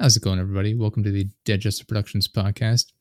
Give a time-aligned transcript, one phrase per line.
[0.00, 0.74] How's it going, everybody?
[0.74, 2.92] Welcome to the Dead Justice Productions podcast.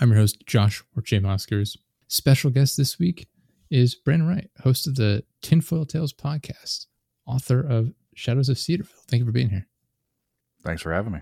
[0.00, 1.76] I'm your host, Josh or Jay Moskers.
[2.06, 3.26] Special guest this week
[3.68, 6.86] is Brandon Wright, host of the Tinfoil Tales podcast,
[7.26, 8.94] author of Shadows of Cedarville.
[9.08, 9.66] Thank you for being here.
[10.62, 11.20] Thanks for having me.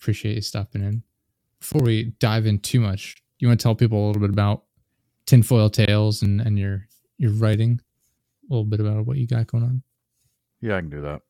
[0.00, 1.04] Appreciate you stopping in.
[1.60, 4.64] Before we dive in too much, you want to tell people a little bit about
[5.26, 6.88] Tinfoil Tales and, and your
[7.18, 7.80] your writing,
[8.50, 9.82] a little bit about what you got going on.
[10.60, 11.20] Yeah, I can do that.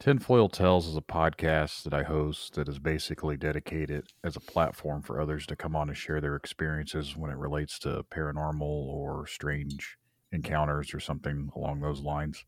[0.00, 5.02] Tinfoil Tales is a podcast that I host that is basically dedicated as a platform
[5.02, 9.26] for others to come on and share their experiences when it relates to paranormal or
[9.26, 9.98] strange
[10.32, 12.46] encounters or something along those lines.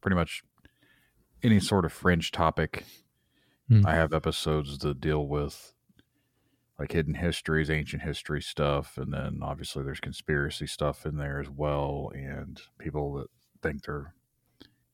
[0.00, 0.42] Pretty much
[1.42, 2.86] any sort of fringe topic.
[3.68, 3.86] Hmm.
[3.86, 5.74] I have episodes that deal with
[6.78, 11.50] like hidden histories, ancient history stuff, and then obviously there's conspiracy stuff in there as
[11.50, 13.26] well, and people that
[13.60, 14.14] think they're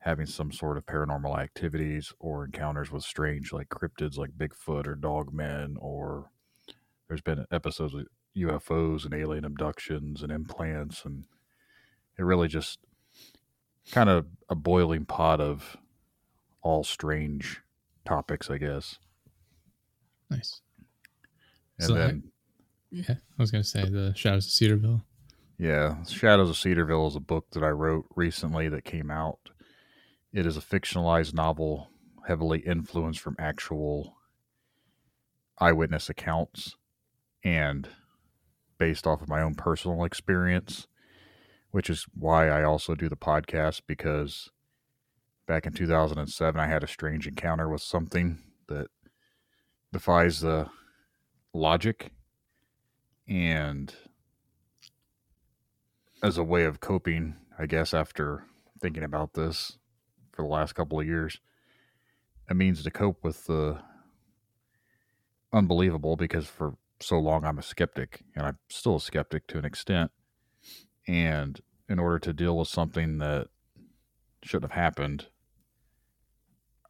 [0.07, 4.95] having some sort of paranormal activities or encounters with strange like cryptids like Bigfoot or
[4.95, 6.31] dogmen or
[7.09, 11.25] there's been episodes of UFOs and alien abductions and implants and
[12.17, 12.79] it really just
[13.91, 15.77] kind of a boiling pot of
[16.63, 17.61] all strange
[18.05, 18.99] topics, I guess.
[20.31, 20.61] Nice.
[21.79, 22.23] And So I- then
[22.93, 25.03] Yeah, I was going to say the Shadows of Cedarville.
[25.59, 29.41] Yeah, Shadows of Cedarville is a book that I wrote recently that came out.
[30.37, 31.89] It is a fictionalized novel
[32.29, 34.19] heavily influenced from actual
[35.59, 36.77] eyewitness accounts
[37.43, 37.89] and
[38.77, 40.89] based off of my own personal experience,
[41.71, 44.51] which is why I also do the podcast because
[45.47, 48.89] back in 2007 I had a strange encounter with something that
[49.91, 50.69] defies the
[51.55, 52.13] logic
[53.27, 53.95] and
[56.23, 58.45] as a way of coping, I guess, after
[58.83, 59.79] thinking about this
[60.37, 61.41] for the last couple of years,
[62.49, 63.79] a means to cope with the
[65.53, 69.65] unbelievable because for so long I'm a skeptic and I'm still a skeptic to an
[69.65, 70.11] extent.
[71.09, 73.49] And in order to deal with something that
[74.43, 75.29] shouldn't have happened,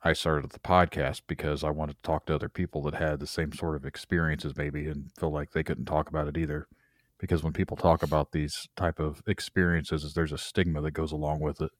[0.03, 3.27] I started the podcast because I wanted to talk to other people that had the
[3.27, 6.67] same sort of experiences maybe and feel like they couldn't talk about it either.
[7.19, 11.41] Because when people talk about these type of experiences there's a stigma that goes along
[11.41, 11.71] with it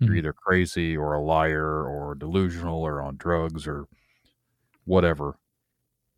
[0.00, 0.18] you're Mhm.
[0.18, 3.86] either crazy or a liar or delusional or on drugs or
[4.84, 5.38] whatever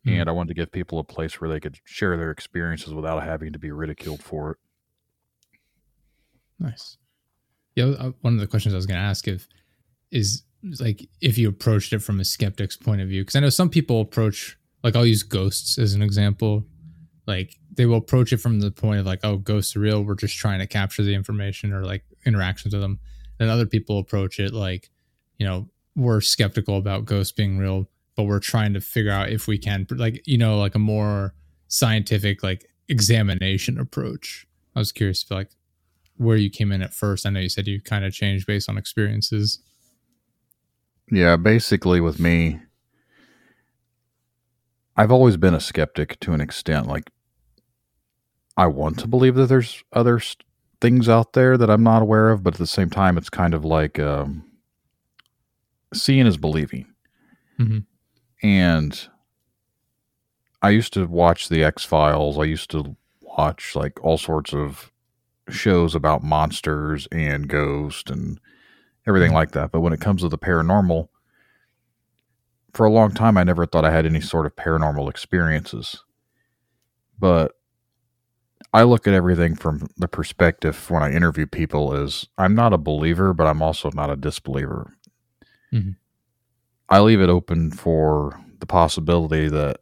[0.05, 0.21] Mhm.
[0.21, 3.23] and i wanted to give people a place where they could share their experiences without
[3.23, 4.57] having to be ridiculed for it
[6.59, 6.97] Nice.
[7.75, 9.47] Yeah, uh, one of the questions I was going to ask if
[10.11, 13.39] is is like if you approached it from a skeptic's point of view, because I
[13.41, 16.65] know some people approach like I'll use ghosts as an example.
[17.25, 20.03] Like they will approach it from the point of like, oh, ghosts are real.
[20.03, 22.99] We're just trying to capture the information or like interactions with them.
[23.43, 24.89] Then other people approach it like,
[25.37, 29.47] you know, we're skeptical about ghosts being real, but we're trying to figure out if
[29.47, 31.33] we can, like, you know, like a more
[31.67, 34.47] scientific like examination approach.
[34.75, 35.49] I was curious if like
[36.15, 37.25] where you came in at first.
[37.25, 39.59] I know you said you kind of changed based on experiences.
[41.11, 42.59] yeah basically with me
[44.95, 47.09] i've always been a skeptic to an extent like
[48.55, 50.37] i want to believe that there's other s-
[50.83, 53.53] things out there that i'm not aware of but at the same time it's kind
[53.53, 54.43] of like um,
[55.93, 56.85] seeing is believing
[57.57, 57.85] Mhm.
[58.43, 59.07] and
[60.61, 64.91] i used to watch the x files i used to watch like all sorts of
[65.49, 68.39] shows about monsters and ghosts and
[69.07, 69.35] everything Mhm.
[69.35, 71.07] like that but when it comes to the paranormal
[72.73, 76.03] for a long time i never thought i had any sort of paranormal experiences
[77.17, 77.53] but
[78.73, 82.77] i look at everything from the perspective when i interview people is i'm not a
[82.77, 84.93] believer but i'm also not a disbeliever
[85.71, 85.95] Mhm.
[86.89, 89.77] i leave it open for the possibility that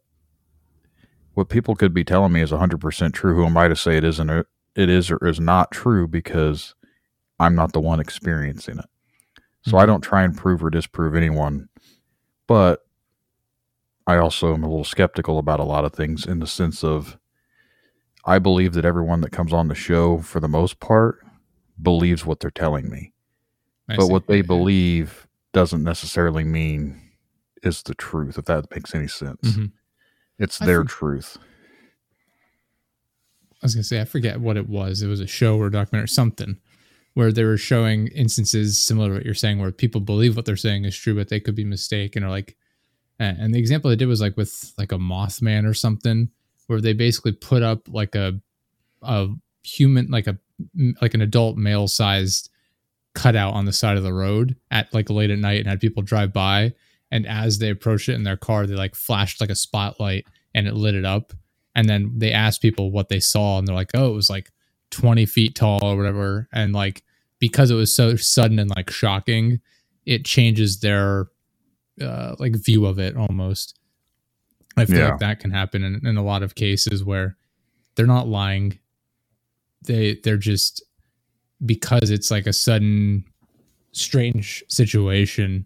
[1.33, 4.03] what people could be telling me is 100% true who am i to say it
[4.03, 6.75] isn't it is or is not true because
[7.39, 8.85] i'm not the one experiencing it
[9.63, 9.87] so i Mhm.
[9.87, 11.67] don't try and prove or disprove anyone
[12.47, 12.85] but
[14.07, 17.17] I also am a little skeptical about a lot of things in the sense of
[18.25, 21.19] I believe that everyone that comes on the show, for the most part,
[21.81, 23.13] believes what they're telling me.
[23.89, 24.11] I but see.
[24.11, 27.01] what they believe doesn't necessarily mean
[27.63, 29.41] is the truth, if that makes any sense.
[29.41, 29.71] Mhm.
[30.39, 31.37] It's I their truth.
[33.61, 35.01] I was gonna say I forget what it was.
[35.01, 36.57] It was a show or a documentary or something
[37.13, 40.55] where they were showing instances similar to what you're saying, where people believe what they're
[40.55, 42.55] saying is true, but they could be mistaken or like.
[43.19, 46.29] And and the example they did was like with like a Mothman or something,
[46.71, 48.39] where they basically put up like a
[49.03, 49.27] a
[49.63, 50.37] human like a
[51.01, 52.49] like an adult male sized
[53.13, 56.01] cutout on the side of the road at like late at night and had people
[56.01, 56.73] drive by
[57.11, 60.25] and as they approached it in their car, they like flashed like a spotlight
[60.55, 61.33] and it lit it up.
[61.75, 64.51] And then they asked people what they saw, and they're like, "Oh, it was like
[64.89, 67.03] 20 feet tall or whatever." And like
[67.39, 69.61] because it was so sudden and like shocking,
[70.05, 71.27] it changes their
[72.01, 73.79] uh, like view of it almost.
[74.77, 75.09] I feel Yeah.
[75.09, 77.37] like that can happen in, in a lot of cases where
[77.95, 78.79] they're not lying.
[79.83, 80.83] They they're just
[81.65, 83.25] because it's like a sudden
[83.91, 85.65] strange situation,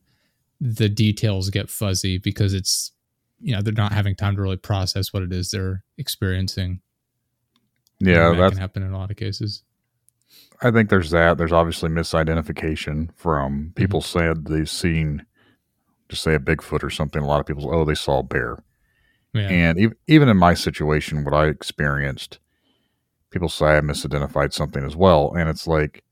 [0.60, 2.92] the details get fuzzy because it's
[3.40, 6.80] you know, they're not having time to really process what it is they're experiencing.
[8.00, 9.62] Yeah, that can happen in a lot of cases.
[10.62, 11.38] I think there's that.
[11.38, 13.70] There's obviously misidentification from Mm-hmm.
[13.74, 15.26] people said they've seen,
[16.10, 17.22] just say a Bigfoot or something.
[17.22, 18.58] A lot of people, oh, they saw a bear.
[19.36, 19.50] Yeah.
[19.50, 22.40] And even, even in my situation, what I experienced,
[23.32, 25.34] people say I misidentified something as well.
[25.34, 26.04] And it's like,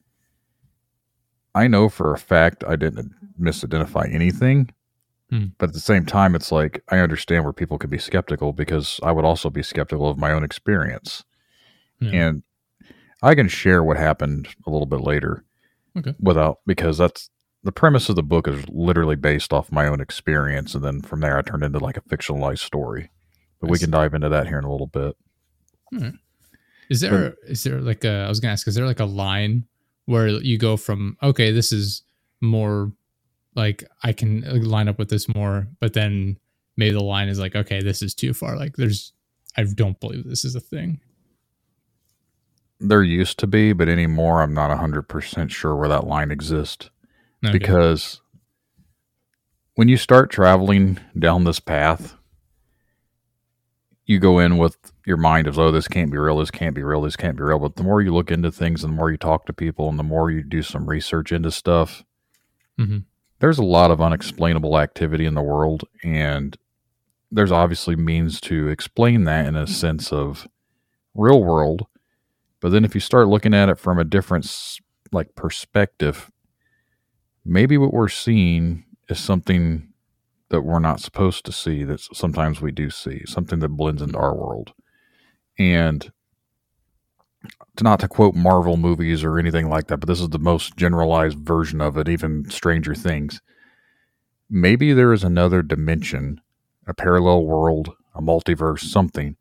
[1.56, 4.70] I know for a fact I didn't misidentify anything.
[5.30, 5.46] Hmm.
[5.58, 9.00] But at the same time, it's like, I understand where people could be skeptical because
[9.02, 11.24] I would also be skeptical of my own experience.
[12.02, 12.10] Yeah.
[12.12, 12.44] And
[13.22, 15.46] I can share what happened a little bit later
[15.98, 16.14] Okay.
[16.20, 17.30] without, because that's
[17.63, 20.75] the premise of the book is literally based off my own experience.
[20.75, 23.10] And then from there, I turned into like a fictionalized story.
[23.60, 23.86] But I we see.
[23.86, 25.15] can dive into that here in a little bit.
[25.89, 26.10] Hmm.
[26.89, 29.65] Is there is there like a I was gonna ask, is there like a line
[30.06, 32.04] where you go from okay, this is
[32.42, 32.92] more
[33.56, 36.38] like I can line up with this more, but then
[36.75, 38.57] maybe the line is like, okay, this is too far.
[38.57, 39.13] Like there's
[39.56, 41.00] I don't believe this is a thing.
[42.80, 46.89] There used to be, but anymore, I'm not 100% sure where that line exists.
[47.44, 47.57] Okay.
[47.57, 48.22] because
[49.75, 52.16] when you start traveling down this path,
[54.06, 56.84] you go in with your mind of, oh, this can't be real, this can't be
[56.84, 57.60] real, this can't be real.
[57.60, 59.98] But the more you look into things and the more you talk to people and
[59.98, 62.04] the more you do some research into stuff,
[62.80, 63.06] Mhm.
[63.40, 65.86] there's a lot of unexplainable activity in the world.
[66.04, 66.57] And
[67.31, 70.48] there's obviously means to explain that in a sense of
[71.16, 71.88] real world.
[72.60, 74.80] But then if you start looking at it from a different
[75.12, 76.30] like perspective,
[77.45, 79.94] maybe what we're seeing is something
[80.50, 84.18] that we're not supposed to see that sometimes we do see something that blends into
[84.18, 84.74] our world.
[85.57, 86.12] And
[87.75, 90.78] to not to quote marvel movies or anything like that but this is the most
[90.78, 93.42] generalized version of it even stranger things.
[94.50, 96.39] Maybe there is another dimension
[96.86, 99.36] a parallel world a multiverse something.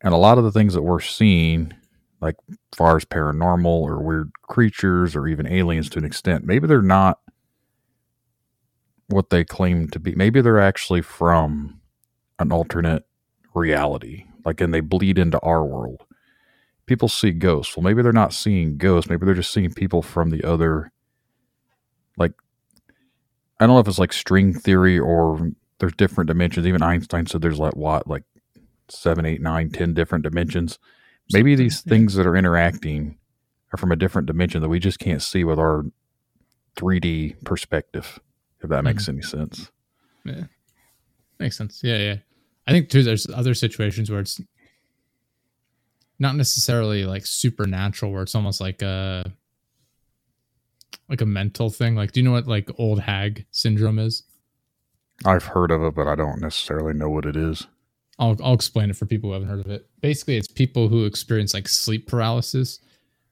[0.00, 1.72] And a lot of the things that we're seeing
[2.20, 2.36] like
[2.74, 7.18] far as paranormal or weird creatures or even aliens to an extent maybe they're not
[9.08, 10.14] what they claim to be.
[10.14, 11.80] Maybe they're actually from
[12.38, 13.04] an alternate
[13.54, 16.02] reality, like, and they bleed into our world.
[16.86, 17.76] People see ghosts.
[17.76, 19.08] Well, maybe they're not seeing ghosts.
[19.08, 20.92] Maybe they're just seeing people from the other,
[22.16, 22.32] like,
[23.60, 26.66] I don't know if it's like string theory or there's different dimensions.
[26.66, 28.24] Even Einstein said there's like what, like
[28.88, 30.78] seven, eight, nine, ten different dimensions.
[31.32, 33.18] Maybe these things that are interacting
[33.72, 35.84] are from a different dimension that we just can't see with our
[36.76, 38.20] 3D perspective,
[38.62, 39.70] if that makes any sense.
[40.24, 40.44] Yeah.
[41.38, 41.80] Makes sense.
[41.82, 42.16] Yeah, yeah.
[42.66, 44.40] I think too there's other situations where it's
[46.18, 49.32] not necessarily like supernatural where it's almost like a
[51.08, 51.96] like a mental thing.
[51.96, 54.22] Like do you know what like old hag syndrome is?
[55.24, 57.66] I've heard of it, but I don't necessarily know what it is.
[58.18, 59.88] I'll I'll explain it for people who haven't heard of it.
[60.00, 62.78] Basically, it's people who experience like sleep paralysis,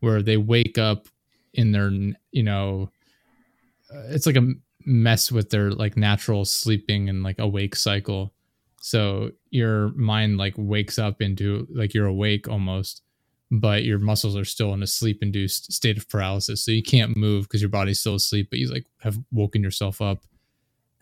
[0.00, 1.06] where they wake up
[1.54, 1.90] in their
[2.32, 2.90] you know,
[3.94, 4.52] uh, it's like a
[4.84, 8.32] mess with their like natural sleeping and like awake cycle.
[8.80, 13.02] So your mind like wakes up into like you're awake almost,
[13.50, 16.64] but your muscles are still in a sleep induced state of paralysis.
[16.64, 20.00] So you can't move because your body's still asleep, but you like have woken yourself
[20.00, 20.24] up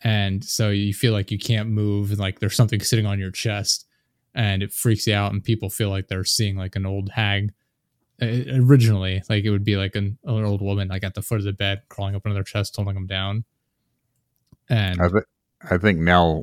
[0.02, 3.30] and so you feel like you can't move and like there's something sitting on your
[3.30, 3.86] chest
[4.34, 7.52] and it freaks you out and people feel like they're seeing like an old hag
[8.20, 11.38] Uh, originally like it would be like an, an old woman like at the foot
[11.38, 13.44] of the bed crawling up under their chest holding them down
[14.68, 15.24] and I, th-
[15.70, 16.42] I think now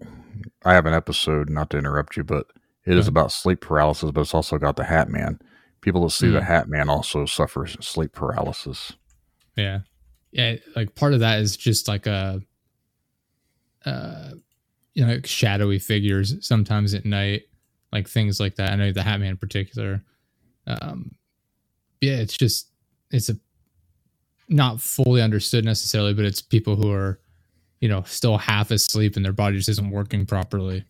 [0.63, 2.47] I have an episode, not to interrupt you, but
[2.85, 5.39] it is about sleep paralysis, but it's also got the Hat Man.
[5.81, 6.45] People that see the Mm.
[6.45, 8.93] Hat Man also suffer sleep paralysis.
[9.55, 9.79] yeah
[10.31, 12.41] yeah like part of that is just like a
[13.85, 14.31] uh
[14.93, 17.43] you know like shadowy figures sometimes at night
[17.93, 20.03] like things like that i know the hat man in particular
[20.67, 21.15] um
[22.01, 22.69] yeah it's just
[23.11, 23.37] it's a
[24.49, 27.19] not fully understood necessarily but it's people who are
[27.81, 30.83] you know still half asleep and their body just isn't working properly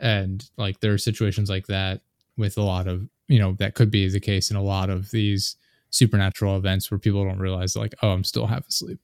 [0.00, 2.00] and like there are situations like that
[2.36, 5.10] with a lot of you know that could be the case in a lot of
[5.10, 5.56] these
[5.90, 8.98] supernatural events where people don't realize like oh i'm still half asleep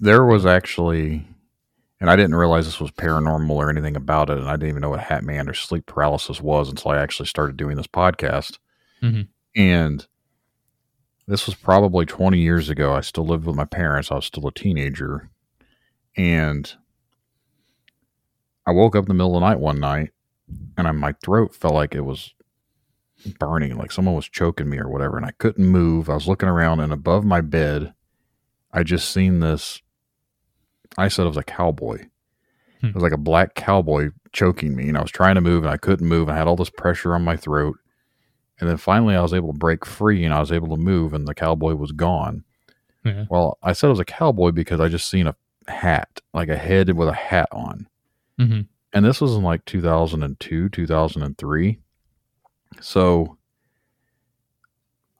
[0.00, 1.26] There was actually
[2.00, 4.82] and I didn't realize this was paranormal or anything about it, and I didn't even
[4.82, 8.58] know what Hat Man or sleep paralysis was until I actually started doing this podcast.
[9.00, 9.28] Mhm.
[9.56, 10.06] And
[11.26, 12.92] this was probably 20 years ago.
[12.92, 14.10] I still lived with my parents.
[14.10, 15.30] I was still a teenager,
[16.16, 16.72] and
[18.66, 20.10] I woke up in the middle of the night one night,
[20.76, 22.34] and I, my throat felt like it was
[23.38, 26.08] burning, like someone was choking me or whatever, and I couldn't move.
[26.08, 27.94] I was looking around, and above my bed,
[28.72, 29.80] I just seen this.
[30.96, 32.06] I said it was a cowboy.
[32.80, 32.86] Hmm.
[32.88, 35.72] It was like a black cowboy choking me, and I was trying to move, and
[35.72, 36.28] I couldn't move.
[36.28, 37.76] I had all this pressure on my throat,
[38.60, 41.12] and then finally, I was able to break free, and I was able to move,
[41.12, 42.44] and the cowboy was gone.
[43.04, 43.26] Yeah.
[43.28, 45.36] Well, I said it was a cowboy because I just seen a
[45.68, 47.86] hat, like a head with a hat on.
[48.38, 48.60] Hmm
[48.94, 51.78] and this was in like 2002 2003
[52.80, 53.36] so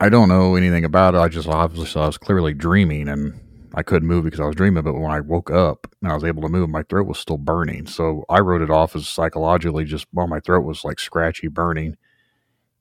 [0.01, 1.19] i don't know anything about it.
[1.19, 3.41] I just obviously i was clearly dreaming and
[3.75, 4.83] i couldn't move because i was dreaming.
[4.83, 7.39] But when i woke up and i was able to move my throat was still
[7.39, 7.87] burning.
[7.87, 11.97] So i wrote it off as psychologically just well my throat was like scratchy burning.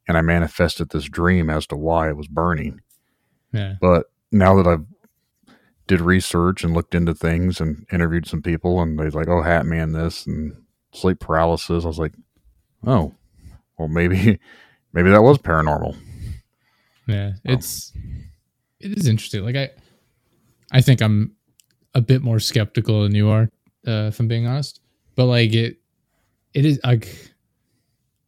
[0.08, 2.82] And i manifested this dream as to why it was burning.
[3.52, 3.76] Yeah.
[3.80, 4.86] but now that I've
[5.88, 9.66] did research and looked into things and interviewed some people, and they're like, "Oh, Hat
[9.66, 10.56] Man, this and
[10.94, 12.14] sleep paralysis." I was like,
[12.86, 13.14] "Oh,
[13.78, 14.40] well, maybe,
[14.94, 15.96] maybe that was paranormal."
[17.08, 17.34] Yeah.
[17.44, 17.92] It's
[18.80, 19.44] it is interesting.
[19.44, 19.70] Like I
[20.72, 21.36] I think I'm
[21.94, 23.50] a bit more skeptical than you are,
[23.88, 24.80] uh, if I'm being honest.
[25.16, 25.78] But like it
[26.54, 27.34] it is like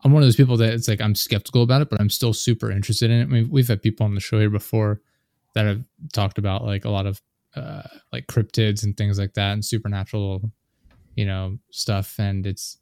[0.04, 2.34] I'm one of those people that it's like I'm skeptical about it, but I'm still
[2.34, 3.24] super interested in it.
[3.24, 5.02] I mean, we've had people on the show here before
[5.54, 5.84] that have
[6.14, 7.22] talked about like a lot of
[7.56, 10.52] uh, like cryptids and things like that and supernatural,
[11.16, 12.20] you know, stuff.
[12.20, 12.78] And it's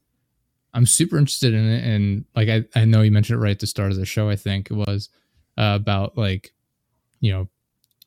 [0.74, 1.84] I'm super interested in it.
[1.84, 4.30] And like I, I know you mentioned it right at the start of the show,
[4.30, 5.10] I think it was
[5.58, 6.54] uh, about like,
[7.20, 7.48] you know,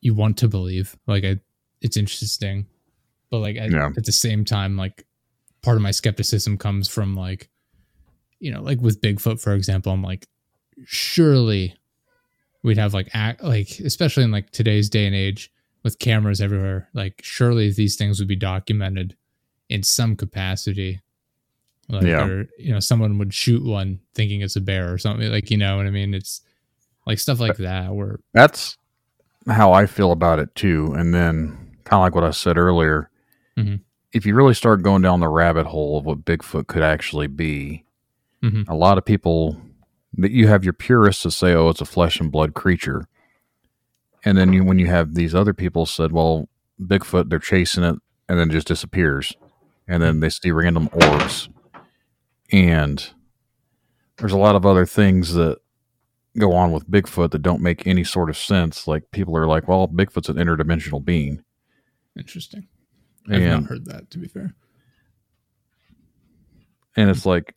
[0.01, 0.97] you want to believe.
[1.07, 1.39] Like I
[1.81, 2.67] it's interesting.
[3.31, 3.91] But like I, Yeah.
[3.97, 5.07] at the same time, like
[5.63, 7.49] part of my skepticism comes from like,
[8.39, 10.27] you know, like with Bigfoot, for example, I'm like,
[10.85, 11.75] surely
[12.63, 15.51] we'd have like act like especially in like today's day and age
[15.87, 19.15] with cameras everywhere like surely these things would be documented
[19.69, 21.01] in some capacity
[21.89, 22.27] like Yeah.
[22.27, 25.57] or you know someone would shoot one thinking it's a bear or something like you
[25.57, 26.41] know what i mean it's
[27.07, 28.77] like stuff like that where That's
[29.47, 30.93] how I feel about it too.
[30.97, 33.09] And then, kind of like what I said earlier,
[33.57, 33.79] Mhm.
[34.13, 37.85] if you really start going down the rabbit hole of what Bigfoot could actually be,
[38.43, 38.69] Mhm.
[38.69, 39.63] a lot of people
[40.19, 43.07] that you have your purists that say, "Oh, it's a flesh and blood creature,"
[44.27, 46.49] and then you, when you have these other people said, "Well,
[46.83, 47.97] Bigfoot, they're chasing it
[48.29, 49.33] and then it just disappears,"
[49.89, 51.49] and then they see random orbs,
[52.53, 53.09] and
[54.19, 55.59] there's a lot of other things that
[56.37, 58.87] go on with Bigfoot that don't make any sort of sense.
[58.87, 61.45] Like people are like, "Well, Bigfoot's an interdimensional being,"
[62.19, 62.67] interesting.
[63.29, 64.55] I've and not heard that to be fair.
[66.97, 67.55] And it's like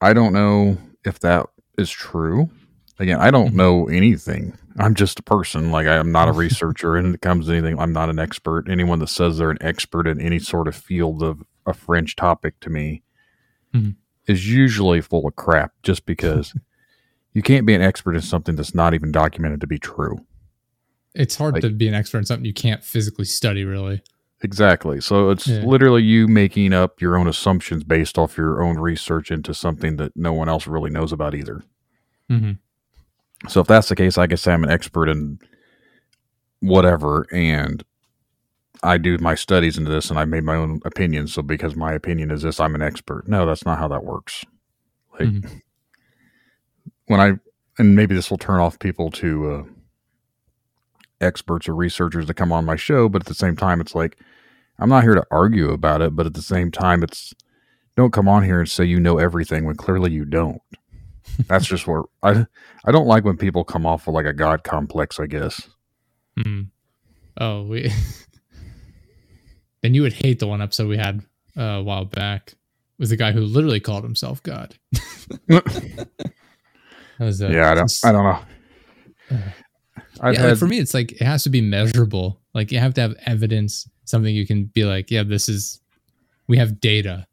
[0.00, 1.46] i don't know if that
[1.78, 2.50] is true
[2.98, 3.54] again i don't Mhm.
[3.54, 7.52] know anything i'm just a person like i'm not a researcher and it comes to
[7.52, 10.74] anything i'm not an expert anyone that says they're an expert in any sort of
[10.74, 13.02] field of a fringe topic to me
[13.74, 13.96] Mhm.
[14.26, 16.54] is usually full of crap just because
[17.32, 20.24] you can't be an expert in something that's not even documented to be true
[21.14, 24.02] it's hard Like- to be an expert in something you can't physically study really
[24.42, 25.00] Exactly.
[25.00, 25.64] So it's Yeah.
[25.64, 30.14] literally you making up your own assumptions based off your own research into something that
[30.14, 31.62] no one else really knows about either.
[32.30, 32.52] mm-hmm.
[33.48, 35.38] So if that's the case, I guess I'm an expert in
[36.60, 37.84] whatever and
[38.82, 41.28] I do my studies into this and I made my own opinion.
[41.28, 43.28] So because my opinion is this, I'm an expert.
[43.28, 44.44] No, that's not how that works.
[45.18, 45.60] Like Mhm.
[47.06, 47.38] when I
[47.78, 49.64] and maybe this will turn off people to uh,
[51.20, 54.18] experts or researchers to come on my show, but at the same time, it's like
[54.78, 57.34] I'm not here to argue about it, but at the same time, it's
[57.96, 60.60] don't come on here and say you know everything when clearly you don't.
[61.46, 62.46] That's just where I
[62.84, 65.18] I don't like when people come off with like a god complex.
[65.20, 65.68] I guess
[66.38, 66.68] Mhm.
[67.40, 67.90] oh we
[69.82, 71.22] then you would hate the one episode we had
[71.56, 72.54] uh, a while back
[72.98, 74.74] with the guy who literally called himself god
[75.48, 75.94] that
[77.18, 78.38] was, uh, yeah, I don't I don't know.
[80.20, 82.40] I've yeah, had like for me, it's like it has to be measurable.
[82.54, 85.80] Like you have to have evidence, something you can be like, yeah, this is
[86.46, 87.26] we have data,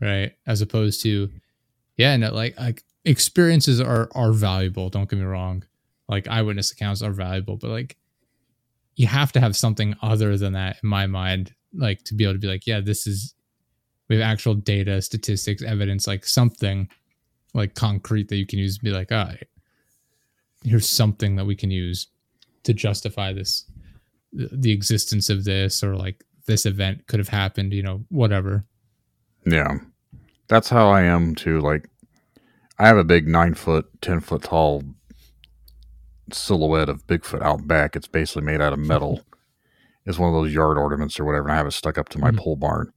[0.00, 0.32] right?
[0.46, 1.30] As opposed to,
[1.96, 4.88] yeah, no, like like experiences are are valuable.
[4.88, 5.64] Don't get me wrong.
[6.08, 7.96] Like eyewitness accounts are valuable, but like
[8.96, 12.34] you have to have something other than that in my mind, like to be able
[12.34, 13.34] to be like, yeah, this is
[14.08, 16.88] we have actual data, statistics, evidence, like something
[17.54, 19.48] like concrete that you can use to be like, all right,
[20.64, 22.08] here's something that we can use
[22.64, 23.64] to justify this
[24.32, 28.64] the the existence of this or like this event could have happened, you know, whatever.
[29.46, 29.78] Yeah.
[30.48, 31.60] That's how I am too.
[31.60, 31.88] Like,
[32.78, 34.82] I have a big nine foot, 10 foot tall
[36.32, 37.96] silhouette of Bigfoot out back.
[37.96, 39.22] It's basically made out of metal.
[40.06, 42.18] It's one of those yard ornaments or whatever, and I have it stuck up to
[42.18, 42.38] my Mhm.
[42.38, 42.94] pole barn.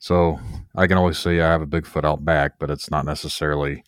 [0.00, 0.40] So
[0.74, 3.84] I can always say I have a Bigfoot out back, but it's not necessarily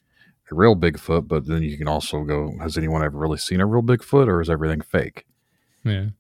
[0.52, 1.26] a real Bigfoot.
[1.26, 4.40] But then you can also go, has anyone ever really seen a real Bigfoot or
[4.40, 5.26] is everything fake?
[5.83, 6.11] Yeah.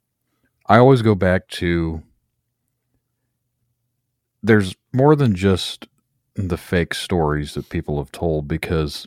[0.66, 2.02] I always go back to
[4.42, 5.86] there's more than just
[6.36, 9.06] the fake stories that people have told because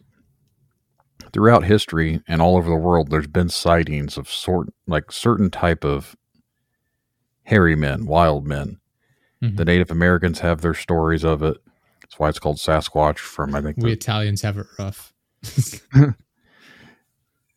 [1.34, 5.84] throughout history and all over the world there's been sightings of sort like certain type
[5.84, 6.16] of
[7.44, 8.80] hairy men, wild men.
[9.44, 9.58] Mhm.
[9.58, 11.58] The Native Americans have their stories of it.
[12.02, 15.14] That's why it's called Sasquatch from I think We the, Italians have it rough.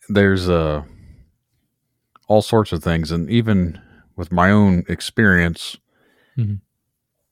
[0.09, 0.83] there's uh
[2.29, 3.81] all sorts of things and even
[4.17, 5.77] with my own experience
[6.37, 6.61] Mhm.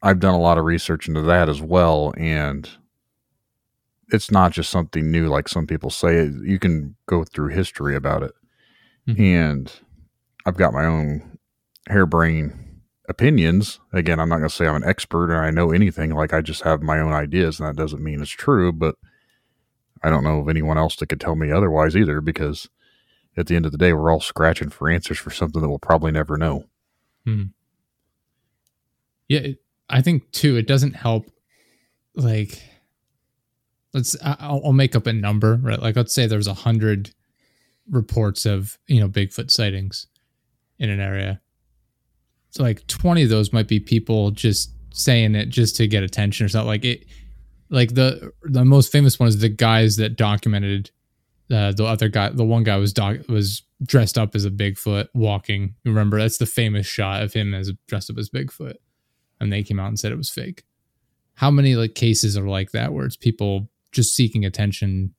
[0.02, 2.70] I've done a lot of research into that as well and
[4.10, 8.22] it's not just something new like some people say you can go through history about
[8.22, 8.32] it.
[9.06, 9.18] Mhm.
[9.20, 9.72] and
[10.46, 11.38] i've got my own
[11.88, 13.80] harebrained opinions.
[13.92, 16.40] Again i'm not going to say i'm an expert or i know anything like i
[16.40, 18.96] just have my own ideas and that doesn't mean it's true but
[20.02, 22.68] i don't know of anyone else that could tell me otherwise either because
[23.36, 25.78] at the end of the day we're all scratching for answers for something that we'll
[25.78, 26.64] probably never know.
[29.28, 29.58] Yeah, it,
[29.90, 30.56] I think too.
[30.56, 31.30] It doesn't help.
[32.14, 32.62] Like,
[33.94, 34.16] let's.
[34.22, 35.80] I'll, I'll make up a number, right?
[35.80, 37.14] Like, let's say there's a hundred
[37.90, 40.06] reports of you know Bigfoot sightings
[40.78, 41.40] in an area.
[42.50, 46.46] So, like, twenty of those might be people just saying it just to get attention
[46.46, 46.68] or something.
[46.68, 47.06] Like it.
[47.70, 50.90] Like the the most famous one is the guys that documented.
[51.50, 55.08] Uh, the other guy, the one guy was doc was dressed up as a Bigfoot
[55.14, 55.74] walking.
[55.84, 58.74] Remember, that's the famous shot of him as dressed up as Bigfoot
[59.40, 60.64] and they came out and said it was fake.
[61.34, 65.14] How many like cases are like that where it's people just seeking attention,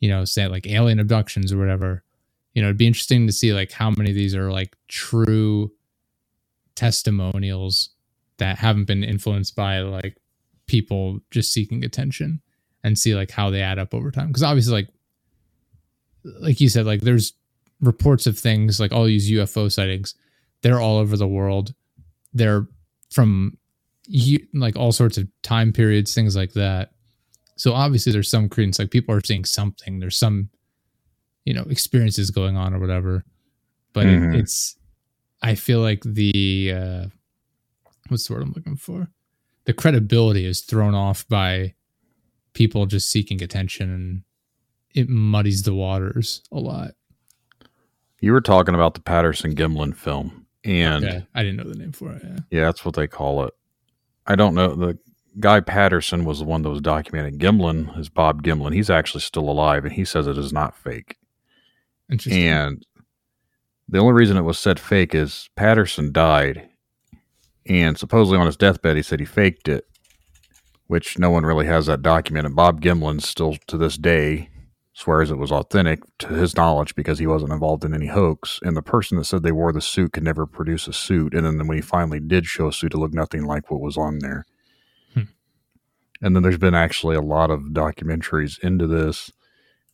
[0.00, 2.02] you know, say like alien abductions or whatever.
[2.54, 5.70] You know, it'd be interesting to see like how many of these are like true
[6.74, 7.90] testimonials
[8.38, 10.16] that haven't been influenced by like
[10.66, 12.40] people just seeking attention
[12.84, 14.28] and see like how they add up over time.
[14.28, 14.88] Because obviously like
[16.40, 17.32] like you said, like there's
[17.80, 20.14] reports of things like all these UFO sightings,
[20.62, 21.74] they're all over the world.
[22.32, 22.66] They're
[23.10, 23.56] from
[24.54, 26.92] like all sorts of time periods, things like that.
[27.56, 29.98] So obviously there's some credence, like people are seeing something.
[29.98, 30.48] There's some,
[31.44, 33.24] you know, experiences going on or whatever.
[33.92, 34.34] But it- Mhm.
[34.40, 34.76] it's,
[35.42, 37.06] I feel like the, uh,
[38.08, 39.08] what's the word I'm looking for?
[39.64, 41.74] The credibility is thrown off by
[42.54, 44.22] people just seeking attention and
[44.94, 46.94] it muddies the waters a lot.
[48.20, 51.92] you were talking about the patterson gimlin film and yeah, I didn't know the name
[51.92, 52.22] for it.
[52.24, 52.38] Yeah.
[52.50, 53.54] Yeah, that's what they call it.
[54.26, 54.74] I don't know.
[54.74, 54.98] The
[55.40, 57.38] guy Patterson was the one that was documenting.
[57.38, 58.74] Gimlin is Bob Gimlin.
[58.74, 61.16] He's actually still alive, and he says it is not fake.
[62.10, 62.42] Interesting.
[62.42, 62.86] And
[63.88, 66.68] the only reason it was said fake is Patterson died,
[67.66, 69.86] and supposedly on his deathbed he said he faked it,
[70.86, 72.56] which no one really has that documented.
[72.56, 74.50] Bob Gimlin still to this day
[74.98, 78.58] swears it was authentic to his knowledge because he wasn't involved in any hoax.
[78.62, 81.34] And the person that said they wore the suit could never produce a suit.
[81.34, 83.96] And then when he finally did show a suit, it looked nothing like what was
[83.96, 84.44] on there.
[85.14, 85.22] Hmm.
[86.20, 89.30] And then there's been actually a lot of documentaries into this.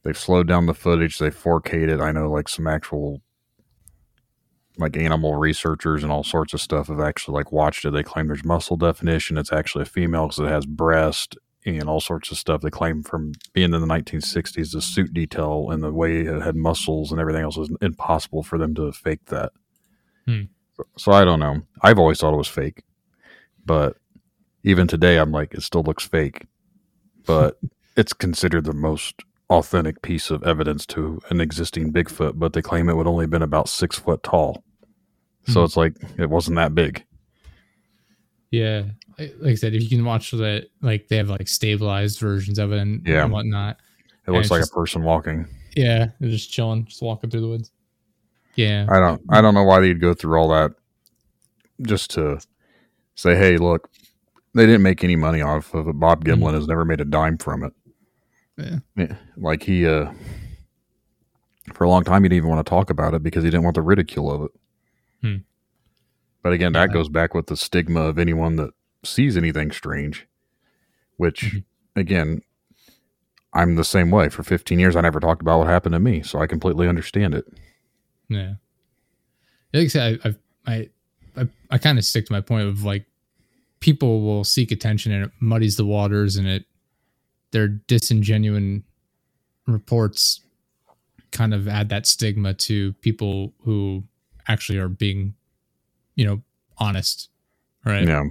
[0.04, 1.18] They've slowed down the footage.
[1.18, 2.00] They 4K'd it.
[2.00, 3.20] I know like some actual
[4.78, 7.90] like animal researchers and all sorts of stuff have actually like watched it.
[7.90, 9.36] They claim there's muscle definition.
[9.36, 12.60] It's actually a female because it has breast and all sorts of stuff.
[12.60, 16.56] They claim from being in the 1960s, the suit detail and the way it had
[16.56, 19.52] muscles and everything else was impossible for them to fake that.
[20.26, 20.42] Hmm.
[20.76, 21.62] So, so I don't know.
[21.82, 22.82] I've always thought it was fake,
[23.64, 23.96] but
[24.62, 26.46] even today, I'm like, it still looks fake.
[27.26, 27.58] But
[27.96, 32.38] it's considered the most authentic piece of evidence to an existing Bigfoot.
[32.38, 34.64] But they claim it would only have been about six foot tall.
[35.46, 35.64] So Hmm.
[35.66, 37.04] it's like it wasn't that big.
[38.54, 38.82] Yeah,
[39.18, 42.72] like I said, if you can watch that, like they have like stabilized versions of
[42.72, 43.24] it and, Yeah.
[43.24, 43.78] and whatnot.
[44.26, 45.46] It looks like just- a person walking.
[45.76, 47.70] Yeah, they're just chilling, just walking through the woods.
[48.54, 50.72] Yeah, I don't I don't know why they'd go through all that
[51.82, 52.38] just to
[53.16, 53.88] say, hey, look,
[54.54, 55.98] they didn't make any money off of it.
[55.98, 57.72] Bob Gimlin has never made a dime from it.
[58.56, 60.12] yeah, Yeah, Like he uh
[61.72, 63.64] for a long time he didn't even want to talk about it because he didn't
[63.64, 64.50] want the ridicule of it.
[66.44, 68.70] But again, that goes back with the stigma of anyone that
[69.02, 70.26] sees anything strange,
[71.16, 71.64] which Mhm.
[71.96, 72.42] again,
[73.54, 74.28] I'm the same way.
[74.28, 77.34] For 15 years I never talked about what happened to me, so I completely understand
[77.34, 77.46] it.
[78.28, 78.54] yeah.
[79.72, 80.34] Like I said, I,
[80.72, 80.90] I
[81.36, 83.06] I, I kind of stick to my point of like
[83.80, 86.64] people will seek attention and it muddies the waters and it
[87.50, 88.82] their disingenuine
[89.66, 90.40] reports
[91.32, 94.04] kind of add that stigma to people who
[94.46, 95.34] actually are being
[96.16, 96.42] you know
[96.78, 97.28] honest
[97.84, 98.06] right?
[98.06, 98.24] Yeah.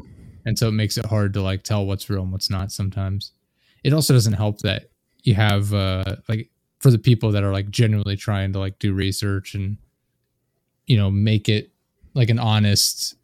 [0.45, 3.31] and so it makes it hard to like tell what's real and what's not sometimes.
[3.83, 4.89] It also doesn't help that
[5.23, 8.93] you have uh like for the people that are like genuinely trying to like do
[8.93, 9.77] research and
[10.85, 11.71] you know make it
[12.13, 13.15] like an honest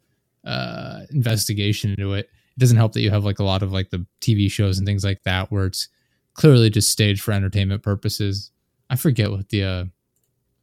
[0.46, 3.90] uh investigation into it it doesn't help that you have like a lot of like
[3.90, 5.88] the tv shows and things like that where it's
[6.32, 8.50] clearly just staged for entertainment purposes.
[8.88, 9.84] I forget what the uh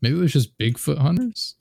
[0.01, 1.55] maybe it was just bigfoot hunters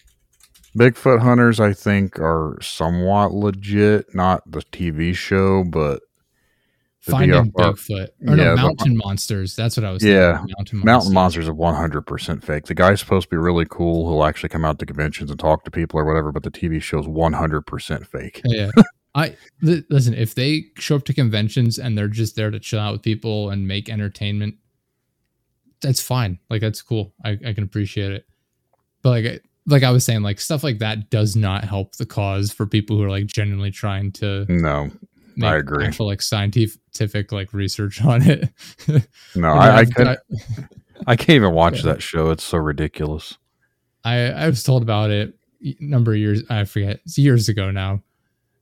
[0.77, 4.15] Bigfoot hunters, I think, are somewhat legit.
[4.15, 6.03] Not the TV show, but
[7.01, 8.09] finding DFR bigfoot.
[8.29, 9.57] Or yeah, no the- mountain monsters.
[9.57, 11.49] That's what i was Yeah, thinking, mountain, Mountain Monsters.
[11.49, 12.67] Are 100% fake.
[12.67, 14.11] The guy's supposed to be really cool.
[14.11, 16.83] He'll actually come out to conventions and talk to people or whatever, but the TV
[16.83, 18.41] show's 100% fake.
[18.45, 18.71] yeah.
[19.15, 22.81] I li- listen if they show up to conventions and they're just there to chill
[22.81, 24.57] out with people and make entertainment
[25.81, 26.39] that's fine.
[26.51, 27.15] Like that's cool.
[27.25, 28.27] I, I can appreciate it.
[29.03, 32.07] But like I- like i was saying like stuff like that does not help the
[32.07, 34.91] cause for people who are like genuinely trying to No,
[35.37, 35.85] make agree.
[35.87, 38.49] actual like scientific like research on it
[39.35, 40.19] no, I, I, could, got-
[41.07, 41.93] I can't even watch Yeah.
[41.93, 42.31] that show.
[42.31, 43.37] It's so ridiculous.
[44.05, 47.71] I I was told about it a number of years I forget it's years ago
[47.71, 48.03] now,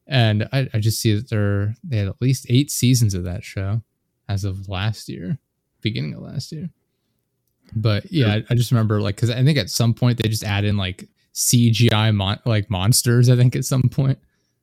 [0.07, 3.45] and I, I just see that they're they had at least eight seasons of that
[3.45, 3.83] show
[4.29, 5.39] as of last year,
[5.83, 6.71] beginning of last year.
[7.75, 10.45] But yeah, I, I just remember like because I think at some point they just
[10.45, 13.29] add in like CGI mon- like monsters.
[13.29, 14.19] I think at some point.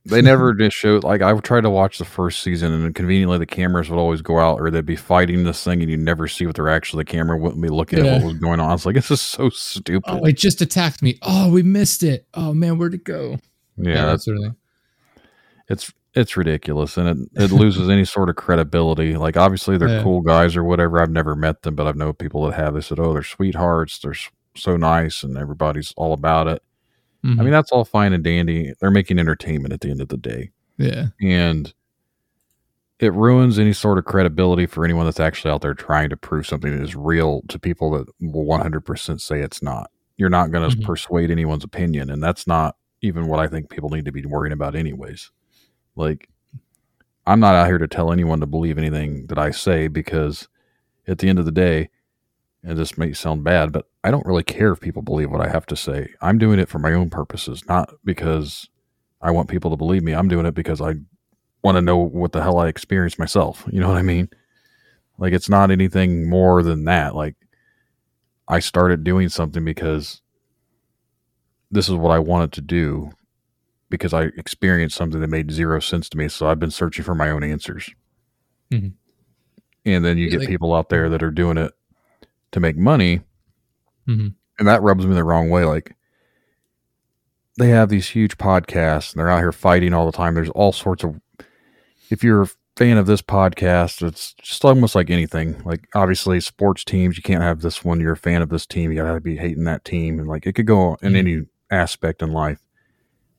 [0.05, 3.45] They never just showed, like, I tried to watch the first season, and conveniently the
[3.45, 6.47] cameras would always go out, or they'd be fighting this thing, and you'd never see
[6.47, 8.69] what they're actually, the camera wouldn't be looking at what was going on.
[8.69, 10.09] I was like, this is so stupid.
[10.11, 11.19] Oh, it just attacked me.
[11.21, 12.25] Oh, we missed it.
[12.33, 13.37] Oh man, where'd it go?
[13.77, 14.55] yeah, that sort of thing.
[15.69, 20.03] it's it's ridiculous and it, it loses any sort of credibility like obviously they're Yeah.
[20.03, 22.81] cool guys or whatever i've never met them but i've known people that have they
[22.81, 24.15] said oh they're sweethearts they're
[24.55, 26.61] so nice and everybody's all about it
[27.23, 27.37] i Mhm.
[27.39, 30.51] mean that's all fine and dandy they're making entertainment at the end of the day
[30.77, 31.73] yeah, and
[32.99, 36.45] it ruins any sort of credibility for anyone that's actually out there trying to prove
[36.45, 40.75] something is real to people that will 100% say it's not you're not going to
[40.77, 40.85] Mhm.
[40.85, 44.53] persuade anyone's opinion and that's not even what i think people need to be worrying
[44.53, 45.31] about anyways
[45.95, 46.29] like
[47.25, 50.47] i'm not out here to tell anyone to believe anything that i say because
[51.07, 51.89] at the end of the day
[52.63, 55.49] and this may sound bad but i don't really care if people believe what i
[55.49, 58.69] have to say i'm doing it for my own purposes not because
[59.21, 60.93] i want people to believe me i'm doing it because i
[61.63, 63.65] want to know what the hell I experienced myself.
[63.71, 64.29] You know what I mean?
[65.17, 67.15] Like it's not anything more than that.
[67.15, 67.35] Like
[68.47, 70.21] I started doing something because
[71.69, 73.11] this is what I wanted to do
[73.91, 76.27] because I experienced something that made zero sense to me.
[76.29, 77.91] So I've been searching for my own answers.
[78.71, 78.93] Mhm.
[79.85, 81.71] And then you Yeah, get like- people out there that are doing it
[82.51, 83.21] to make money.
[84.07, 84.33] Mhm.
[84.57, 85.63] And that rubs me the wrong way.
[85.65, 85.95] Like
[87.57, 90.33] they have these huge podcasts and they're out here fighting all the time.
[90.33, 91.19] There's all sorts of
[92.09, 95.61] if you're a fan of this podcast, it's just almost like anything.
[95.65, 97.99] Like obviously sports teams, you can't have this one.
[97.99, 100.53] You're a fan of this team, you gotta be hating that team, and like it
[100.53, 101.17] could go in Mhm.
[101.17, 102.59] any aspect in life.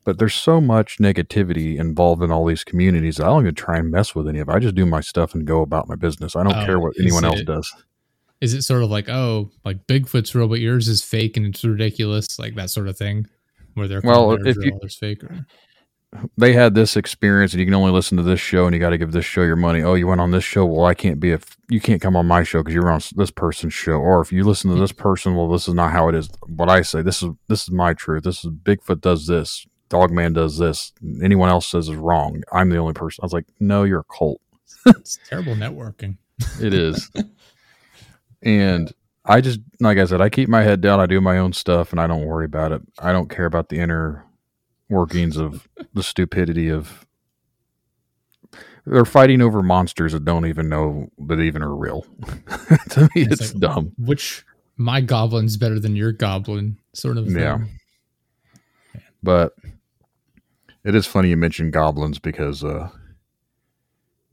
[0.04, 3.16] But there's so much negativity involved in all these communities.
[3.16, 4.52] that I don't even try and mess with any of it.
[4.52, 6.34] I just do my stuff and go about my business.
[6.34, 7.72] I don't Oh, care what anyone else does.
[8.40, 11.64] Is it sort of like oh, like Bigfoot's real, but yours is fake and it's
[11.64, 13.28] ridiculous, like that sort of thing,
[13.74, 15.22] where they're Well, if you- fake.
[15.22, 15.46] Or,
[16.36, 18.90] They had this experience, and you can only listen to this show, and you got
[18.90, 19.82] to give this show your money.
[19.82, 20.66] Oh, you went on this show.
[20.66, 21.38] Well, I can't be a.
[21.70, 23.92] You can't come on my show because you're on this person's show.
[23.92, 24.80] Or if you listen to mm.
[24.80, 26.28] this person, well, this is not how it is.
[26.48, 28.24] What I say, this is this is my truth.
[28.24, 29.66] This is Bigfoot does this.
[29.92, 30.90] Dogman does this.
[31.22, 32.42] Anyone else says is wrong.
[32.50, 33.20] I'm the only person.
[33.22, 34.40] I was like, no, you're a cult.
[34.86, 36.16] it's terrible networking.
[36.62, 37.10] It is.
[38.42, 38.90] and
[39.26, 40.98] I just, like I said, I keep my head down.
[40.98, 42.80] I do my own stuff and I don't worry about it.
[42.98, 44.24] I don't care about the inner
[44.88, 47.06] workings of the stupidity of.
[48.86, 52.02] They're fighting over monsters that don't even know that even are real.
[52.90, 53.92] to me, It's it's, like- dumb.
[53.98, 54.42] Which
[54.78, 57.30] my goblin's better than your goblin, sort of.
[57.30, 57.58] Yeah.
[57.58, 57.68] thing.
[59.22, 59.52] But
[60.84, 62.88] it is funny you mentioned goblins because uh,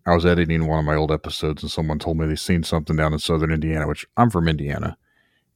[0.05, 2.95] I was editing one of my old episodes and someone told me they seen something
[2.95, 4.97] down in southern Indiana, which I'm from Indiana.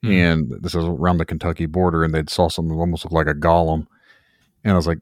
[0.04, 0.12] Hmm.
[0.12, 3.28] And this is around the Kentucky border, and they'd saw something that almost looked like
[3.28, 3.88] a golem.
[4.64, 5.00] And I was like,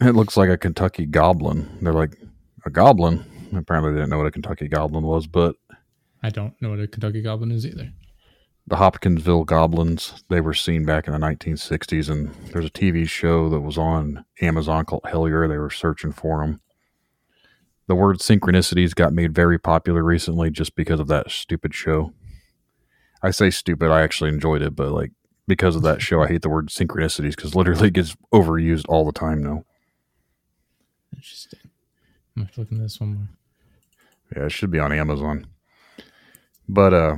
[0.00, 1.78] it looks like a Kentucky goblin.
[1.80, 2.16] They're like,
[2.66, 3.24] a goblin?
[3.54, 5.56] Apparently, they didn't know what a Kentucky goblin was, but
[6.22, 7.90] I don't know what a Kentucky goblin is either.
[8.66, 10.24] The Hopkinsville Goblins.
[10.28, 14.24] They were seen back in the 1960s, and there's a TV show that was on
[14.40, 15.48] Amazon called Hellier.
[15.48, 16.60] They were searching for them.
[17.86, 22.12] The word synchronicities got made very popular recently just because of that stupid show.
[23.22, 25.12] I say stupid, I actually enjoyed it, but like
[25.46, 29.04] because of that show, I hate the word synchronicities because literally it gets overused all
[29.04, 29.64] the time now.
[31.14, 31.60] Interesting.
[32.36, 33.28] I'm gonna look at this one more.
[34.36, 35.46] Yeah, it should be on Amazon.
[36.68, 37.16] But uh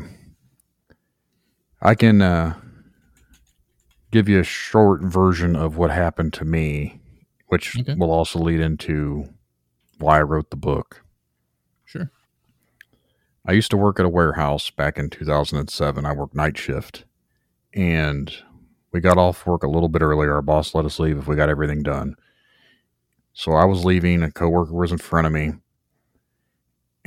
[1.80, 2.54] I can uh
[4.10, 7.00] give you a short version of what happened to me,
[7.48, 7.94] which Okay.
[7.94, 9.28] will also lead into
[9.98, 11.02] why I wrote the book.
[11.84, 12.10] Sure.
[13.46, 16.04] I used to work at a warehouse back in 2007.
[16.06, 17.04] I worked night shift
[17.74, 18.32] and
[18.92, 20.34] we got off work a little bit earlier.
[20.34, 22.16] Our boss let us leave if we got everything done.
[23.34, 25.52] So I was leaving, a coworker was in front of me,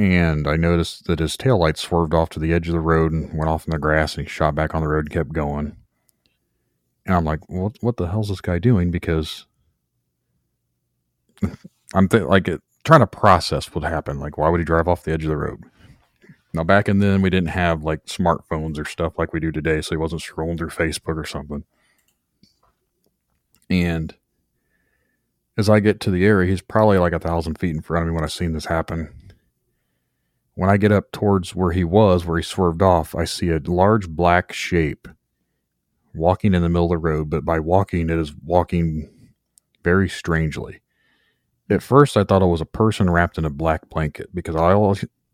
[0.02, 3.12] and I noticed that his tail taillight swerved off to the edge of the road
[3.12, 5.32] and went off in the grass and he shot back on the road and kept
[5.32, 5.76] going.
[7.06, 8.90] And I'm like, what what the hell's this guy doing?
[8.90, 9.46] Because
[11.94, 14.20] I'm th- like it, trying to process what happened.
[14.20, 15.64] Like, why would he drive off the edge of the road?
[16.52, 19.82] Now, back in then, we didn't have like smartphones or stuff like we do today,
[19.82, 21.64] so he wasn't scrolling through Facebook or something.
[23.70, 24.16] And
[25.60, 28.10] as I get to the area, he's probably like a thousand feet in front of
[28.10, 29.14] me when I seen this happen.
[30.62, 33.58] When I get up towards where he was, where he swerved off, I see a
[33.58, 35.08] large black shape
[36.14, 39.10] walking in the middle of the road, but by walking, it is walking
[39.84, 40.82] very strangely.
[41.72, 44.76] At first, I thought it was a person wrapped in a black blanket because I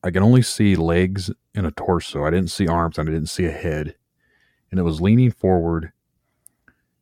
[0.01, 2.23] I can only see legs and a torso.
[2.23, 3.95] I didn't see arms and I didn't see a head.
[4.71, 5.91] And it was leaning forward.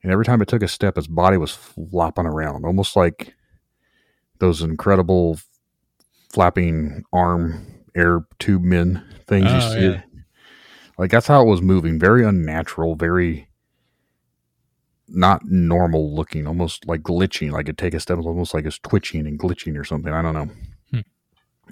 [0.01, 3.35] And every time it took a step, its body was flopping around, almost like
[4.39, 5.37] those incredible
[6.31, 9.85] flapping arm air tube men things you Oh, see.
[9.87, 10.01] yeah.
[10.97, 11.99] Like that's how it was moving.
[11.99, 13.49] Very unnatural, very
[15.07, 17.51] not normal looking, almost like glitching.
[17.51, 20.11] Like it take a step, almost like it's twitching and glitching or something.
[20.13, 20.49] I don't know.
[20.91, 20.99] Hmm.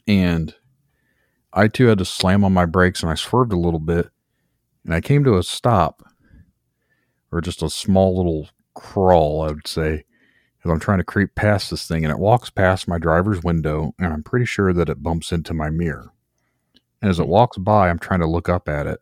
[0.07, 0.55] And
[1.53, 4.09] I too had to slam on my brakes and I swerved a little bit
[4.85, 6.03] and I came to a stop
[7.31, 10.03] or just a small little crawl, I would say,
[10.63, 13.93] as I'm trying to creep past this thing and it walks past my driver's window
[13.99, 16.11] and I'm pretty sure that it bumps into my mirror.
[17.03, 18.97] And as it walks by, I'm trying to look up at it.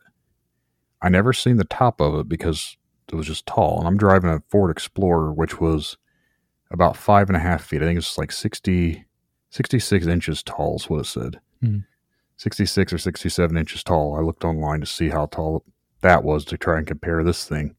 [1.03, 2.75] I never seen the top of it because
[3.07, 3.77] it was just tall.
[3.77, 5.97] And I'm driving a Ford Explorer, which was
[6.71, 7.83] about five and a half feet.
[7.83, 9.05] I think it's like 60,
[9.51, 11.39] 66 inches tall, is what it said.
[11.61, 11.77] Hmm.
[12.37, 14.15] 66 or 67 inches tall.
[14.15, 15.63] I looked online to see how tall
[16.01, 17.75] that was to try and compare this thing.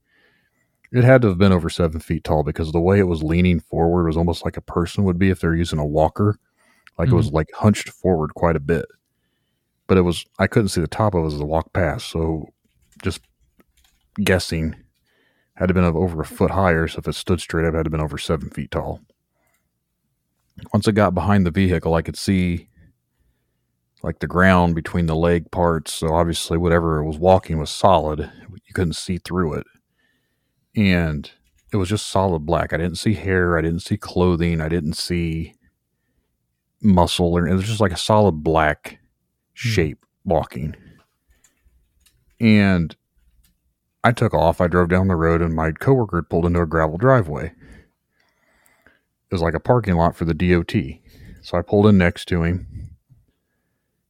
[0.93, 3.59] It had to have been over seven feet tall because the way it was leaning
[3.59, 6.39] forward was almost like a person would be if they're using a walker.
[6.97, 8.85] Like it was like hunched forward quite a bit.
[9.93, 12.07] But it was, I couldn't see the top of it as I walked past.
[12.07, 12.49] So
[13.03, 13.21] just
[14.25, 14.75] guessing,
[15.57, 16.89] had to been over a foot higher.
[16.89, 19.03] So if it stood straight up, it had to been over seven feet tall.
[20.73, 22.71] Once it got behind the vehicle, I could see
[24.03, 25.93] like the ground between the leg parts.
[25.93, 28.33] So obviously, whatever it was walking was solid.
[28.49, 29.67] You couldn't see through it.
[30.75, 31.31] And
[31.71, 32.73] it was just solid black.
[32.73, 33.59] I didn't see hair.
[33.59, 34.63] I didn't see clothing.
[34.63, 35.53] I didn't see
[36.81, 37.37] muscle.
[37.37, 39.01] It was just like a solid black
[39.55, 39.69] Hmm.
[39.69, 40.77] shape walking.
[42.41, 42.95] And
[44.05, 44.61] I took off.
[44.61, 47.47] I drove down the road, and my coworker had pulled into a gravel driveway.
[47.47, 50.75] It was like a parking lot for the DOT.
[51.43, 52.67] So I pulled in next to him.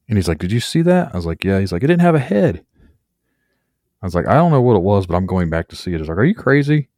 [0.08, 1.12] And he's like, Did you see that?
[1.12, 1.60] I was like, Yeah.
[1.60, 2.64] He's like, It didn't have a head.
[4.02, 5.92] I was like, I don't know what it was, but I'm going back to see
[5.94, 6.00] it.
[6.00, 6.88] He's like, Are you crazy?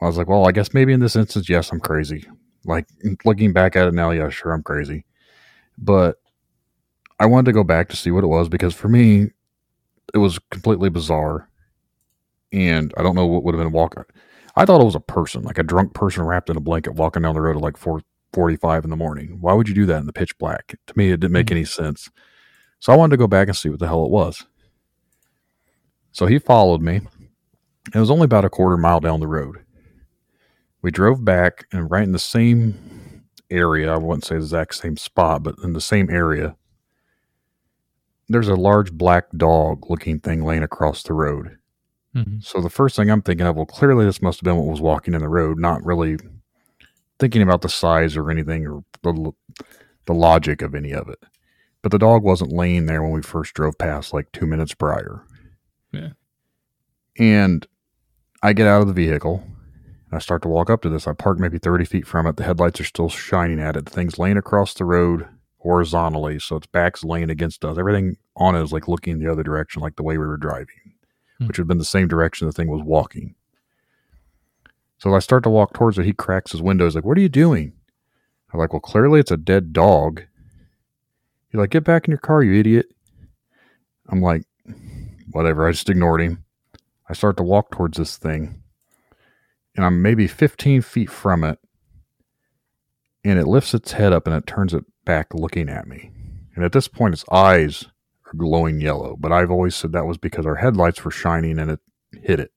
[0.00, 2.24] I was like, Well, I guess maybe in this instance, yes, I'm crazy.
[2.64, 2.86] Like
[3.24, 5.06] looking back at it now, yeah, sure, I'm crazy.
[5.78, 6.20] But
[7.18, 9.30] I wanted to go back to see what it was because for me,
[10.14, 11.48] it was completely bizarre.
[12.52, 14.04] And I don't know what would have been walking.
[14.54, 17.22] I thought it was a person, like a drunk person wrapped in a blanket walking
[17.22, 19.38] down the road at like 445 in the morning.
[19.40, 20.74] Why would you do that in the pitch black?
[20.86, 21.56] To me, it didn't make mm-hmm.
[21.56, 22.08] any sense.
[22.78, 24.44] So I wanted to go back and see what the hell it was.
[26.12, 27.02] So he followed me.
[27.94, 29.58] It was only about a quarter mile down the road.
[30.82, 34.96] We drove back and right in the same area, I wouldn't say the exact same
[34.96, 36.56] spot, but in the same area,
[38.28, 41.56] there's a large black dog looking thing laying across the road.
[42.14, 42.42] Mhm.
[42.42, 44.80] So the first thing I'm thinking of, well, clearly this must have been what was
[44.80, 46.16] walking in the road, not really
[47.18, 49.32] thinking about the size or anything or the,
[50.06, 51.22] the logic of any of it.
[51.82, 55.22] But the dog wasn't laying there when we first drove past, like two minutes prior.
[55.92, 56.10] Yeah.
[57.18, 57.66] And
[58.42, 59.44] I get out of the vehicle.
[59.46, 61.06] And I start to walk up to this.
[61.06, 62.36] I park maybe 30 feet from it.
[62.36, 63.86] The headlights are still shining at it.
[63.86, 65.26] The thing's laying across the road
[65.66, 66.38] horizontally.
[66.38, 67.76] So its back's laying against us.
[67.76, 70.94] Everything on it is like looking the other direction, like the way we were driving.
[71.38, 71.46] Hmm.
[71.46, 73.34] which would have been the same direction the thing was walking.
[74.98, 76.84] So as I start to walk towards it, he cracks his window.
[76.84, 77.72] He's like, What are you doing?
[78.52, 80.22] I'm like, Well, clearly it's a dead dog.
[81.50, 82.86] He's like, Get back in your car, you idiot.
[84.08, 84.44] I'm like,
[85.32, 85.68] Whatever.
[85.68, 86.44] I just ignored him.
[87.08, 88.62] I start to walk towards this thing,
[89.76, 91.58] and I'm maybe 15 feet from it,
[93.30, 96.10] and it lifts its head up and it turns it back looking at me.
[96.54, 97.84] And at this point, its eyes
[98.26, 101.72] are glowing yellow, but I've always said that was because our headlights were shining and
[101.72, 101.80] it
[102.22, 102.52] hit it.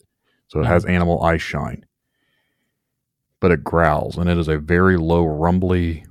[0.47, 1.85] So it has animal eye shine.
[3.39, 6.05] But it growls, and it is a very low, rumbly,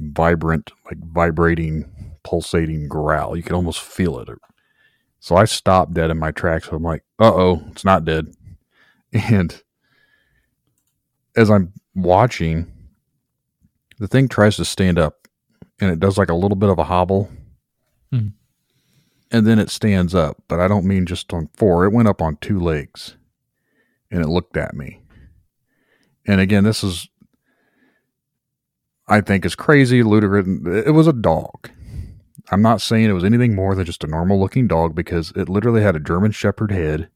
[0.00, 3.36] vibrant, like vibrating, pulsating growl.
[3.36, 4.28] You can almost feel it.
[5.20, 6.68] So I stopped dead in my tracks.
[6.72, 8.26] I'm like, uh oh, it's not dead.
[9.12, 9.62] And
[11.36, 12.70] as I'm watching,
[13.98, 15.28] the thing tries to stand up
[15.80, 17.30] and it does like a little bit of a hobble.
[18.10, 18.28] Hmm.
[19.30, 21.84] And then it stands up, but I don't mean just on four.
[21.84, 23.16] It went up on two legs
[24.10, 25.00] and it looked at me.
[26.26, 27.08] And again, this is,
[29.08, 30.46] I think, is crazy, ludicrous.
[30.86, 31.70] It was a dog.
[32.50, 35.48] I'm not saying it was anything more than just a normal looking dog because it
[35.48, 37.08] literally had a German Shepherd head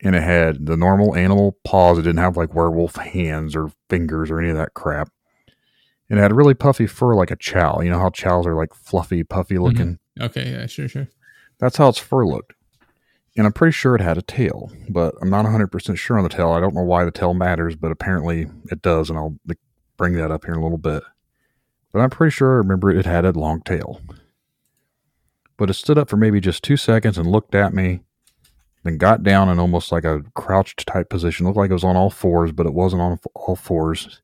[0.00, 1.98] and it had the normal animal paws.
[1.98, 5.10] It didn't have like werewolf hands or fingers or any of that crap.
[6.10, 7.80] And it had really puffy fur like a chow.
[7.80, 9.62] You know how chows are like fluffy, puffy mm-hmm.
[9.62, 9.98] looking?
[10.20, 11.08] Okay, yeah, sure, sure.
[11.58, 12.54] That's how its fur looked.
[13.36, 16.28] And I'm pretty sure it had a tail, but I'm not 100% sure on the
[16.28, 16.50] tail.
[16.50, 19.08] I don't know why the tail matters, but apparently it does.
[19.08, 19.36] And I'll
[19.96, 21.04] bring that up here in a little bit.
[21.92, 24.00] But I'm pretty sure I remember it had a long tail.
[25.56, 28.00] But it stood up for maybe just two seconds and looked at me,
[28.82, 31.46] then got down in almost like a crouched type position.
[31.46, 34.22] Looked like it was on all fours, but it wasn't on all fours.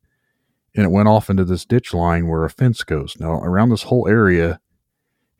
[0.77, 3.15] And it went off into this ditch line where a fence goes.
[3.19, 4.59] Now, around this whole area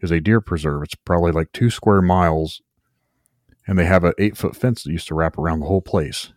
[0.02, 0.82] is a deer preserve.
[0.84, 2.62] It's probably like two square miles.
[3.67, 6.34] And they have an eight foot fence that used to wrap around the whole place.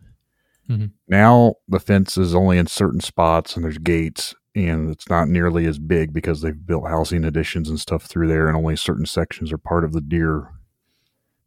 [0.68, 0.92] Mhm.
[1.08, 5.64] Now the fence is only in certain spots and there's gates and it's not nearly
[5.66, 9.52] as big because they've built housing additions and stuff through there and only certain sections
[9.52, 10.48] are part of the deer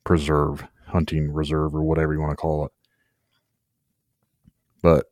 [0.03, 2.71] preserve, hunting reserve or whatever you want to call it.
[4.81, 5.05] But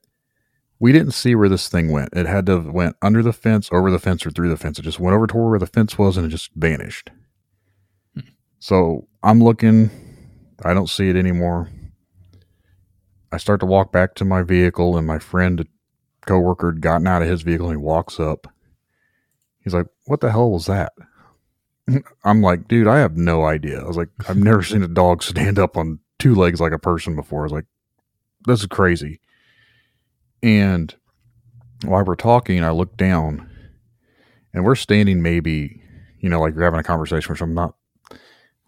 [0.81, 2.09] we didn't see where this thing went.
[2.11, 4.79] It had to have went under the fence, over the fence, or through the fence.
[4.79, 7.11] It just went over to where the fence was and it just vanished.
[8.15, 8.21] Hmm.
[8.57, 9.91] So I'm looking.
[10.65, 11.69] I don't see it anymore.
[13.31, 15.67] I start to walk back to my vehicle, and my friend,
[16.25, 18.47] coworker, had gotten out of his vehicle and he walks up.
[19.63, 20.93] He's like, "What the hell was that?"
[22.23, 25.21] I'm like, "Dude, I have no idea." I was like, "I've never seen a dog
[25.21, 27.67] stand up on two legs like a person before." I was like,
[28.47, 29.21] "This is crazy."
[30.43, 30.93] And
[31.85, 33.49] while we're talking, I look down,
[34.53, 35.81] and we're standing maybe,
[36.19, 37.75] you know, like you're having a conversation, which I'm not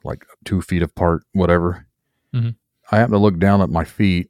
[0.04, 1.88] like two feet apart, whatever.
[2.34, 2.56] Mhm.
[2.92, 4.30] I happen to look down at my feet,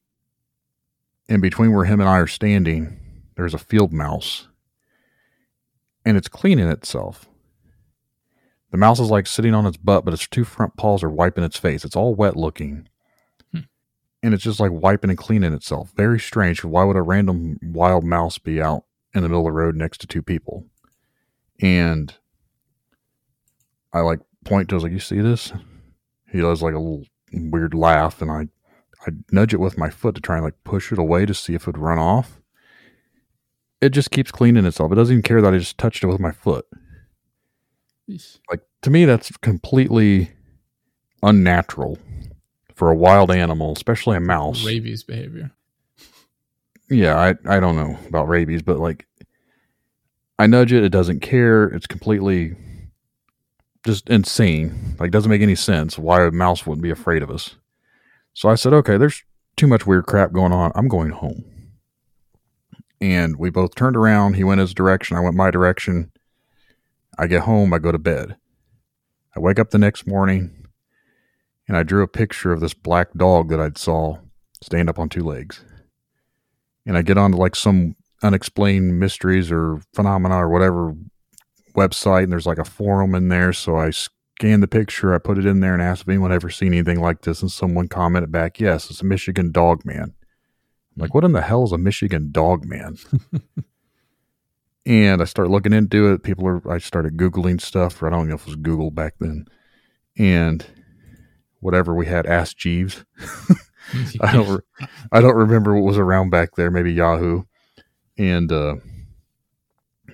[1.28, 3.00] and between where him and I are standing,
[3.36, 4.48] there's a field mouse,
[6.06, 7.28] and it's cleaning itself.
[8.72, 11.44] The mouse is like sitting on its butt, but its two front paws are wiping
[11.44, 11.86] its face.
[11.86, 12.88] It's all wet looking.
[14.24, 15.92] And it's just like wiping and cleaning itself.
[15.96, 16.64] Very strange.
[16.64, 20.00] Why would a random wild mouse be out in the middle of the road next
[20.00, 20.66] to two people?
[21.62, 22.16] And
[23.92, 25.52] I like point to, I was like, you see this?
[26.32, 28.48] He does like a little weird laugh, and I,
[29.06, 31.54] I nudge it with my foot to try and like push it away to see
[31.54, 32.40] if it would run off.
[33.82, 34.92] It just keeps cleaning itself.
[34.92, 36.66] It doesn't even care that I just touched it with my foot.
[38.50, 40.32] Like to me, that's completely
[41.22, 42.00] unnatural
[42.76, 44.66] for a wild animal, especially a mouse.
[44.66, 45.52] Rabies behavior.
[46.90, 49.08] yeah, I I don't know about rabies, but like
[50.40, 51.66] I nudge it, it doesn't care.
[51.66, 52.56] It's completely
[53.86, 54.96] just insane.
[55.00, 57.56] Like doesn't make any sense why a mouse wouldn't be afraid of us.
[58.34, 59.24] So I said, "Okay, there's
[59.56, 60.72] too much weird crap going on.
[60.76, 61.46] I'm going home."
[63.00, 64.36] And we both turned around.
[64.36, 66.12] He went his direction, I went my direction.
[67.20, 68.38] I get home, I go to bed.
[69.36, 70.63] I wake up the next morning
[71.68, 74.18] and I drew a picture of this black dog that I'd saw
[74.62, 75.64] stand up on two legs
[76.86, 80.96] and I get onto like some unexplained mysteries or phenomena or whatever
[81.76, 83.54] website, and there's like a forum in there.
[83.54, 86.50] So I scanned the picture, I put it in there, and asked if anyone ever
[86.50, 90.14] seen anything like this, and someone commented back, "Yes, it's a Michigan dog man."
[90.96, 92.98] I'm like, what in the hell is a Michigan dog man?
[94.86, 96.24] and I start looking into it.
[96.24, 96.72] People are.
[96.72, 98.02] I started googling stuff.
[98.02, 99.46] Or I don't know if it was Google back then,
[100.18, 100.66] and
[101.64, 103.06] whatever we had, Ask Jeeves.
[104.22, 107.44] I don't re- I don't remember what was around back there, maybe Yahoo.
[108.18, 108.76] And uh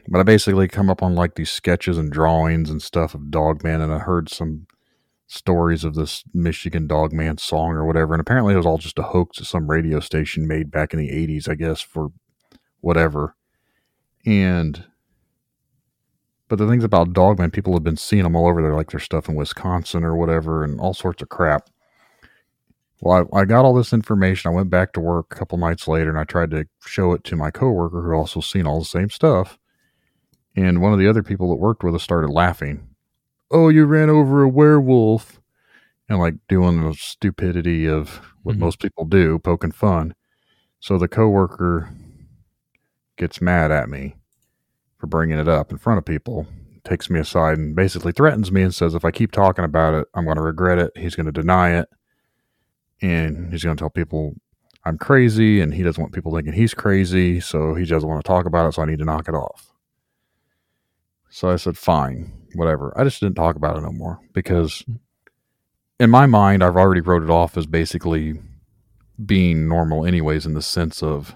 [0.07, 3.81] but I basically come up on like these sketches and drawings and stuff of Dogman
[3.81, 4.67] and I heard some
[5.27, 8.13] stories of this Michigan Dogman song or whatever.
[8.13, 10.99] And apparently it was all just a hoax that some radio station made back in
[10.99, 12.09] the 80s, I guess, for
[12.81, 13.35] whatever.
[14.25, 14.85] And,
[16.49, 18.99] but the things about Dogman, people have been seeing them all over there, like their
[18.99, 21.69] stuff in Wisconsin or whatever, and all sorts of crap.
[23.01, 24.51] Well, I, I got all this information.
[24.51, 27.23] I went back to work a couple nights later and I tried to show it
[27.25, 29.57] to my coworker who also seen all the same stuff.
[30.55, 32.85] And one of the other people that worked with us started laughing
[33.51, 35.41] oh, you ran over a werewolf,
[36.07, 38.65] and like doing the stupidity of what mm-hmm.
[38.65, 40.13] most people do, poking fun.
[40.79, 41.89] So the coworker
[43.17, 44.15] gets mad at me
[44.99, 46.45] for bringing it up in front of people,
[46.83, 50.07] takes me aside and basically threatens me and says if I keep talking about it,
[50.13, 50.91] I'm going to regret it.
[50.95, 51.89] He's going to deny it.
[53.01, 54.35] And he's going to tell people
[54.85, 57.39] I'm crazy and he doesn't want people thinking he's crazy.
[57.39, 58.73] So he doesn't want to talk about it.
[58.73, 59.71] So I need to knock it off.
[61.29, 62.93] So I said, fine whatever.
[62.97, 64.83] I just didn't talk about it no more because
[65.99, 68.39] in my mind, I've already wrote it off as basically
[69.25, 71.35] being normal, anyways, in the sense of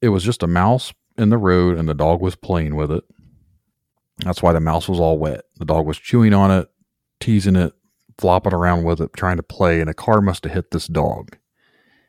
[0.00, 3.04] it was just a mouse in the road and the dog was playing with it.
[4.18, 5.42] That's why the mouse was all wet.
[5.56, 6.68] The dog was chewing on it,
[7.20, 7.72] teasing it,
[8.18, 11.36] flopping around with it, trying to play, and a car must have hit this dog.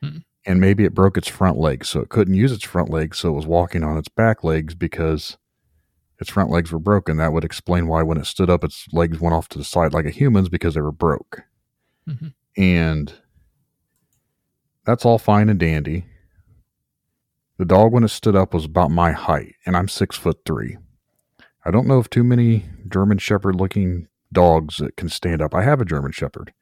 [0.02, 0.18] Hmm.
[0.46, 3.30] And maybe it broke its front legs, so it couldn't use its front legs, so
[3.30, 5.38] it was walking on its back legs because
[6.20, 7.16] its front legs were broken.
[7.16, 9.94] That would explain why when it stood up, its legs went off to the side
[9.94, 11.42] like a human's because they were broke.
[12.08, 12.28] Mm-hmm.
[12.62, 13.12] And
[14.84, 16.04] that's all fine and dandy.
[17.56, 20.76] The dog, when it stood up, was about my height, and I'm six foot three.
[21.64, 25.54] I don't know of too many German Shepherd looking dogs that can stand up.
[25.54, 26.52] I have a German Shepherd.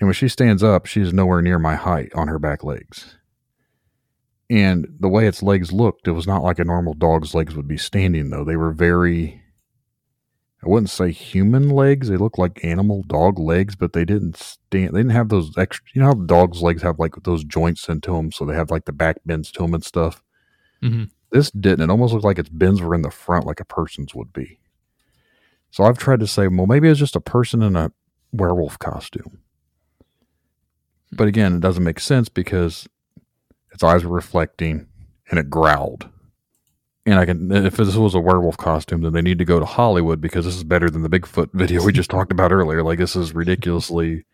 [0.00, 3.16] And when she stands up, she is nowhere near my height on her back legs.
[4.48, 7.68] And the way its legs looked, it was not like a normal dog's legs would
[7.68, 8.44] be standing, though.
[8.44, 9.42] They were very,
[10.64, 12.08] I wouldn't say human legs.
[12.08, 15.84] They look like animal dog legs, but they didn't stand, they didn't have those extra,
[15.94, 18.84] you know how dogs' legs have like those joints into them, so they have like
[18.84, 20.22] the back bends to them and stuff.
[20.82, 21.04] Mm-hmm.
[21.30, 21.82] This didn't.
[21.82, 24.58] It almost looked like its bends were in the front, like a person's would be.
[25.70, 27.92] So I've tried to say, well, maybe it's just a person in a
[28.32, 29.40] werewolf costume.
[31.12, 32.88] But again, it doesn't make sense because
[33.72, 34.88] its eyes were reflecting,
[35.30, 36.08] and it growled.
[37.08, 39.64] And I can, if this was a werewolf costume, then they need to go to
[39.64, 42.82] Hollywood because this is better than the Bigfoot video we just talked about earlier.
[42.82, 44.26] Like this is ridiculously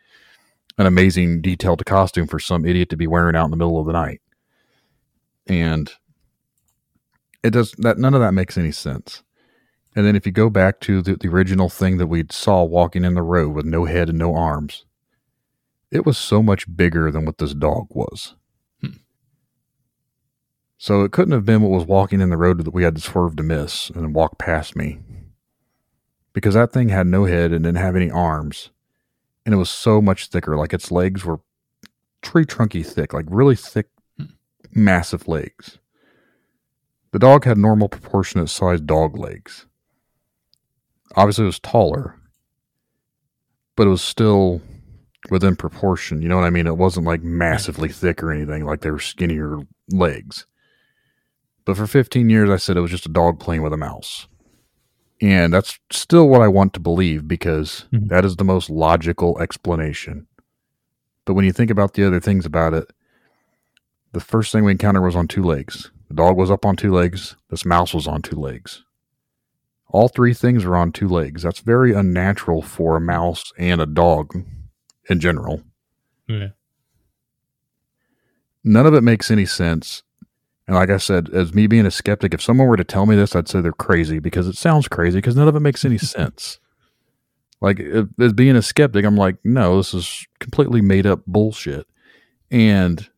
[0.77, 3.87] an amazing detailed costume for some idiot to be wearing out in the middle of
[3.87, 4.21] the night.
[5.47, 5.89] And
[7.45, 7.97] it does that.
[7.97, 9.23] None of that makes any sense.
[9.95, 13.05] And then if you go back to the, the original thing that we saw walking
[13.05, 14.85] in the road with no head and no arms,
[15.93, 18.35] it was so much bigger than what this dog was.
[20.85, 23.01] So it couldn't have been what was walking in the road that we had to
[23.01, 24.99] swerve to miss and walk past me.
[26.35, 28.69] Because that thing had no head and didn't have any arms.
[29.47, 30.59] And it was so much thicker.
[30.59, 31.41] Like its legs were
[32.21, 33.89] tree trunky thick, like really thick,
[34.73, 35.79] massive legs.
[37.13, 39.65] The dog had normal proportionate sized dog legs.
[41.17, 42.21] Obviously, it was taller,
[43.75, 44.61] but it was still
[45.31, 46.21] within proportion.
[46.21, 46.67] You know what I mean?
[46.67, 49.61] It wasn't like massively thick or anything, like they were skinnier
[49.91, 50.45] legs.
[51.65, 54.29] But for 15 years, I said it was just a dog playing with a mouse.
[55.21, 58.09] And that's still what I want to believe because mm-hmm.
[58.09, 60.27] that is the most logical explanation.
[61.25, 62.93] But when you think about the other things about it,
[64.13, 65.91] the first thing we encountered was on two legs.
[66.09, 67.35] The dog was up on two legs.
[67.51, 68.85] This mouse was on two legs.
[69.89, 71.43] All three things were on two legs.
[71.43, 74.33] That's very unnatural for a mouse and a dog
[75.09, 75.63] in general.
[76.29, 76.49] Yeah.
[78.63, 80.04] None of it makes any sense.
[80.67, 83.17] And like I said, as me being a skeptic, if someone were to tell me
[83.17, 85.99] this, I'd say they're crazy because it sounds crazy because none of it makes any
[85.99, 86.59] sense.
[87.61, 87.81] Like
[88.21, 91.87] as being a skeptic, I'm like, no, this is completely made up bullshit,
[92.51, 93.09] and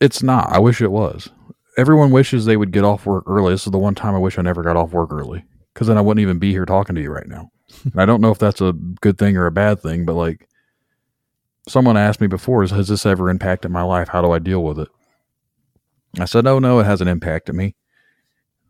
[0.00, 0.50] it's not.
[0.50, 1.30] I wish it was.
[1.78, 3.52] Everyone wishes they would get off work early.
[3.52, 5.96] This is the one time I wish I never got off work early because then
[5.96, 7.50] I wouldn't even be here talking to you right now.
[7.84, 10.48] and I don't know if that's a good thing or a bad thing, but like
[11.68, 14.08] someone asked me before, has this ever impacted my life?
[14.08, 14.88] How do I deal with it?
[16.18, 17.74] I said, "Oh no, it hasn't impacted me."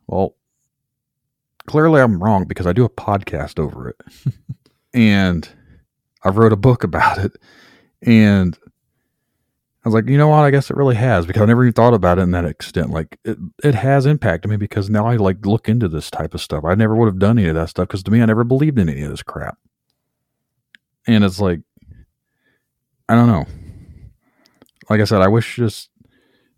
[0.07, 0.35] Well,
[1.67, 4.01] clearly I'm wrong because I do a podcast over it,
[4.95, 5.49] and
[6.23, 7.33] I wrote a book about it,
[8.03, 8.59] and
[9.83, 10.45] I was like, you know what?
[10.45, 12.91] I guess it really has because I never even thought about it in that extent.
[12.91, 16.43] Like it, it has impacted me because now I like look into this type of
[16.43, 16.65] stuff.
[16.67, 18.79] I never would have done any of that stuff because to me, I never believed
[18.79, 19.57] in any of this crap.
[21.07, 21.61] And it's like,
[23.09, 23.47] I don't know.
[24.91, 25.89] Like I said, I wish just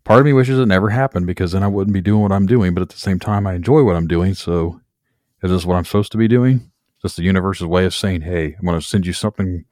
[0.03, 2.45] part of me wishes it never happened because then I wouldn't be doing what I'm
[2.45, 2.73] doing.
[2.73, 4.33] But at the same time, I enjoy what I'm doing.
[4.33, 4.81] So
[5.41, 6.71] is this what I'm supposed to be doing?
[7.01, 9.65] Just the universe's way of saying, "Hey, I'm going to send you something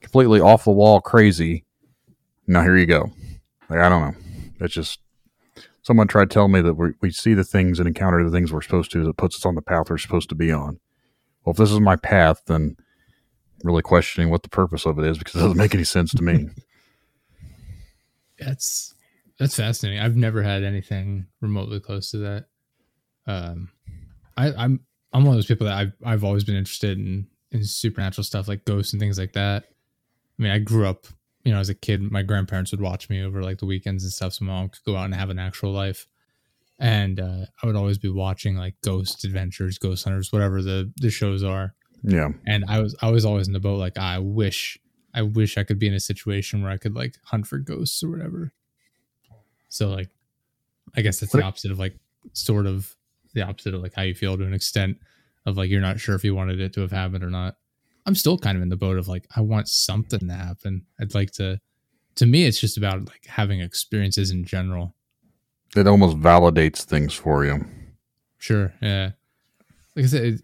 [0.00, 1.64] completely off the wall, crazy."
[2.46, 3.10] Now here you go.
[3.68, 4.16] Like I don't know.
[4.60, 5.00] It's just
[5.82, 8.52] someone tried to tell me that we, we see the things and encounter the things
[8.52, 10.78] we're supposed to that puts us on the path we're supposed to be on.
[11.44, 12.76] Well, if this is my path, then
[13.64, 16.22] really questioning what the purpose of it is because it doesn't make any sense to
[16.22, 16.48] me.
[18.38, 18.94] That's
[19.40, 20.00] that's fascinating.
[20.00, 22.44] I've never had anything remotely close to that.
[23.26, 23.70] Um,
[24.36, 24.80] I, I'm
[25.14, 28.48] I'm one of those people that I've I've always been interested in in supernatural stuff
[28.48, 29.64] like ghosts and things like that.
[30.38, 31.06] I mean, I grew up,
[31.42, 34.12] you know, as a kid, my grandparents would watch me over like the weekends and
[34.12, 36.06] stuff, so my mom could go out and have an actual life.
[36.78, 41.10] And uh, I would always be watching like Ghost Adventures, Ghost Hunters, whatever the the
[41.10, 41.74] shows are.
[42.02, 42.28] Yeah.
[42.46, 44.78] And I was I was always in the boat like I wish
[45.14, 48.02] I wish I could be in a situation where I could like hunt for ghosts
[48.02, 48.52] or whatever.
[49.70, 50.10] So like
[50.94, 51.96] I guess that's the opposite of like
[52.34, 52.94] sort of
[53.32, 54.98] the opposite of like how you feel to an extent
[55.46, 57.56] of like you're not sure if you wanted it to have happened or not.
[58.04, 60.84] I'm still kind of in the boat of like I want something to happen.
[61.00, 61.60] I'd like to
[62.16, 64.94] to me it's just about like having experiences in general.
[65.76, 67.64] It almost validates things for you.
[68.38, 69.12] Sure, yeah.
[69.94, 70.40] Like I said, it,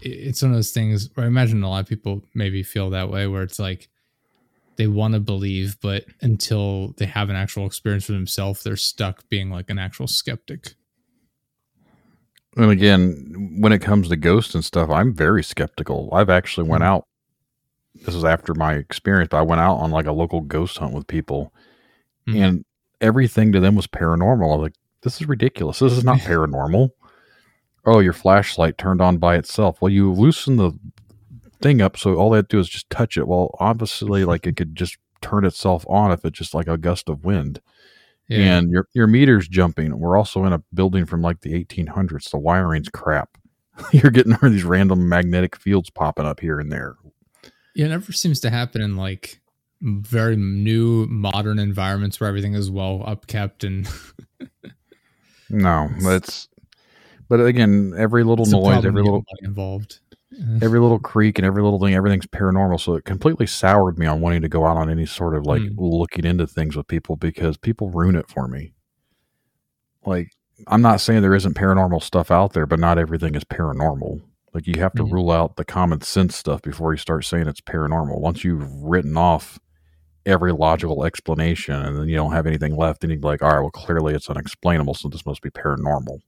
[0.00, 3.10] it's one of those things where I imagine a lot of people maybe feel that
[3.10, 3.88] way where it's like
[4.76, 9.28] they want to believe, but until they have an actual experience for themselves, they're stuck
[9.28, 10.74] being like an actual skeptic.
[12.56, 16.08] And again, when it comes to ghosts and stuff, I'm very skeptical.
[16.12, 16.92] I've actually went Mm-hmm.
[16.92, 17.06] out.
[18.06, 20.94] This is after my experience, but I went out on like a local ghost hunt
[20.94, 21.52] with people,
[22.28, 22.36] Mhm.
[22.36, 22.64] and
[23.00, 24.42] everything to them was paranormal.
[24.52, 25.78] I was like, "This is ridiculous.
[25.78, 26.90] This is not paranormal."
[27.86, 29.82] oh, your flashlight turned on by itself.
[29.82, 30.72] Well, you loosen the
[31.64, 33.26] thing up, so all they have to do is just touch it.
[33.26, 34.28] Well, obviously, mm-hmm.
[34.28, 37.60] like it could just turn itself on if it's just like a gust of wind.
[38.28, 38.58] Yeah.
[38.58, 39.98] And your your meter's jumping.
[39.98, 42.30] We're also in a building from like the 1800s.
[42.30, 43.36] The wiring's crap.
[43.92, 46.94] You're getting all these random magnetic fields popping up here and there.
[47.74, 49.40] yeah, it never seems to happen in like
[49.80, 53.88] very new modern environments where everything is well upkept and
[55.50, 56.48] No, that's.
[57.28, 60.00] But again, every little it's noise, every little involved.
[60.62, 62.80] Every little creek and every little thing, everything's paranormal.
[62.80, 65.62] So it completely soured me on wanting to go out on any sort of like
[65.62, 65.74] Mm.
[65.78, 68.72] looking into things with people because people ruin it for me.
[70.04, 70.32] Like,
[70.66, 74.20] I'm not saying there isn't paranormal stuff out there, but not everything is paranormal.
[74.52, 75.12] Like, you have to Mhm.
[75.12, 78.20] rule out the common sense stuff before you start saying it's paranormal.
[78.20, 79.58] Once you've written off
[80.26, 83.50] every logical explanation and then you don't have anything left, then you'd be like, all
[83.50, 86.20] right, well, clearly it's unexplainable, so this must be paranormal.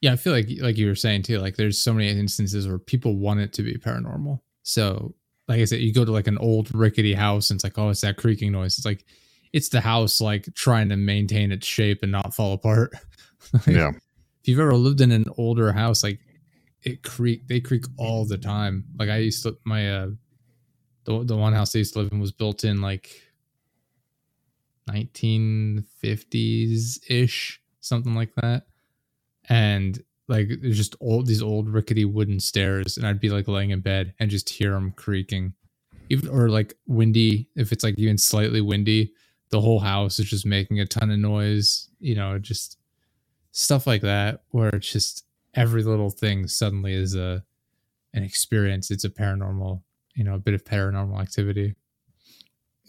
[0.00, 2.78] Yeah, I feel like like you were saying too, like there's so many instances where
[2.78, 4.40] people want it to be paranormal.
[4.62, 5.14] So,
[5.48, 7.88] like I said, you go to like an old rickety house and it's like, oh,
[7.88, 8.78] it's that creaking noise.
[8.78, 9.04] It's like
[9.52, 12.92] it's the house like trying to maintain its shape and not fall apart.
[13.52, 13.90] Like, Yeah.
[13.90, 16.18] If you've ever lived in an older house, like
[16.82, 18.84] it creak they creak all the time.
[18.98, 20.08] Like I used to my uh
[21.04, 23.08] the the one house I used to live in was built in like
[24.90, 28.66] 1950s ish, something like that.
[29.48, 33.70] And like there's just old these old rickety wooden stairs, and I'd be like laying
[33.70, 35.54] in bed and just hear them creaking,
[36.10, 37.48] even or like windy.
[37.56, 39.12] If it's like even slightly windy,
[39.50, 41.88] the whole house is just making a ton of noise.
[41.98, 42.78] You know, just
[43.52, 45.24] stuff like that, where it's just
[45.54, 47.42] every little thing suddenly is a
[48.14, 48.90] an experience.
[48.90, 49.82] It's a paranormal,
[50.14, 51.74] you know, a bit of paranormal activity.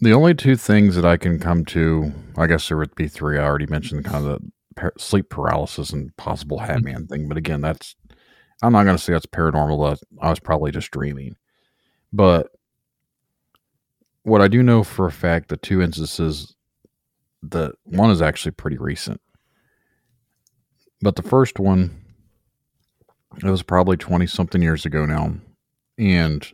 [0.02, 3.38] The only two things that I can come to, I guess there would be three.
[3.38, 4.50] I already mentioned kind of the
[4.80, 6.86] par- sleep paralysis and possible mm-hmm.
[6.86, 7.94] Hatman thing, but again, that's
[8.62, 9.98] I'm not going to say that's paranormal.
[10.20, 11.36] I was probably just dreaming.
[12.12, 12.48] But
[14.22, 16.54] what I do know for a fact, the two instances,
[17.42, 19.20] that one is actually pretty recent,
[21.00, 21.96] but the first one,
[23.42, 25.34] it was probably twenty something years ago now,
[25.96, 26.46] and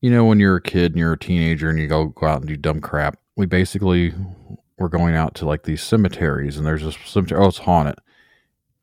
[0.00, 2.40] you know, when you're a kid and you're a teenager and you go, go out
[2.40, 4.14] and do dumb crap, we basically
[4.78, 7.96] were going out to like these cemeteries and there's this cemetery, oh, it's haunted.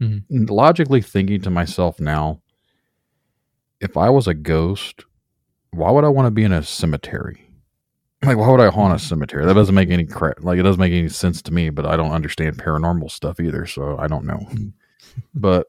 [0.02, 0.24] Mhm.
[0.50, 2.42] Logically thinking to myself now,
[3.80, 5.04] if I was a ghost,
[5.72, 7.46] why would I want to be in a cemetery?
[8.24, 9.46] Like, why would I haunt a cemetery?
[9.46, 10.44] That doesn't make any crap.
[10.44, 13.66] Like, it doesn't make any sense to me, but I don't understand paranormal stuff either,
[13.66, 14.48] so I don't know.
[14.52, 14.74] Mhm.
[15.36, 15.68] but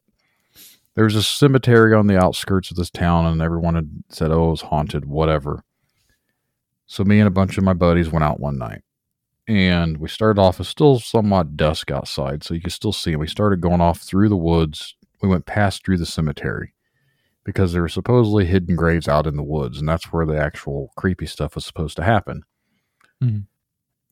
[0.94, 4.48] there was a cemetery on the outskirts of this town, and everyone had said, "Oh,
[4.48, 5.64] it was haunted, whatever."
[6.86, 8.82] So me and a bunch of my buddies went out one night,
[9.46, 10.60] and we started off.
[10.60, 13.12] It's still somewhat dusk outside, so you could still see.
[13.12, 14.94] And we started going off through the woods.
[15.22, 16.74] We went past through the cemetery
[17.44, 20.90] because there were supposedly hidden graves out in the woods, and that's where the actual
[20.96, 22.42] creepy stuff was supposed to happen.
[23.22, 23.46] Mhm.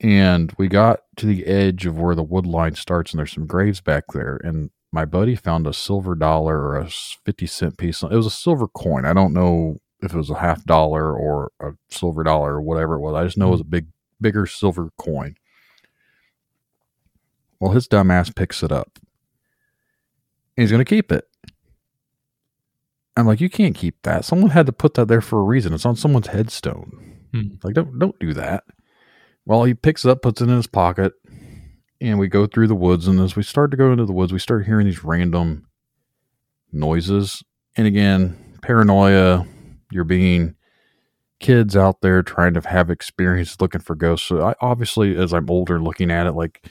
[0.01, 3.47] And we got to the edge of where the wood line starts, and there's some
[3.47, 4.39] graves back there.
[4.43, 8.03] And my buddy found a silver dollar or a 50 cent piece.
[8.03, 9.07] It was a silver coin.
[9.07, 12.95] I don't know if it was a half dollar or a silver dollar or whatever
[12.97, 13.15] it was.
[13.15, 13.87] I just know it was a big,
[14.23, 15.37] bigger silver coin.
[17.61, 18.99] Well, his dumbass picks it up.
[20.57, 21.29] And he's going to keep it.
[23.17, 24.25] I'm like, you can't keep that.
[24.25, 25.75] Someone had to put that there for a reason.
[25.75, 27.19] It's on someone's headstone.
[27.33, 27.57] Hmm.
[27.63, 28.65] Like, don't don't do that.
[29.45, 31.13] Well, he picks it up, puts it in his pocket,
[32.01, 33.07] and we go through the woods.
[33.07, 35.67] And as we start to go into the woods, we start hearing these random
[36.73, 37.43] noises.
[37.77, 39.47] And again, paranoia.
[39.91, 40.55] You're being
[41.43, 44.27] kids out there trying to have experience looking for ghosts.
[44.27, 46.67] So I obviously, as I'm older, looking at it, like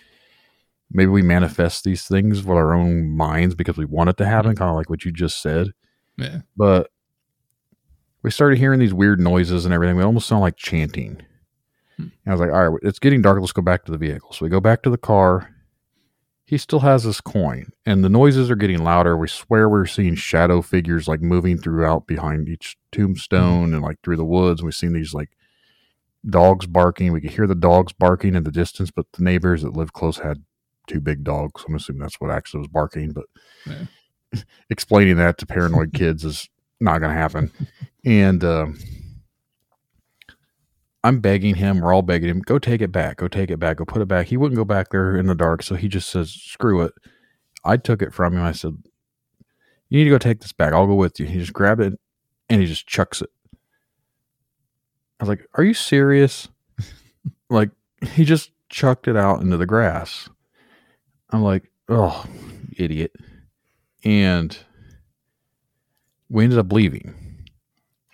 [0.91, 4.55] maybe we manifest these things with our own minds because we want it to happen,
[4.55, 5.67] kind of like what you just said.
[6.17, 6.39] Yeah.
[6.57, 6.89] But
[8.23, 9.95] we started hearing these weird noises and everything.
[9.95, 11.21] We almost sound like chanting.
[11.97, 12.07] Hmm.
[12.25, 13.39] And I was like, all right, it's getting dark.
[13.39, 14.33] Let's go back to the vehicle.
[14.33, 15.49] So we go back to the car.
[16.51, 19.15] He still has this coin, and the noises are getting louder.
[19.15, 24.17] We swear we're seeing shadow figures like moving throughout behind each tombstone and like through
[24.17, 24.59] the woods.
[24.59, 25.29] And we've seen these like
[26.29, 27.13] dogs barking.
[27.13, 30.17] We could hear the dogs barking in the distance, but the neighbors that lived close
[30.17, 30.43] had
[30.87, 31.63] two big dogs.
[31.65, 33.27] I'm assuming that's what actually was barking, but
[33.65, 33.85] Yeah.
[34.69, 36.49] explaining that to paranoid kids is
[36.81, 37.49] not going to happen.
[38.03, 38.77] And um,
[41.03, 43.77] I'm begging him, we're all begging him, go take it back, go take it back,
[43.77, 44.27] go put it back.
[44.27, 46.93] He wouldn't go back there in the dark, so he just says, screw it.
[47.63, 48.43] I took it from him.
[48.43, 48.77] I said,
[49.89, 50.73] you need to go take this back.
[50.73, 51.25] I'll go with you.
[51.25, 51.93] He just grabbed it
[52.49, 53.29] and he just chucks it.
[55.19, 56.47] I was like, are you serious?
[57.49, 57.71] like,
[58.13, 60.29] he just chucked it out into the grass.
[61.31, 62.25] I'm like, oh,
[62.77, 63.11] idiot.
[64.03, 64.57] And
[66.29, 67.30] we ended up leaving.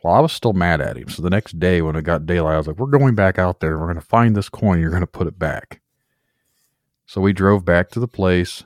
[0.07, 1.09] Well, I was still mad at him.
[1.09, 3.59] So the next day when it got daylight, I was like, we're going back out
[3.59, 3.77] there.
[3.77, 4.79] We're going to find this coin.
[4.79, 5.81] You're going to put it back.
[7.05, 8.63] So we drove back to the place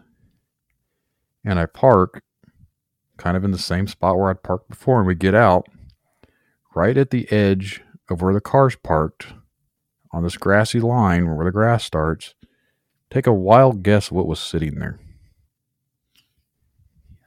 [1.43, 2.21] and I park
[3.17, 4.99] kind of in the same spot where I'd parked before.
[4.99, 5.65] And we get out
[6.75, 9.33] right at the edge of where the car's parked
[10.11, 12.35] on this grassy line where the grass starts.
[13.09, 14.99] Take a wild guess what was sitting there.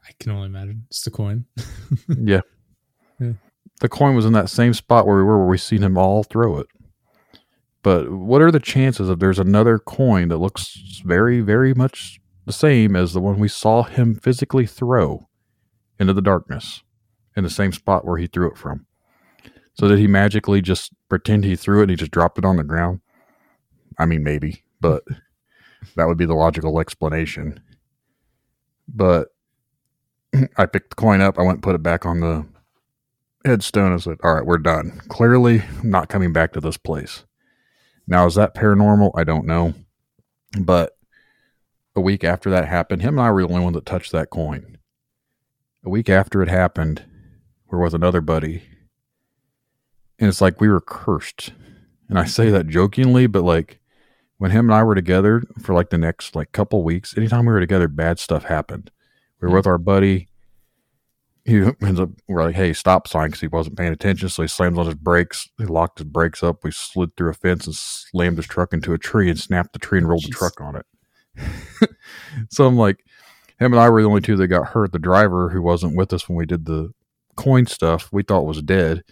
[0.06, 0.86] I can only imagine.
[0.88, 1.46] It's the coin.
[2.08, 2.42] yeah.
[3.18, 3.32] Yeah.
[3.80, 6.22] The coin was in that same spot where we were, where we seen him all
[6.22, 6.66] throw it.
[7.82, 12.52] But what are the chances of there's another coin that looks very, very much the
[12.52, 15.28] same as the one we saw him physically throw
[15.98, 16.82] into the darkness
[17.36, 18.86] in the same spot where he threw it from?
[19.74, 22.56] So did he magically just pretend he threw it and he just dropped it on
[22.56, 23.00] the ground?
[23.98, 25.02] I mean, maybe, but
[25.96, 27.60] that would be the logical explanation.
[28.88, 29.28] But
[30.56, 31.38] I picked the coin up.
[31.38, 32.46] I went and put it back on the
[33.44, 33.92] headstone.
[33.94, 35.00] is said, all right, we're done.
[35.08, 37.24] Clearly, I'm not coming back to this place.
[38.06, 39.12] Now, is that paranormal?
[39.14, 39.74] I don't know.
[40.58, 40.96] But
[41.96, 44.30] a week after that happened, him and I were the only one that touched that
[44.30, 44.78] coin.
[45.84, 47.04] A week after it happened,
[47.66, 48.62] we're with another buddy.
[50.18, 51.52] And it's like we were cursed.
[52.08, 53.80] And I say that jokingly, but like
[54.38, 57.52] when him and I were together for like the next like couple weeks, anytime we
[57.52, 58.90] were together, bad stuff happened.
[59.40, 59.56] We were hmm.
[59.56, 60.28] with our buddy.
[61.44, 64.30] He ends up, we're like, hey, stop sign because he wasn't paying attention.
[64.30, 65.46] So he slams on his brakes.
[65.58, 66.64] He locked his brakes up.
[66.64, 69.78] We slid through a fence and slammed his truck into a tree and snapped the
[69.78, 71.90] tree and rolled the truck on it.
[72.50, 73.04] so I'm like,
[73.58, 74.92] him and I were the only two that got hurt.
[74.92, 76.92] The driver, who wasn't with us when we did the
[77.36, 79.02] coin stuff, we thought was dead.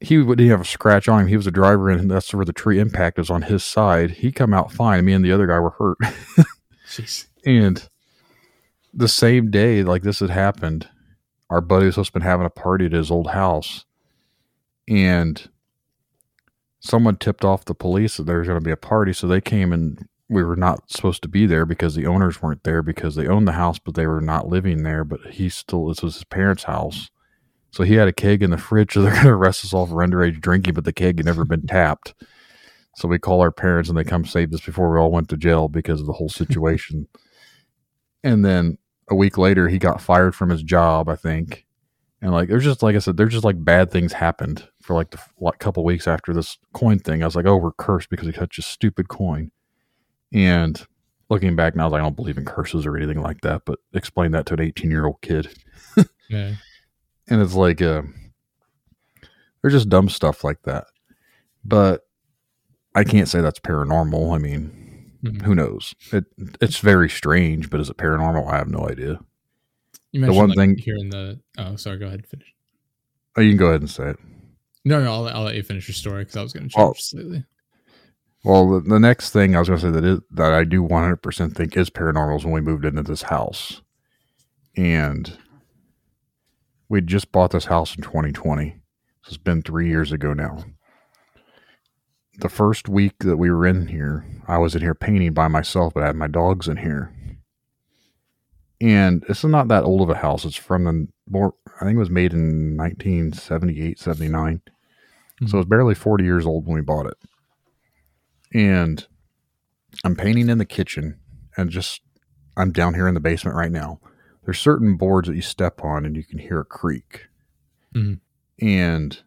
[0.00, 1.26] He didn't have a scratch on him.
[1.26, 4.12] He was a driver, and that's where the tree impact was on his side.
[4.12, 5.04] He come out fine.
[5.04, 5.98] Me and the other guy were hurt.
[6.88, 7.26] Jeez.
[7.44, 7.88] And
[8.94, 10.88] the same day, like this had happened,
[11.50, 13.84] our buddy was supposed to been having a party at his old house,
[14.88, 15.48] and
[16.80, 19.12] someone tipped off the police that there was going to be a party.
[19.12, 22.64] So they came and we were not supposed to be there because the owners weren't
[22.64, 25.04] there because they owned the house, but they were not living there.
[25.04, 27.10] But he still, this was his parents' house.
[27.70, 28.92] So he had a keg in the fridge.
[28.94, 31.44] So they're going to arrest us all for underage drinking, but the keg had never
[31.44, 32.14] been tapped.
[32.96, 35.36] So we call our parents and they come save us before we all went to
[35.36, 37.06] jail because of the whole situation.
[38.24, 38.78] and then
[39.10, 41.64] a week later, he got fired from his job, I think.
[42.20, 45.10] And like, there's just like I said, there's just like bad things happened for like
[45.10, 47.22] the like couple weeks after this coin thing.
[47.22, 49.50] I was like, oh, we're cursed because he touched a stupid coin.
[50.32, 50.84] And
[51.30, 53.62] looking back now, I was like, I don't believe in curses or anything like that.
[53.64, 55.48] But explain that to an 18 year old kid,
[56.28, 56.54] Yeah.
[57.28, 58.02] and it's like, uh,
[59.62, 60.86] there's just dumb stuff like that.
[61.64, 62.02] But
[62.94, 64.34] I can't say that's paranormal.
[64.34, 64.77] I mean,
[65.24, 65.42] Mhm.
[65.42, 65.94] who knows?
[66.12, 66.24] It
[66.60, 68.50] it's very strange, but is it paranormal?
[68.52, 69.18] I have no idea.
[70.12, 71.40] You mentioned one like, thing- in the.
[71.58, 71.98] Oh, sorry.
[71.98, 72.20] Go ahead.
[72.20, 72.54] And finish.
[73.36, 74.18] Oh, you can go ahead and say it.
[74.84, 75.12] No, no.
[75.12, 76.94] I'll, I'll let you finish your story because I was going to change Oh.
[76.96, 77.44] slightly.
[78.44, 80.82] Well, the, the next thing I was going to say that is that I do
[80.82, 83.82] 100% think is paranormal is when we moved into this house.
[84.76, 85.36] and
[86.88, 88.70] we just bought this house in 2020.
[89.24, 90.64] So it's been three years ago now.
[92.38, 95.94] The first week that we were in here, I was in here painting by myself,
[95.94, 97.12] but I had my dogs in here.
[98.80, 100.44] And this is not that old of a house.
[100.44, 104.60] It's from the more, I think it was made in 1978, 79.
[105.40, 105.48] Mhm.
[105.48, 107.16] So it's barely 40 years old when we bought it.
[108.54, 109.04] And
[110.04, 111.18] I'm painting in the kitchen
[111.56, 112.02] and just,
[112.56, 114.00] I'm down here in the basement right now.
[114.44, 117.26] There's certain boards that you step on and you can hear a creak.
[117.94, 118.20] Mhm.
[118.60, 119.22] And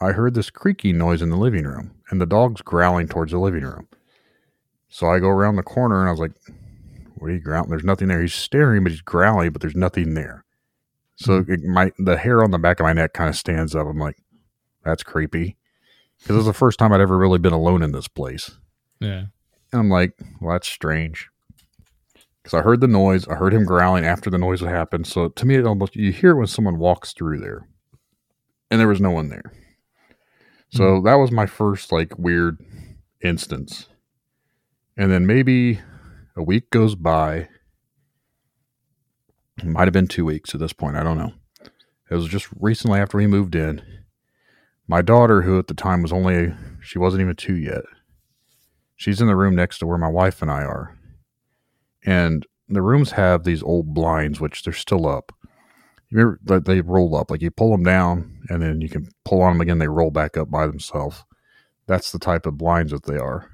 [0.00, 3.38] I heard this creaking noise in the living room and the dog's growling towards the
[3.38, 3.88] living room.
[4.88, 6.32] So I go around the corner and I was like,
[7.14, 7.70] what are you growling?
[7.70, 8.20] There's nothing there.
[8.20, 10.44] He's staring, but he's growling, but there's nothing there.
[11.16, 11.52] So hmm.
[11.52, 13.86] it, my the hair on the back of my neck kind of stands up.
[13.86, 14.16] I'm like,
[14.84, 15.56] that's creepy.
[16.18, 18.52] Because it was the first time I'd ever really been alone in this place.
[19.00, 19.24] Yeah.
[19.72, 21.28] And I'm like, well, that's strange.
[22.42, 23.26] Because I heard the noise.
[23.26, 25.06] I heard him growling after the noise had happened.
[25.06, 27.68] So to me, it almost, you hear it when someone walks through there.
[28.70, 29.52] And there was no one there.
[30.74, 31.06] So hmm.
[31.06, 32.58] that was my first, like, weird
[33.22, 33.88] instance.
[34.96, 35.80] And then maybe
[36.36, 37.48] a week goes by.
[39.58, 40.96] It might have been two weeks at this point.
[40.96, 41.32] I don't know.
[42.10, 43.82] It was just recently after we moved in.
[44.86, 46.52] My daughter, who at the time was only,
[46.82, 47.84] she wasn't even two yet,
[48.96, 50.98] she's in the room next to where my wife and I are.
[52.04, 55.32] And the rooms have these old blinds, which they're still up.
[56.14, 59.42] Remember that they roll up, like you pull them down and then you can pull
[59.42, 61.24] on them again, they roll back up by themselves.
[61.88, 63.50] That's the type of blinds that they are.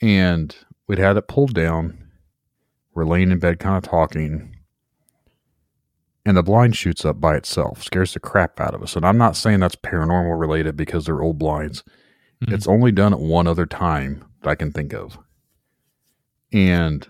[0.00, 0.56] And
[0.88, 2.08] we'd had it pulled down.
[2.94, 4.56] We're laying in bed, kind of talking.
[6.24, 8.96] And the blind shoots up by itself, scares the crap out of us.
[8.96, 11.84] And I'm not saying that's paranormal related because they're old blinds.
[12.42, 12.54] Mhm.
[12.54, 15.18] It's only done at one other time that I can think of.
[16.52, 17.06] And,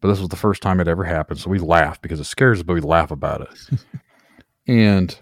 [0.00, 1.40] but this was the first time it ever happened.
[1.40, 3.80] So we laugh because it scares us, but we laugh about it.
[4.66, 5.18] and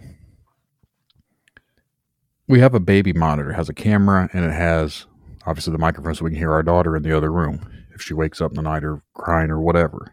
[2.49, 5.07] we have a baby monitor, it has a camera, and it has
[5.47, 8.15] obviously the microphone so we can hear our daughter in the other room if she
[8.15, 10.13] wakes up in the night or crying or whatever.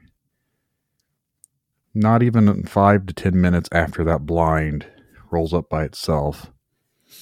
[1.93, 4.88] Not even five to 10 minutes after that blind
[5.32, 6.51] rolls up by itself,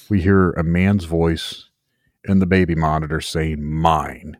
[0.08, 1.68] we hear a man's voice
[2.24, 4.36] in the baby monitor saying, Mine.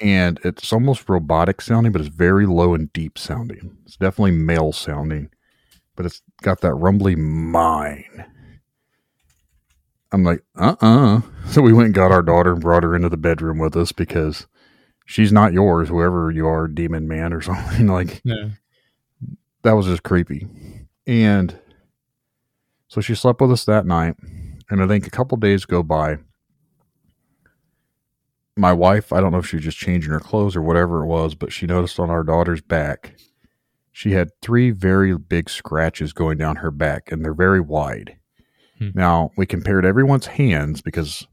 [0.00, 3.76] And it's almost robotic sounding, but it's very low and deep sounding.
[3.84, 5.30] It's definitely male sounding,
[5.94, 8.24] but it's got that rumbly mine.
[10.12, 13.08] I'm like, uh uh So we went and got our daughter and brought her into
[13.08, 14.46] the bedroom with us because
[15.06, 17.86] she's not yours, whoever you are, demon man or something.
[17.86, 18.50] Like, Yeah.
[19.62, 20.46] that was just creepy.
[21.06, 21.58] And
[22.88, 24.16] so she slept with us that night.
[24.70, 26.18] And I think a couple days go by.
[28.56, 31.06] My wife, I don't know if she was just changing her clothes or whatever it
[31.06, 33.14] was, but she noticed on our daughter's back,
[33.92, 38.16] she had three very big scratches going down her back, and they're very wide.
[38.78, 38.90] Hmm.
[38.94, 41.26] Now, we compared everyone's hands because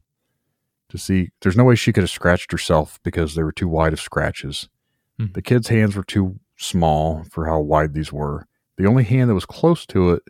[0.89, 3.93] to see, there's no way she could have scratched herself because they were too wide
[3.93, 4.69] of scratches.
[5.17, 5.27] Hmm.
[5.33, 8.47] The kid's hands were too small for how wide these were.
[8.77, 10.23] The only hand that was close to it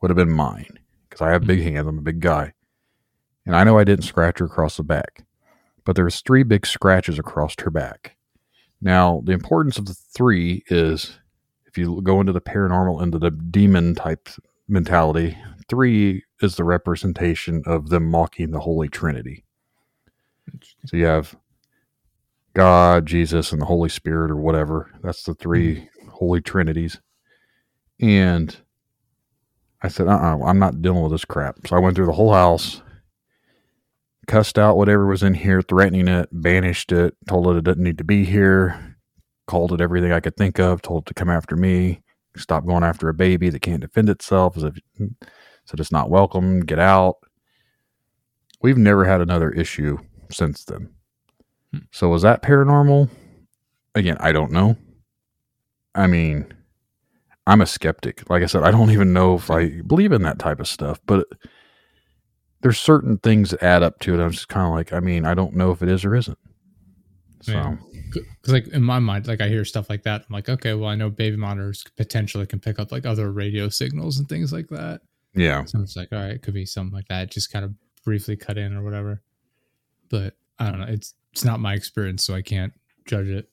[0.00, 0.78] would have been mine
[1.08, 1.86] because I have big hands.
[1.86, 2.52] I'm a big guy.
[3.46, 5.24] And I know I didn't scratch her across the back,
[5.84, 8.16] but there was three big scratches across her back.
[8.80, 11.18] Now, the importance of the three is
[11.66, 14.28] if you go into the paranormal, into the demon type
[14.68, 15.36] mentality,
[15.68, 19.44] three is the representation of them mocking the Holy Trinity.
[20.86, 21.34] So you have
[22.54, 24.90] God, Jesus, and the Holy Spirit, or whatever.
[25.02, 27.00] That's the 3 holy trinities.
[28.00, 28.54] And
[29.82, 31.66] I said, uh uh-uh, uh, i am not dealing with this crap.
[31.66, 32.82] So I went through the whole house,
[34.26, 37.98] cussed out whatever was in here, threatening it, banished it, told it it didn't need
[37.98, 38.96] to be here,
[39.46, 42.02] called it everything I could think of, told it to come after me,
[42.36, 44.78] stop going after a baby that can't defend itself, as if
[45.64, 47.16] said it's not welcome, get out.
[48.62, 49.98] We've never had another issue
[50.30, 50.90] since then.
[51.72, 51.78] Hmm.
[51.90, 53.08] So was that paranormal?
[53.94, 54.76] Again, I don't know.
[55.94, 56.52] I mean,
[57.46, 58.28] I'm a skeptic.
[58.30, 61.00] Like I said, I don't even know if I believe in that type of stuff,
[61.06, 61.26] but
[62.62, 64.22] there's certain things that add up to it.
[64.22, 66.38] I'm just kind of like, I mean, I don't know if it is or isn't.
[67.42, 67.76] So, Yeah.
[68.12, 70.20] Because like in my mind, like I hear stuff like that.
[70.28, 73.68] I'm like, okay, well, I know baby monitors potentially can pick up like other radio
[73.70, 75.00] signals and things like that.
[75.34, 75.64] yeah.
[75.64, 77.30] So it's like, all right, it could be something like that.
[77.30, 77.72] Just kind of
[78.04, 79.22] briefly cut in or whatever.
[80.10, 80.86] But I don't know.
[80.88, 82.74] It's it's not my experience, so I can't
[83.06, 83.48] judge it.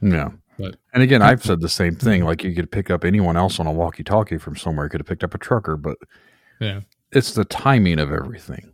[0.00, 0.30] Yeah.
[0.58, 2.24] But- and again, I've said the same thing.
[2.24, 4.86] Like you could pick up anyone else on a walkie talkie from somewhere.
[4.86, 5.98] You could have picked up a trucker, but
[6.58, 6.80] Yeah.
[7.12, 8.72] It's the timing of everything.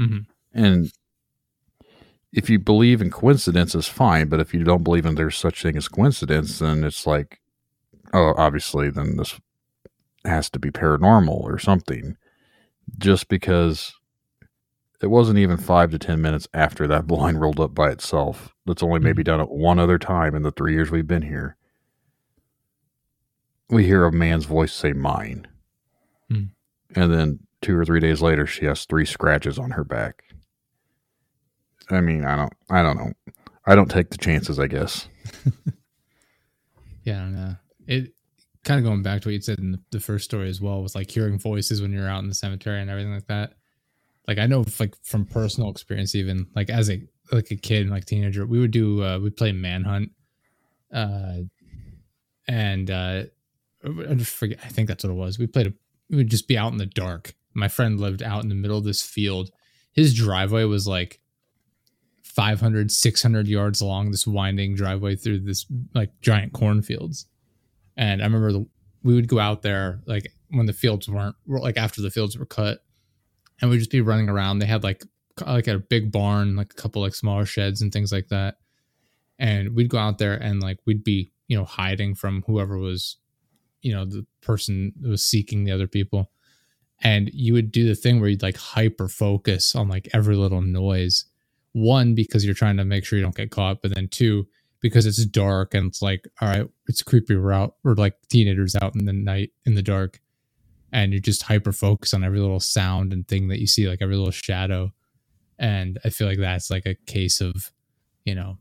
[0.00, 0.26] Mhm.
[0.52, 0.92] And
[2.32, 4.28] if you believe in coincidence, is fine.
[4.28, 7.40] But if you don't believe in there's such thing as coincidence, then it's like,
[8.12, 9.40] oh, obviously, then this
[10.24, 12.16] has to be paranormal or something.
[12.98, 13.94] Just because
[15.00, 18.54] it wasn't even five to ten minutes after that blind rolled up by itself.
[18.66, 21.56] That's only maybe done it one other time in the three years we've been here.
[23.68, 25.46] We hear a man's voice say mine.
[26.28, 26.44] Hmm.
[26.94, 30.22] And then two or three days later she has three scratches on her back.
[31.90, 33.12] I mean, I don't I don't know.
[33.66, 35.08] I don't take the chances, I guess.
[37.04, 37.56] Yeah, I don't know.
[37.86, 38.12] It
[38.64, 40.82] kind of going back to what you said in the, the first story as well,
[40.82, 43.52] was like hearing voices when you're out in the cemetery and everything like that.
[44.26, 48.06] Like I know, like from personal experience, even like as a like a kid, like
[48.06, 50.12] teenager, we would do uh, we play manhunt,
[50.92, 51.40] uh,
[52.48, 53.24] and uh,
[53.84, 54.60] I just forget.
[54.64, 55.38] I think that's what it was.
[55.38, 55.66] We played.
[55.66, 55.72] A,
[56.08, 57.34] we would just be out in the dark.
[57.54, 59.50] My friend lived out in the middle of this field.
[59.92, 61.20] His driveway was like
[62.34, 67.26] 500 600 yards long this winding driveway through this like giant cornfields.
[67.96, 68.66] And i remember the,
[69.04, 72.46] we would go out there like when the fields weren't like after the fields were
[72.46, 72.80] cut
[73.60, 74.58] and we'd just be running around.
[74.58, 75.04] They had like
[75.46, 78.56] like a big barn like a couple like smaller sheds and things like that.
[79.38, 83.16] And we'd go out there and like we'd be you know hiding from whoever was
[83.80, 86.30] you know the person was seeking the other people
[87.02, 90.62] and you would do the thing where you'd like hyper focus on like every little
[90.62, 91.24] noise.
[91.72, 94.46] One because you're trying to make sure you don't get caught but then two
[94.80, 98.76] because it's dark and it's like all right it's creepy we're out we're like teenagers
[98.76, 100.20] out in the night in the dark.
[100.92, 104.00] And you just hyper focus on every little sound and thing that you see like
[104.00, 104.92] every little shadow.
[105.58, 107.72] And i feel like that's like a case of
[108.24, 108.58] you know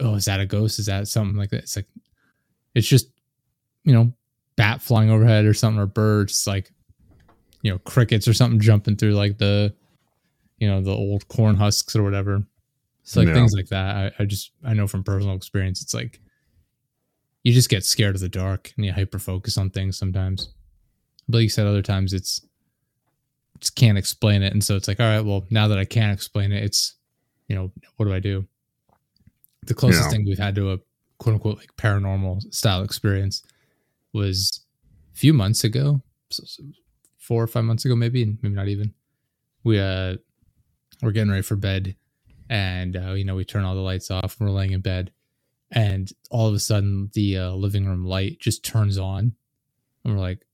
[0.00, 0.78] oh is that a ghost?
[0.78, 1.62] Is that something like that?
[1.62, 1.86] It's like
[2.74, 3.08] it's just
[3.84, 4.12] you know
[4.56, 6.46] bat flying overhead or something or birds.
[6.46, 6.72] Like
[7.62, 9.74] you know crickets or something jumping through like the
[10.58, 12.42] you know the old corn husks or whatever.
[13.02, 14.14] So like things like that.
[14.18, 16.20] I, I just i know from personal experience it's like
[17.44, 20.48] you just get scared of the dark and you hyper focus on things sometimes.
[21.28, 22.44] But like you said other times it's
[23.60, 24.52] just can't explain it.
[24.52, 26.96] And so it's like all right well now that i can't explain it it's
[27.48, 28.44] you know what do i do?
[29.66, 30.10] The closest Yeah.
[30.10, 30.78] thing we've had to a
[31.18, 33.42] quote unquote like paranormal style experience
[34.12, 34.64] was
[35.14, 36.02] a few months ago
[37.26, 38.94] four or five months ago maybe and maybe not even.
[39.64, 40.16] We uh
[41.02, 41.96] we're getting ready for bed
[42.48, 45.12] and uh, you know we turn all the lights off and we're laying in bed
[45.70, 49.32] and all of a sudden the uh, living room light just turns on
[50.04, 50.46] and we're like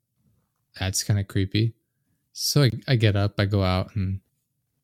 [0.81, 1.75] that's kind of creepy.
[2.33, 4.21] So I, I get up i go out and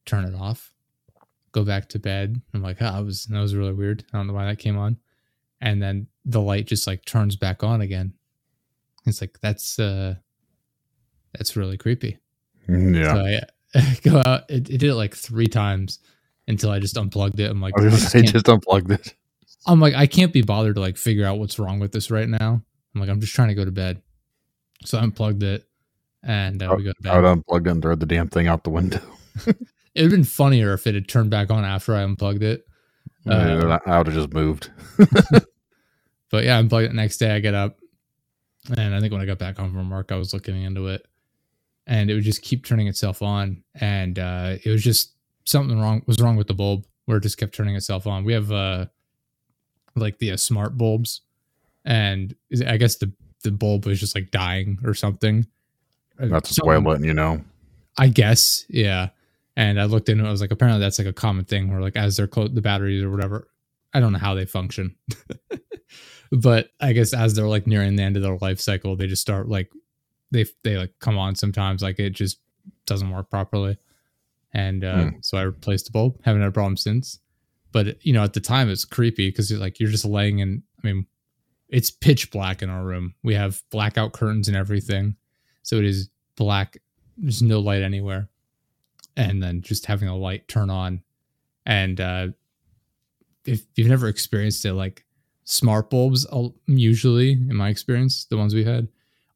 [0.05, 0.73] turn it off
[1.53, 2.41] go back to bed.
[2.55, 4.05] I'm like oh, that was that was really weird.
[4.13, 4.99] I don't know why that came on.
[5.61, 8.13] And then the light just like turns back on again.
[9.07, 10.17] It's like that's uh
[11.39, 12.19] that's really creepy
[12.69, 13.15] Yeah.
[13.15, 13.41] so I,
[13.81, 14.43] I go out.
[14.51, 16.01] It, it did it like three times
[16.47, 17.51] until I just unplugged it.
[17.51, 19.15] I'm like, I I just say can't- just unplug this.
[19.67, 22.29] I'm like, I can't be bothered to like figure out what's wrong with this right
[22.29, 22.63] now.
[22.95, 24.01] I'm like, I'm just trying to go to bed.
[24.85, 25.67] So I unplugged it,
[26.23, 27.13] and uh, we go to bed.
[27.13, 29.01] I would unplug it and throw the damn thing out the window.
[29.95, 32.65] It would have been funnier if it had turned back on after I unplugged it.
[33.29, 34.71] Uh, I would have just moved.
[36.31, 36.95] But yeah, I unplugged it.
[36.95, 37.79] Next day, I get up,
[38.77, 41.05] and I think when I got back home from work, I was looking into it,
[41.89, 45.15] and it would just keep turning itself on, and uh, it was just
[45.45, 48.25] something wrong was wrong with the bulb where it just kept turning itself on.
[48.25, 48.87] We have uh,
[49.97, 51.23] like the uh, smart bulbs,
[51.85, 52.35] and
[52.67, 53.11] I guess the
[53.43, 55.47] the bulb was just like dying or something.
[56.19, 57.43] That's its way of something- letting you know.
[58.01, 59.09] I guess, yeah.
[59.57, 60.29] And I looked into it.
[60.29, 62.61] I was like, apparently that's like a common thing where like as they're close, the
[62.61, 63.49] batteries or whatever.
[63.93, 64.95] I don't know how they function,
[66.31, 69.23] but I guess as they're like nearing the end of their life cycle, they just
[69.23, 69.73] start like
[70.31, 71.83] they they like come on sometimes.
[71.83, 72.39] Like it just
[72.87, 73.79] doesn't work properly,
[74.53, 75.17] and uh, Hmm.
[75.21, 76.21] so I replaced the bulb.
[76.25, 77.19] Haven't had a problem since.
[77.73, 80.63] But you know, at the time it's creepy because you're like you're just laying in.
[80.83, 81.07] I mean,
[81.69, 83.15] it's pitch black in our room.
[83.23, 85.17] We have blackout curtains and everything,
[85.63, 86.79] so it is black.
[87.17, 88.29] There's no light anywhere,
[89.17, 91.03] and then just having a light turn on,
[91.67, 92.29] and uh,
[93.45, 95.05] if you've never experienced it, like
[95.45, 98.89] smart bulbs, uh, usually in my experience, the ones we've had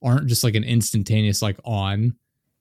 [0.03, 2.17] aren't just like an instantaneous like on.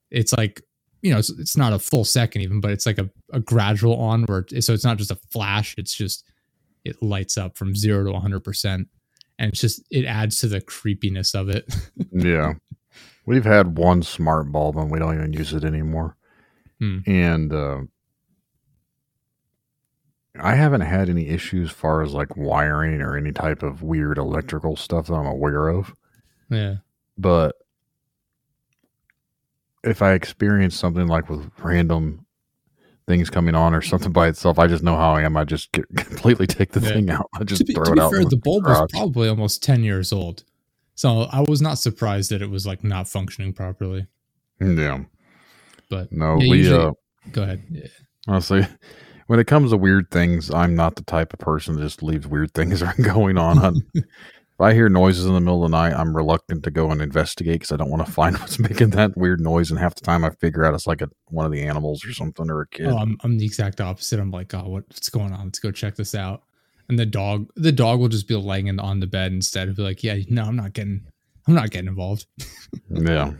[0.09, 0.61] It's like
[1.01, 3.95] you know, it's, it's not a full second even, but it's like a, a gradual
[3.99, 5.73] on where it, so it's not just a flash.
[5.77, 6.23] It's just
[6.85, 8.87] it lights up from zero to 100 percent,
[9.39, 11.73] and it's just it adds to the creepiness of it.
[12.13, 12.53] Yeah.
[13.25, 16.17] We've had one smart bulb and we don't even use it anymore.
[16.79, 16.99] Hmm.
[17.05, 17.81] And uh,
[20.39, 24.17] I haven't had any issues as far as like wiring or any type of weird
[24.17, 25.93] electrical stuff that I'm aware of.
[26.49, 26.77] yeah,
[27.17, 27.55] But
[29.83, 32.25] if I experience something like with random
[33.07, 34.59] things coming on or something by itself.
[34.59, 35.35] I just know how I am.
[35.35, 36.93] I just get, completely take the Yeah.
[36.93, 37.27] thing out.
[37.33, 38.11] I just to be, throw to it be out.
[38.11, 40.43] fair, the bulb was probably almost 10 years old.
[40.95, 44.07] So I was not surprised that it was like not functioning properly.
[44.61, 45.03] yeah.
[45.89, 46.91] But No, Yeah, we usually- uh
[47.31, 47.63] go ahead.
[47.69, 47.87] Yeah.
[48.27, 48.65] honestly
[49.27, 52.27] when it comes to weird things, I'm not the type of person that just leaves
[52.27, 53.81] weird things going on.
[54.61, 57.01] If I hear noises in the middle of the night, I'm reluctant to go and
[57.01, 59.71] investigate because I don't want to find what's making that weird noise.
[59.71, 62.13] And half the time, I figure out it's like a, one of the animals or
[62.13, 62.85] something or a kid.
[62.85, 64.19] Oh, I'm, I'm the exact opposite.
[64.19, 65.45] I'm like, oh, what's going on?
[65.45, 66.43] Let's go check this out.
[66.89, 69.77] And the dog, the dog will just be laying in, on the bed instead of
[69.77, 71.07] be like, yeah, no, I'm not getting,
[71.47, 72.27] I'm not getting involved.
[72.91, 73.31] yeah,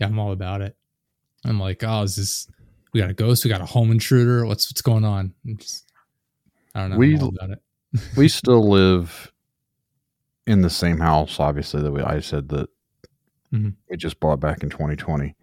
[0.00, 0.76] Yeah, I'm all about it.
[1.44, 2.48] I'm like, oh, is this?
[2.92, 3.44] We got a ghost.
[3.44, 4.44] We got a home intruder.
[4.46, 5.32] What's what's going on?
[5.58, 5.92] Just,
[6.74, 6.96] I don't know.
[6.96, 7.60] We- I'm all about it.
[8.16, 9.30] we still live
[10.46, 11.40] in the same house.
[11.40, 12.68] Obviously, that we I said that
[13.52, 13.74] Mhm.
[13.90, 15.34] we just bought back in 2020.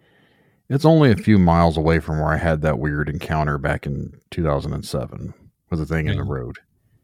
[0.68, 4.14] It's only a few miles away from where I had that weird encounter back in
[4.30, 5.34] 2007
[5.70, 6.32] with a thing in the Yeah.
[6.32, 6.58] road.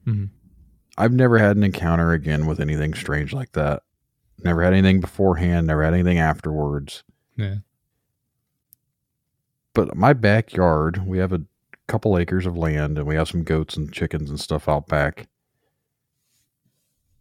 [0.07, 0.30] Mhm.
[0.96, 3.82] I've never had an encounter again with anything strange like that.
[4.42, 5.66] Never had anything beforehand.
[5.66, 7.05] Never had anything afterwards.
[7.36, 7.57] Yeah.
[9.74, 11.42] But my backyard, we have a
[11.86, 15.28] couple acres of land and we have some goats and chickens and stuff out back.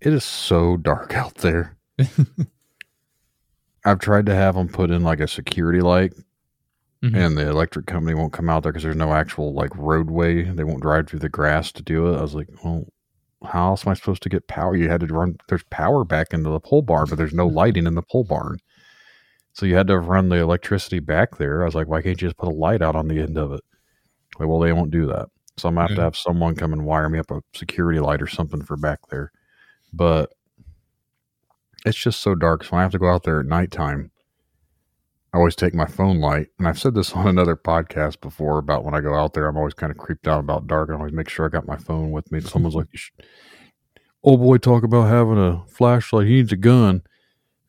[0.01, 1.77] It is so dark out there.
[3.85, 6.13] I've tried to have them put in like a security light,
[7.03, 7.15] Mhm.
[7.15, 10.43] and the electric company won't come out there because there's no actual like roadway.
[10.43, 12.17] They won't drive through the grass to do it.
[12.17, 12.85] I was like, well,
[13.45, 14.75] how else am I supposed to get power?
[14.75, 15.37] You had to run.
[15.49, 18.59] There's power back into the pole barn, but there's no lighting in the pole barn.
[19.53, 21.61] So you had to run the electricity back there.
[21.63, 23.51] I was like, why can't you just put a light out on the end of
[23.53, 23.61] it?
[24.39, 25.29] Like, well, they won't do that.
[25.57, 28.21] So I'm gonna have to have someone come and wire me up a security light
[28.21, 29.31] or something for back there.
[29.93, 30.31] But
[31.85, 32.63] it's just so dark.
[32.63, 34.11] So when I have to go out there at nighttime,
[35.33, 36.47] I always take my phone light.
[36.59, 39.57] And I've said this on another podcast before about when I go out there, I'm
[39.57, 40.89] always kind of creeped out about dark.
[40.89, 42.39] I always make sure I got my phone with me.
[42.41, 43.25] Someone's like, "You should-
[44.23, 46.27] "Oh boy, talk about having a flashlight.
[46.27, 47.01] He needs a gun."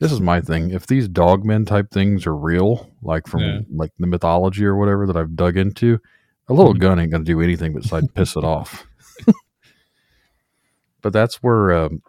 [0.00, 0.70] This is my thing.
[0.70, 3.60] If these dogmen type things are real, like from Yeah.
[3.74, 5.98] like the mythology or whatever that I've dug into,
[6.48, 6.78] a little Mhm.
[6.78, 8.86] gun ain't gonna do anything besides piss it off.
[11.02, 12.02] but that's where um,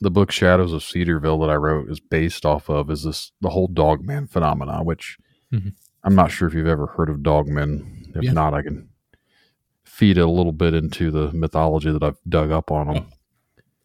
[0.00, 2.90] the book Shadows of Cedarville that I wrote is based off of.
[2.90, 4.82] Is this the whole dogman phenomena?
[4.82, 5.16] Which
[5.52, 5.74] Mhm.
[6.04, 8.14] I'm not sure if you've ever heard of dogmen.
[8.16, 8.32] If Yeah.
[8.32, 8.88] not, I can
[9.84, 13.06] feed a little bit into the mythology that I've dug up on them.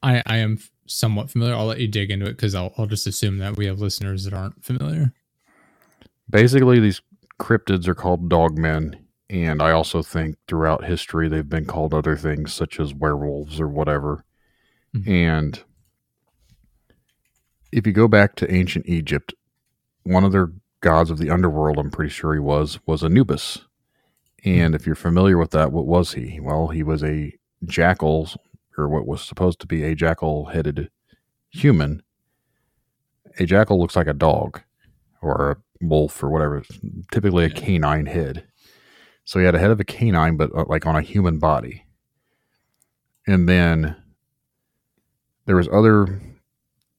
[0.03, 0.57] I, I am
[0.87, 1.55] somewhat familiar.
[1.55, 4.25] I'll let you dig into it because I'll, I'll just assume that we have listeners
[4.25, 5.13] that aren't familiar.
[6.29, 7.01] Basically, these
[7.39, 8.97] cryptids are called dogmen,
[9.29, 13.67] and I also think throughout history they've been called other things such as werewolves or
[13.67, 14.25] whatever.
[14.93, 15.07] Mhm.
[15.07, 15.63] And
[17.71, 19.33] if you go back to ancient Egypt,
[20.03, 23.59] one of their gods of the underworld, I'm pretty sure he was, was Anubis.
[24.45, 26.39] And if you're familiar with that, what was he?
[26.41, 27.33] Well, he was a
[27.65, 28.29] jackal,
[28.77, 30.89] or what was supposed to be a jackal headed
[31.51, 32.03] human.
[33.39, 34.61] A jackal looks like a dog
[35.21, 36.63] or a wolf or whatever,
[37.11, 38.45] typically a canine head.
[39.25, 41.85] So he had a head of a canine, but uh, like on a human body.
[43.27, 43.95] And then
[45.45, 46.21] there was other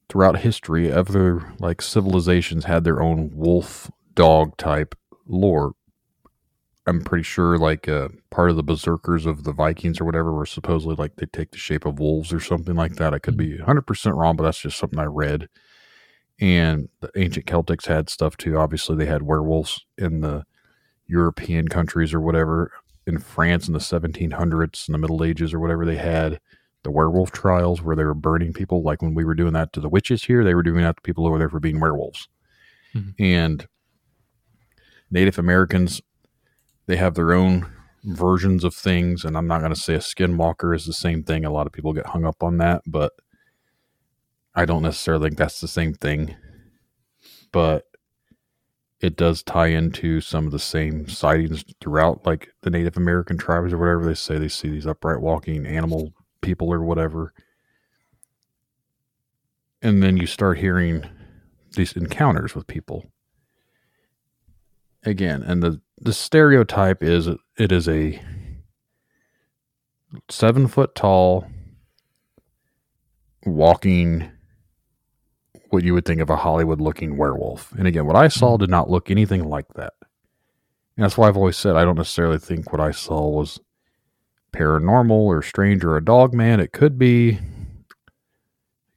[0.08, 4.94] throughout history, other like civilizations had their own wolf dog type
[5.26, 5.72] lore.
[6.86, 10.46] I'm pretty sure like uh, part of the berserkers of the Vikings or whatever were
[10.46, 13.14] supposedly like they take the shape of wolves or something like that.
[13.14, 15.48] I could be 100% wrong, but that's just something I read.
[16.40, 18.58] And the ancient Celtics had stuff too.
[18.58, 20.44] Obviously, they had werewolves in the
[21.06, 22.72] European countries or whatever.
[23.06, 26.40] In France in the 1700s, in the Middle Ages or whatever, they had
[26.82, 28.82] the werewolf trials where they were burning people.
[28.82, 31.02] Like when we were doing that to the witches here, they were doing that to
[31.02, 32.28] people over there for being werewolves.
[32.94, 33.14] Mhm.
[33.18, 33.68] And
[35.10, 36.00] Native Americans,
[36.86, 37.66] they have their own
[38.04, 39.24] versions of things.
[39.24, 41.44] And I'm not going to say a skinwalker is the same thing.
[41.44, 43.12] A lot of people get hung up on that, but
[44.54, 46.34] I don't necessarily think that's the same thing.
[47.52, 47.84] But
[49.00, 53.72] it does tie into some of the same sightings throughout like the Native American tribes
[53.72, 57.32] or whatever they say they see these upright walking animal people or whatever.
[59.80, 61.08] And then you start hearing
[61.74, 63.10] these encounters with people.
[65.04, 67.26] Again, and the the stereotype is
[67.58, 68.22] it is a
[70.28, 71.46] seven foot tall
[73.44, 74.30] walking
[75.70, 77.72] what you would think of a Hollywood looking werewolf.
[77.72, 78.60] And again, what I saw mm-hmm.
[78.60, 79.94] did not look anything like that.
[80.96, 83.58] And that's why I've always said I don't necessarily think what I saw was
[84.52, 86.60] paranormal or strange or a dog man.
[86.60, 87.38] It could be,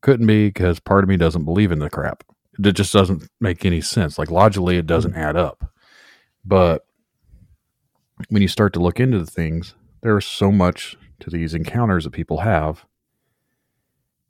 [0.02, 2.24] couldn't be because part of me doesn't believe in the crap.
[2.64, 4.18] It just doesn't make any sense.
[4.18, 5.72] Like logically, it doesn't add up.
[6.46, 6.86] But
[8.30, 12.04] when you start to look into the things, there is so much to these encounters
[12.04, 12.86] that people have.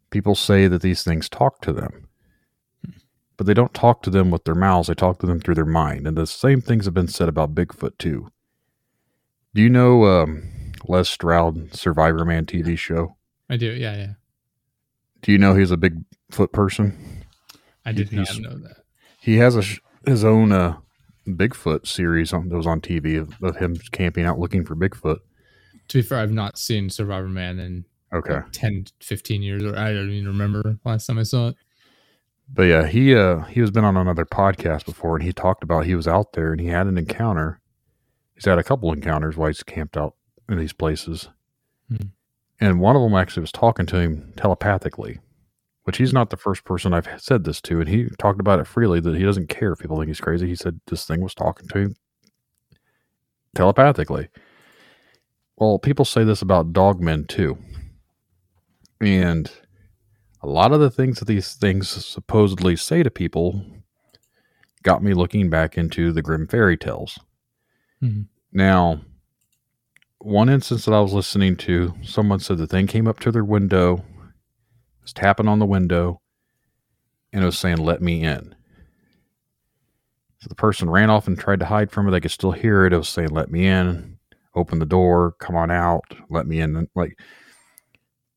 [0.10, 2.08] People say that these things talk to them,
[3.38, 5.66] but they don't talk to them with their mouths, they talk to them through their
[5.66, 6.08] mind.
[6.08, 8.32] And the same things have been said about Bigfoot, too.
[9.54, 13.16] Do you know um, Les Stroud, Survivor Man TV show?
[13.50, 13.72] I do.
[13.72, 14.14] Yeah, yeah.
[15.22, 17.24] Do you know he's a Bigfoot person?
[17.86, 18.78] I did He- not know that.
[19.20, 19.64] He has a
[20.10, 20.78] his own uh,
[21.28, 25.18] Bigfoot series on, that was on TV of, of him camping out looking for Bigfoot.
[25.88, 28.36] To be fair, I've not seen Survivor Man in Okay.
[28.36, 31.56] like 10, 15 years, or I don't even remember last time I saw it.
[32.54, 35.86] But yeah, he uh he has been on another podcast before, and he talked about
[35.86, 37.60] he was out there and he had an encounter.
[38.36, 40.14] He's had a couple encounters while he's camped out
[40.50, 41.30] in these places,
[41.90, 42.08] Hmm.
[42.60, 45.20] and one of them actually was talking to him telepathically,
[45.84, 48.68] which he's not the first person I've said this to, and he talked about it
[48.68, 50.48] freely that he doesn't care if people think he's crazy.
[50.48, 51.96] He said this thing was talking to him
[53.56, 54.30] telepathically.
[55.58, 57.58] Well, people say this about dogmen too,
[59.00, 59.50] and
[60.42, 63.66] a lot of the things that these things supposedly say to people
[64.84, 67.18] got me looking back into the Grimm fairy tales.
[68.04, 68.28] Mhm.
[68.52, 69.02] Now,
[70.26, 73.46] one instance that I was listening to, someone said the thing came up to their
[73.46, 74.04] window,
[75.02, 76.22] was tapping on the window,
[77.32, 78.56] and it was saying, Let me in.
[80.40, 82.12] So the person ran off and tried to hide from it.
[82.12, 82.94] They could still hear it.
[82.94, 84.18] It was saying, Let me in,
[84.56, 86.88] open the door, come on out, let me in.
[86.96, 87.18] Like,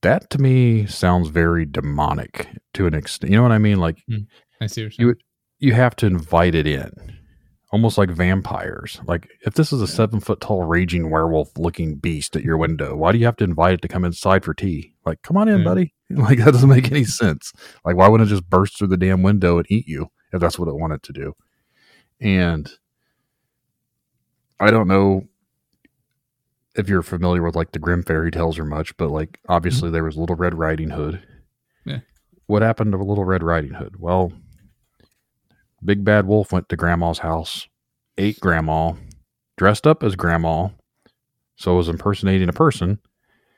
[0.02, 3.30] that to me sounds very demonic to an extent.
[3.32, 3.78] You know what I mean?
[3.78, 4.22] Like hmm.
[4.60, 5.06] I see what you're saying.
[5.08, 5.22] would-
[5.60, 6.92] you have to invite it in,
[7.70, 9.00] almost like vampires.
[9.06, 12.96] Like if this is a seven foot tall raging werewolf looking beast at your window,
[12.96, 14.94] why do you have to invite it to come inside for tea?
[15.04, 15.64] Like, come on in, Yeah.
[15.64, 15.94] buddy.
[16.10, 17.52] Like that doesn't make any sense.
[17.84, 20.58] Like why wouldn't it just burst through the damn window and eat you if that's
[20.58, 21.34] what it wanted to do?
[22.18, 22.70] And
[24.58, 25.24] I don't know
[26.74, 29.52] if you're familiar with like the Grimm fairy tales or much, but like mm-hmm.
[29.52, 31.22] obviously there was Little Red Riding Hood.
[31.84, 31.98] Yeah.
[32.46, 33.96] What happened to Little Red Riding Hood?
[33.98, 34.32] Well,
[35.84, 37.68] Big Bad Wolf went to Grandma's house,
[38.16, 38.92] ate Grandma,
[39.56, 40.68] dressed up as Grandma,
[41.56, 42.98] so was impersonating a person,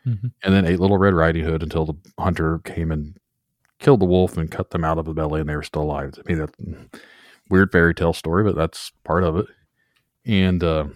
[0.07, 0.33] Mhm.
[0.43, 3.19] and then ate Little Red Riding Hood until the hunter came and
[3.79, 6.15] killed the wolf and cut them out of the belly, and they were still alive.
[6.19, 7.01] I mean, that
[7.49, 9.47] weird fairy tale story, but that's part of it.
[10.25, 10.89] And uh,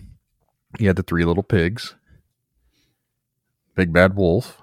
[0.78, 1.94] he had the three little pigs.
[3.74, 4.62] Big Bad Wolf.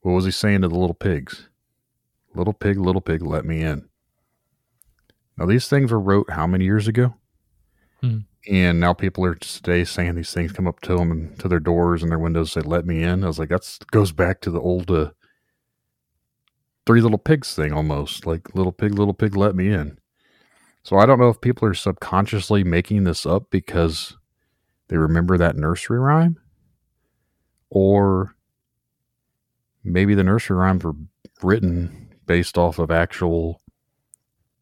[0.00, 1.48] What was he saying to the little pigs?
[2.34, 3.87] Little pig, little pig, let me in.
[5.38, 7.14] Now, these things were wrote how many years ago?
[8.00, 8.18] Hmm.
[8.48, 11.60] And now people are today saying these things come up to them and to their
[11.60, 13.22] doors and their windows say, let me in.
[13.22, 15.10] I was like, that's goes back to the old uh,
[16.86, 19.98] three little pigs thing almost like little pig, little pig, let me in.
[20.82, 24.16] So I don't know if people are subconsciously making this up because
[24.88, 26.38] they remember that nursery rhyme
[27.68, 28.34] or
[29.84, 30.96] maybe the nursery rhymes were
[31.42, 33.60] written based off of actual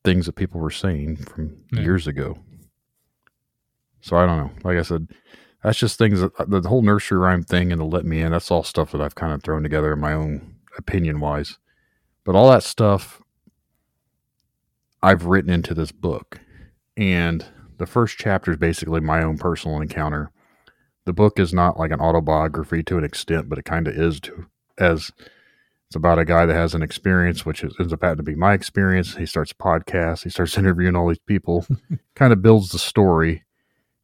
[0.06, 1.80] things that people were saying from Yeah.
[1.80, 2.38] years ago.
[4.00, 4.50] So I don't know.
[4.62, 5.08] Like I said,
[5.64, 8.52] that's just things that the whole nursery rhyme thing and the let me in, that's
[8.52, 11.58] all stuff that I've kind of thrown together in my own opinion wise.
[12.24, 13.20] But all that stuff
[15.02, 16.38] I've written into this book.
[16.96, 17.44] And
[17.78, 20.30] the first chapter is basically my own personal encounter.
[21.04, 24.20] The book is not like an autobiography to an extent, but it kind of is
[24.20, 24.46] to
[24.78, 25.10] as
[25.88, 28.34] it's about a guy that has an experience, which is, ends up having to be
[28.34, 29.16] my experience.
[29.16, 30.24] He starts a podcast.
[30.24, 31.66] He starts interviewing all these people,
[32.14, 33.44] kind of builds the story.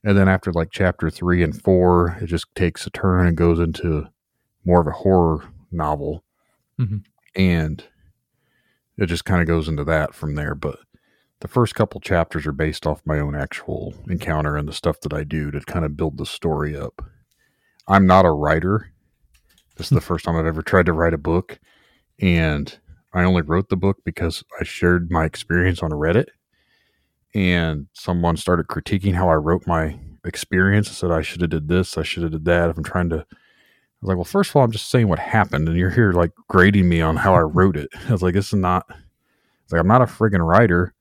[0.04, 3.58] And then after like chapter three and four, it just takes a turn and goes
[3.58, 4.08] into
[4.64, 6.24] more of a horror novel.
[6.78, 7.04] Mhm.
[7.34, 7.84] And
[8.96, 10.54] it just kind of goes into that from there.
[10.54, 10.78] But
[11.40, 15.12] the first couple chapters are based off my own actual encounter and the stuff that
[15.12, 17.02] I do to kind of build the story up.
[17.88, 18.92] I'm not a writer.
[19.76, 21.58] This is the first time I've ever tried to write a book.
[22.20, 22.78] And
[23.12, 26.26] I only wrote the book because I shared my experience on Reddit.
[27.34, 30.88] And someone started critiquing how I wrote my experience.
[30.88, 32.70] I said I should have did this, I should have did that.
[32.70, 33.26] If I'm trying to
[34.02, 36.10] I was like, well, first of all, I'm just saying what happened, and you're here
[36.10, 37.88] like grading me on how I wrote it.
[38.08, 38.84] I was like, this is not.
[39.62, 40.92] It's like I'm not a friggin' writer.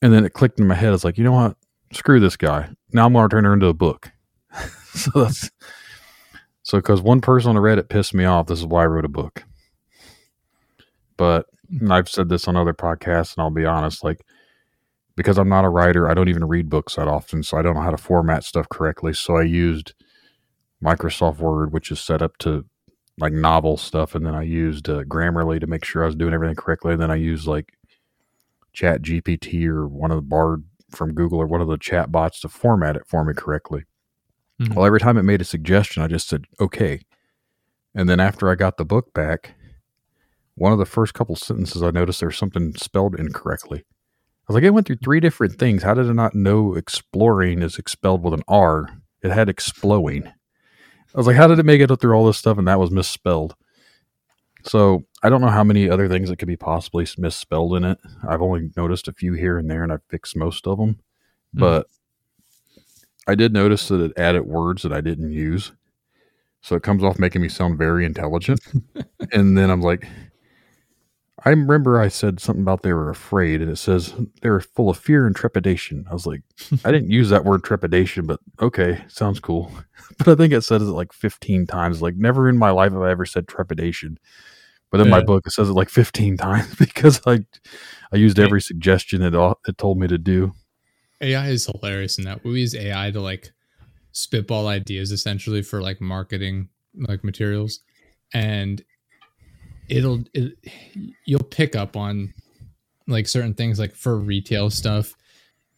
[0.00, 0.94] And then it clicked in my head.
[0.94, 1.56] It's like, you know what?
[1.92, 2.70] Screw this guy.
[2.92, 4.10] Now I'm going to turn her into a book.
[4.94, 5.50] so that's
[6.62, 8.46] so because one person on the Reddit pissed me off.
[8.46, 9.44] This is why I wrote a book.
[11.16, 11.46] But
[11.90, 14.24] I've said this on other podcasts, and I'll be honest, like
[15.16, 17.74] because I'm not a writer, I don't even read books that often, so I don't
[17.74, 19.12] know how to format stuff correctly.
[19.12, 19.94] So I used
[20.82, 22.64] Microsoft Word, which is set up to
[23.18, 26.34] like novel stuff, and then I used uh, Grammarly to make sure I was doing
[26.34, 26.94] everything correctly.
[26.94, 27.74] And then I used like
[28.72, 32.40] Chat GPT or one of the Bard from Google or one of the chat bots
[32.40, 33.84] to format it for me correctly.
[34.60, 34.74] Mhm.
[34.74, 37.00] Well, every time it made a suggestion, I just said, okay.
[37.94, 39.54] And then after I got the book back,
[40.56, 43.80] one of the first couple sentences I noticed there's something spelled incorrectly.
[43.80, 45.82] I was like, I went through three different things.
[45.82, 48.88] How did I not know exploring is expelled with an R?
[49.22, 50.26] It had exploding.
[50.26, 50.32] I
[51.18, 53.54] was like, how did it make it through all this stuff and that was misspelled?
[54.64, 57.98] So I don't know how many other things that could be possibly misspelled in it.
[58.26, 61.00] I've only noticed a few here and there, and I've fixed most of them.
[61.56, 61.60] Mhm.
[61.60, 61.86] But
[63.26, 65.72] I did notice that it added words that I didn't use.
[66.62, 68.60] So it comes off making me sound very intelligent.
[69.32, 70.06] and then I'm like,
[71.46, 74.88] I remember I said something about they were afraid, and it says they were full
[74.88, 76.06] of fear and trepidation.
[76.10, 76.40] I was like,
[76.84, 79.70] I didn't use that word trepidation, but okay, sounds cool.
[80.18, 82.00] but I think it says it like 15 times.
[82.00, 84.18] Like, never in my life have I ever said trepidation.
[84.90, 87.44] But in my book, it says it like 15 times because I,
[88.12, 90.54] I used every suggestion it, it told me to do.
[91.20, 93.52] AI is hilarious in that we use AI to like
[94.12, 97.80] spitball ideas essentially for like marketing like materials,
[98.32, 98.84] and
[99.88, 100.56] it'll it,
[101.24, 102.32] you'll pick up on
[103.06, 105.14] like certain things like for retail stuff.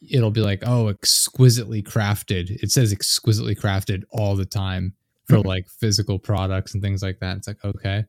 [0.09, 2.51] It'll be like, oh, exquisitely crafted.
[2.63, 4.95] It says exquisitely crafted all the time
[5.29, 7.39] for like physical products and things like that.
[7.39, 8.05] It's like, okay.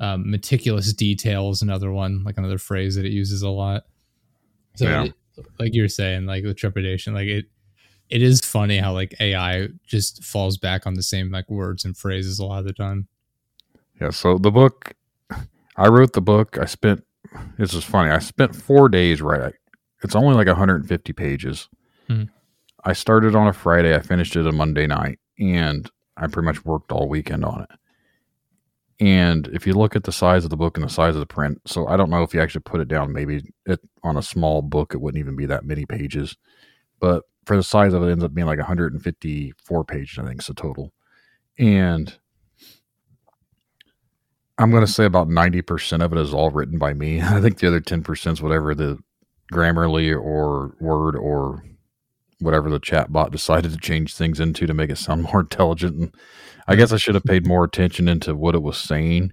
[0.00, 3.84] Um, meticulous details, another one, like another phrase that it uses a lot.
[4.76, 5.04] So Yeah.
[5.04, 5.14] it-
[5.58, 7.44] like you're saying, like with trepidation, like it
[8.08, 11.94] it is funny how like AI just falls back on the same like words and
[11.94, 13.06] phrases a lot of the time.
[14.00, 14.94] Yeah, so the book,
[15.76, 16.58] I wrote the book.
[16.58, 17.04] I spent,
[17.58, 19.52] this is funny, I spent four days writing.
[20.02, 21.68] It's only like 150 pages.
[22.08, 22.28] Mhm.
[22.84, 26.64] I started on a Friday, I finished it a Monday night, and I pretty much
[26.64, 27.70] worked all weekend on it.
[28.98, 31.26] And if you look at the size of the book and the size of the
[31.26, 34.22] print, so I don't know if you actually put it down, maybe it on a
[34.22, 36.36] small book, it wouldn't even be that many pages.
[37.00, 40.40] But for the size of it, it ends up being like 154 pages, I think,
[40.40, 40.94] so total.
[41.58, 42.16] And
[44.58, 47.20] I'm going to say about 90% of it is all written by me.
[47.22, 48.98] I think the other 10% is whatever the
[49.52, 51.62] Grammarly or Word or
[52.40, 55.96] whatever the chat bot decided to change things into to make it sound more intelligent.
[55.96, 56.14] And
[56.66, 59.32] I guess I should have paid more attention into what it was saying,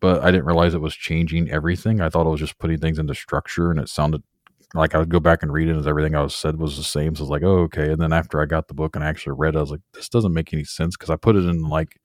[0.00, 2.00] but I didn't realize it was changing everything.
[2.00, 4.22] I thought it was just putting things into structure and it sounded
[4.74, 6.82] like I would go back and read it as everything I was said was the
[6.82, 7.14] same.
[7.14, 7.92] So I was like, oh, okay.
[7.92, 9.82] And then after I got the book and I actually read it, I was like,
[9.92, 11.98] this doesn't make any sense because I put it in like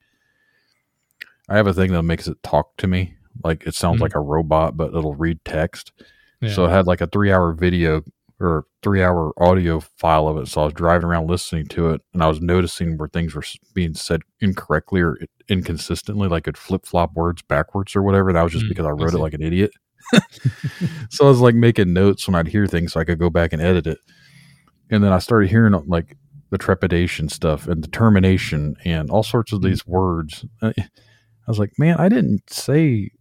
[1.49, 3.15] I have a thing that makes it talk to me.
[3.43, 4.01] Like it sounds Mhm.
[4.01, 5.91] like a robot, but it'll read text.
[6.41, 6.53] Yeah.
[6.53, 8.03] So it had like a three hour video
[8.39, 10.47] or three hour audio file of it.
[10.47, 13.43] So I was driving around listening to it and I was noticing where things were
[13.73, 15.17] being said incorrectly or
[15.49, 18.31] inconsistently, like it flip flop words backwards or whatever.
[18.33, 19.71] That was just Mm, because I I wrote it like an idiot.
[21.09, 23.53] so I was like making notes when I'd hear things so I could go back
[23.53, 23.97] and edit it.
[24.89, 26.17] And then I started hearing like
[26.49, 30.45] the trepidation stuff and determination and all sorts of these words.
[31.47, 33.11] I was like, man, I didn't say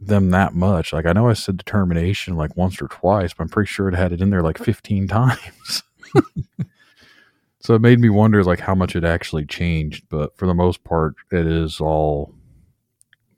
[0.00, 0.92] them that much.
[0.92, 3.96] Like I know I said determination like once or twice, but I'm pretty sure it
[3.96, 5.82] had it in there like 15 times.
[7.60, 10.84] so it made me wonder like how much it actually changed, but for the most
[10.84, 12.32] part it is all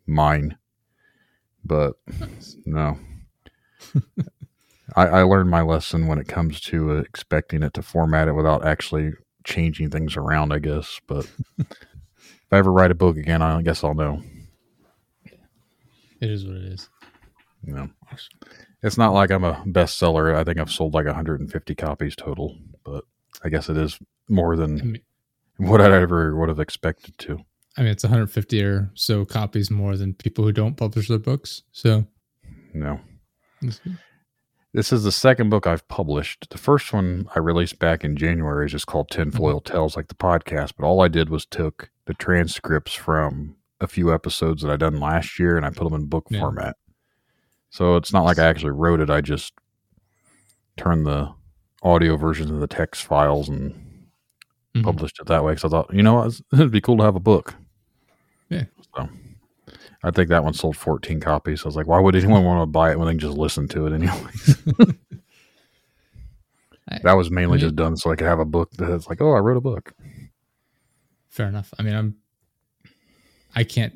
[0.06, 0.56] mine.
[1.64, 1.94] But
[2.66, 2.98] no.
[4.96, 8.66] I, I learned my lesson when it comes to expecting it to format it without
[8.66, 9.12] actually
[9.44, 11.00] changing things around, I guess.
[11.06, 11.26] But
[12.50, 14.20] if I ever write a book again, I guess I'll know.
[16.20, 16.88] it is what it is.
[17.62, 17.90] You know,
[18.82, 20.34] it's not like I'm a bestseller.
[20.34, 23.04] I think I've sold like 150 copies total, but
[23.44, 25.00] I guess it is more I than mean,
[25.58, 27.38] what I ever would have expected to.
[27.76, 31.62] I mean, it's 150 or so copies more than people who don't publish their books.
[31.70, 32.04] So
[32.74, 33.00] You know,
[33.62, 33.96] it's good.
[34.72, 36.50] this is the second book I've published.
[36.50, 39.72] The first one I released back in January is just called Tinfoil mm-hmm.
[39.72, 40.72] Tales, like the podcast.
[40.76, 44.98] But all I did was took the transcripts from a few episodes that I done
[44.98, 46.40] last year and I put them in book Yeah.
[46.40, 46.76] format.
[47.70, 49.10] So it's not like I actually wrote it.
[49.10, 49.52] I just
[50.76, 51.32] turned the
[51.84, 54.08] audio versions of the text files and
[54.74, 54.82] Mhm.
[54.82, 57.14] published it that way because I thought, you know, what, it'd be cool to have
[57.14, 57.54] a book.
[58.48, 58.64] Yeah.
[58.96, 59.08] So
[60.02, 61.60] I think that one sold 14 copies.
[61.60, 63.38] So I was like, why would anyone want to buy it when they can just
[63.38, 64.56] listen to it anyways?
[67.04, 69.20] That was mainly I mean- just done so I could have a book that's like,
[69.20, 69.92] oh, I wrote a book.
[71.30, 71.72] Fair enough.
[71.78, 72.16] I mean, I'm
[73.54, 73.94] I can't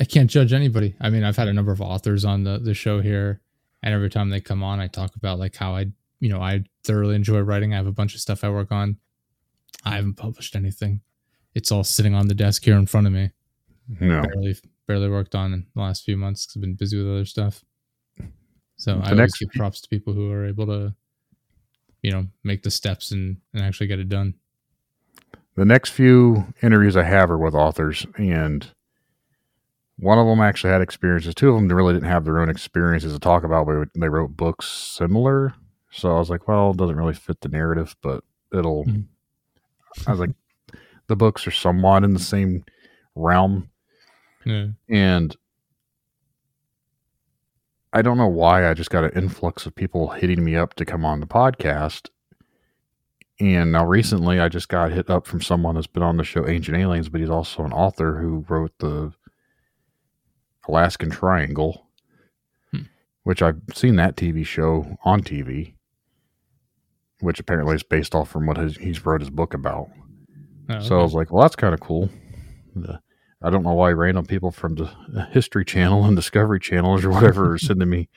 [0.00, 0.94] I can't judge anybody.
[1.00, 3.40] I mean, I've had a number of authors on the the show here,
[3.82, 5.86] and every time they come on, I talk about like how I
[6.20, 7.72] you know I thoroughly enjoy writing.
[7.72, 8.98] I have a bunch of stuff I work on.
[9.84, 11.00] I haven't published anything.
[11.54, 13.30] It's all sitting on the desk here in front of me.
[14.00, 14.22] No.
[14.22, 17.24] Barely barely worked on in the last few months 'cause I've been busy with other
[17.24, 17.64] stuff.
[18.76, 20.94] So The I always give props to people who are able to,
[22.02, 24.34] you know, make the steps and, and actually get it done.
[25.54, 28.70] The next few interviews I have are with authors, and
[29.98, 31.34] one of them actually had experiences.
[31.34, 34.36] Two of them really didn't have their own experiences to talk about, but they wrote
[34.36, 35.54] books similar.
[35.90, 38.84] So I was like, well, it doesn't really fit the narrative, but it'll.
[38.86, 39.04] Mhm.
[40.06, 40.30] I was like,
[41.08, 42.64] the books are somewhat in the same
[43.14, 43.68] realm,
[44.44, 44.68] Yeah.
[44.88, 45.36] and
[47.92, 50.86] I don't know why I just got an influx of people hitting me up to
[50.86, 52.08] come on the podcast.
[53.42, 56.46] And now recently I just got hit up from someone that's been on the show
[56.48, 59.12] Ancient Aliens, but he's also an author who wrote the
[60.68, 61.88] Alaskan Triangle,
[62.72, 62.82] Hmm.
[63.24, 65.74] which I've seen that TV show on TV,
[67.18, 69.88] which apparently is based off from what his, he's wrote his book about.
[70.70, 72.10] Oh, So I was like, well, that's kind of cool.
[72.76, 73.00] The,
[73.42, 74.86] I don't know why random people from the
[75.32, 78.08] History Channel and Discovery Channels or whatever are sending me,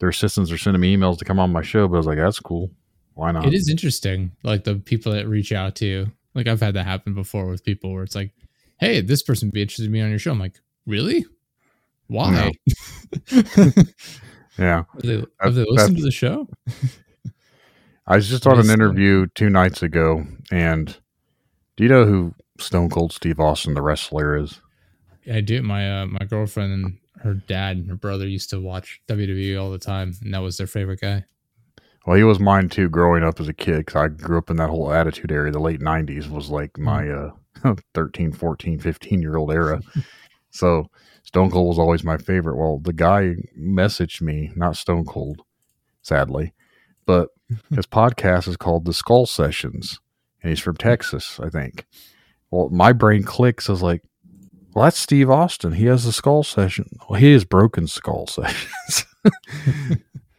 [0.00, 1.86] their assistants are sending me emails to come on my show.
[1.86, 2.72] But I was like, that's cool.
[3.14, 3.46] Why not?
[3.46, 4.32] it is interesting.
[4.42, 6.12] Like the people that reach out to you.
[6.34, 8.32] Like I've had that happen before with people where it's like,
[8.78, 11.26] "Hey, this person would be interested in me on your show." I'm like, "Really?
[12.06, 12.52] Why?
[14.58, 14.84] Yeah.
[14.92, 16.48] have they, have they listened to the show?"
[18.06, 20.26] I was just on an interview two nights ago.
[20.50, 20.96] And
[21.76, 24.60] do you know who Stone Cold Steve Austin, the wrestler, is?
[25.30, 25.62] I do.
[25.62, 29.70] My uh, my girlfriend and her dad and her brother used to watch WWE all
[29.70, 31.24] the time, and that was their favorite guy.
[32.06, 34.56] Well, he was mine too growing up as a kid because I grew up in
[34.56, 35.52] that whole attitude era.
[35.52, 37.30] The late 90s was like my uh,
[37.94, 39.80] 13, 14, 15 year old era.
[40.50, 40.90] so
[41.22, 42.56] Stone Cold was always my favorite.
[42.56, 45.42] Well, the guy messaged me, not Stone Cold,
[46.02, 46.52] sadly,
[47.06, 47.28] but
[47.74, 50.00] his podcast is called The Skull Sessions,
[50.42, 51.86] and he's from Texas, I think.
[52.50, 53.68] Well, my brain clicks.
[53.68, 54.02] I was like,
[54.74, 55.72] well, that's Steve Austin.
[55.72, 56.98] He has the Skull Session.
[57.08, 59.06] Well, he has Broken Skull Sessions.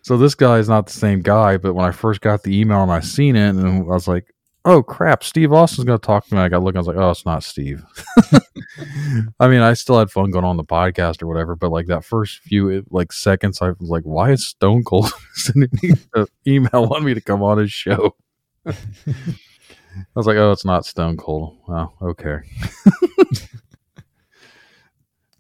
[0.04, 2.84] So this guy is not the same guy, but when I first got the email
[2.84, 4.36] and I seen it, and I was like,
[4.66, 6.98] "Oh crap, Steve Austin's going to talk to me." I got looking, I was like,
[6.98, 7.86] "Oh, it's not Steve."
[9.40, 12.04] I mean, I still had fun going on the podcast or whatever, but like that
[12.04, 16.26] first few eh, like seconds, I was like, "Why is Stone Cold sending me an
[16.46, 18.18] email wanting me to come on his show?"
[18.66, 18.74] I
[20.16, 22.40] was like, "Oh, it's not Stone Cold." Oh, okay.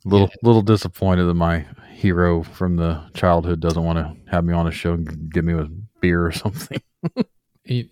[0.05, 1.65] little little disappointed in my
[2.03, 5.53] hero from the childhood doesn't want to have me on a show and give me
[5.53, 5.69] a
[6.01, 6.81] beer or something.
[7.65, 7.91] It,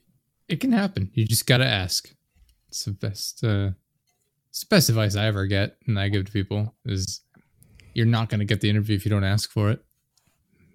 [0.50, 1.10] it can happen.
[1.14, 2.14] You just gotta ask.
[2.68, 3.42] It's the best.
[3.42, 3.70] Uh,
[4.50, 7.22] it's the best advice I ever get, and I give to people is
[7.94, 9.82] you're not gonna get the interview if you don't ask for it.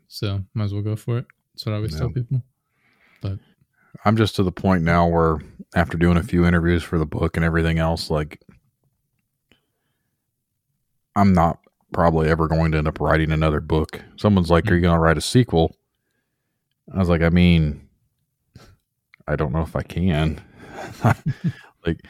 [0.08, 1.26] So might as well go for it.
[1.52, 1.98] That's what I always Yeah.
[1.98, 2.42] tell people.
[3.20, 3.38] But
[4.06, 5.40] I'm just to the point now where
[5.74, 8.40] after doing a few interviews for the book and everything else, like
[11.14, 11.58] I'm not
[11.96, 14.02] probably ever going to end up writing another book.
[14.18, 15.74] Someone's like, Are you gonna write a sequel?
[16.94, 17.88] I was like, I mean,
[19.26, 20.42] I don't know if I can.
[21.86, 22.00] like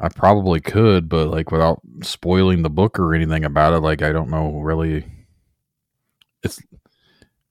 [0.00, 4.10] I probably could, but like without spoiling the book or anything about it, like I
[4.10, 5.04] don't know really
[6.42, 6.60] it's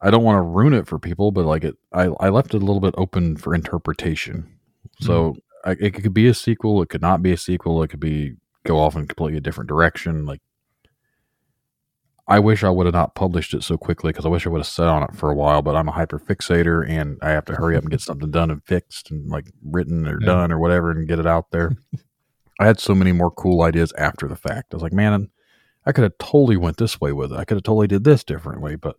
[0.01, 2.61] I don't want to ruin it for people, but like it I, I left it
[2.61, 4.59] a little bit open for interpretation.
[4.99, 5.05] Hmm.
[5.05, 8.01] So I, it could be a sequel, it could not be a sequel, it could
[8.01, 8.35] be
[8.65, 10.25] go off in completely a different direction.
[10.25, 10.41] Like
[12.27, 14.59] I wish I would have not published it so quickly because I wish I would
[14.59, 15.61] have sat on it for a while.
[15.61, 18.49] But I'm a hyper fixator and I have to hurry up and get something done
[18.51, 20.25] and fixed and like written or Yeah.
[20.27, 21.75] done or whatever and get it out there.
[22.59, 24.73] I had so many more cool ideas after the fact.
[24.73, 25.29] I was like, man,
[25.85, 27.37] I could have totally went this way with it.
[27.37, 28.95] I could have totally did this differently, but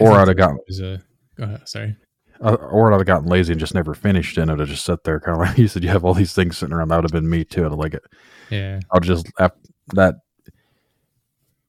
[0.00, 0.98] Or I'd have gotten- a-
[1.36, 1.96] go ahead, sorry.
[2.40, 4.42] uh, or I'd have gotten lazy and just never finished it.
[4.42, 5.82] and It would have just sat there, kind of like you said.
[5.84, 6.88] You have all these things sitting around.
[6.88, 7.64] That would have been me too.
[7.64, 8.02] I'd like it.
[8.50, 8.80] Yeah.
[8.90, 9.26] I'll just
[9.94, 10.16] that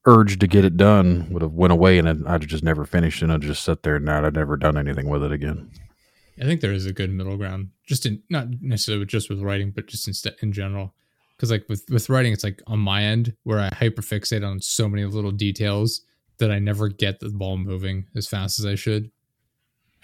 [0.06, 3.32] urge to get it done would have went away, and I'd, just never finished, and
[3.32, 5.70] I'd just sit there, and now I'd never done anything with it again.
[6.40, 9.72] I think there is a good middle ground, just in not necessarily just with writing,
[9.72, 10.94] but just in st- in general.
[11.36, 14.88] Because like with with writing, it's like on my end where I hyperfixate on so
[14.88, 16.00] many little details
[16.38, 19.10] that I never get the ball moving as fast as I should.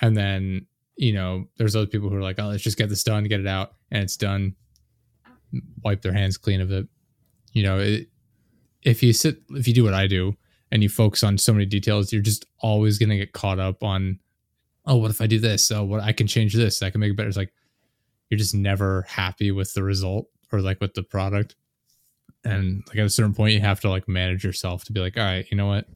[0.00, 0.66] And then
[0.96, 3.40] you know, there's other people who are like, "Oh, let's just get this done, get
[3.40, 4.56] it out, and it's done."
[5.82, 6.86] Wipe their hands clean of it.
[7.52, 8.08] You know, it,
[8.86, 10.34] if you sit, if you do what I do,
[10.72, 14.18] and you focus on so many details, you're just always gonna get caught up on
[14.86, 15.70] oh, what if I do this?
[15.70, 16.82] Oh, what I can change this.
[16.82, 17.28] I can make it better.
[17.28, 17.52] It's like
[18.30, 21.56] you're just never happy with the result or like with the product.
[22.44, 25.16] And like at a certain point, you have to like manage yourself to be like,
[25.16, 25.88] all right, you know what?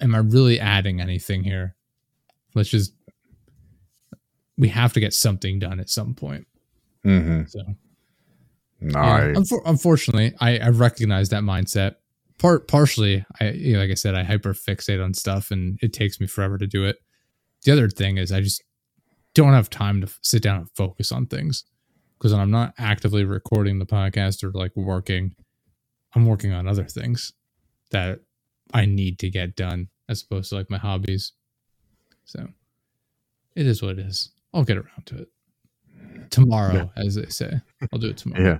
[0.00, 1.74] Am I really adding anything here?
[2.54, 2.94] Let's just,
[4.56, 6.46] we have to get something done at some point.
[7.04, 7.44] Mm-hmm.
[7.48, 7.60] So,
[8.80, 9.14] No, yeah.
[9.14, 11.94] I, Unfor- unfortunately, I, I recognize that mindset.
[12.38, 15.92] Part partially, I you know, like I said, I hyper fixate on stuff, and it
[15.94, 16.96] takes me forever to do it.
[17.64, 18.62] The other thing is, I just
[19.34, 21.64] don't have time to f- sit down and focus on things.
[22.18, 25.34] because when I'm not actively recording the podcast or like working,
[26.14, 27.32] I'm working on other things
[27.90, 28.20] that
[28.74, 31.32] I need to get done as opposed to like my hobbies.
[32.24, 32.48] So
[33.54, 34.30] it is what it is.
[34.54, 35.28] I'll get around to it
[36.30, 37.60] tomorrow, as they say.
[37.92, 38.42] I'll do it tomorrow.
[38.42, 38.58] Yeah.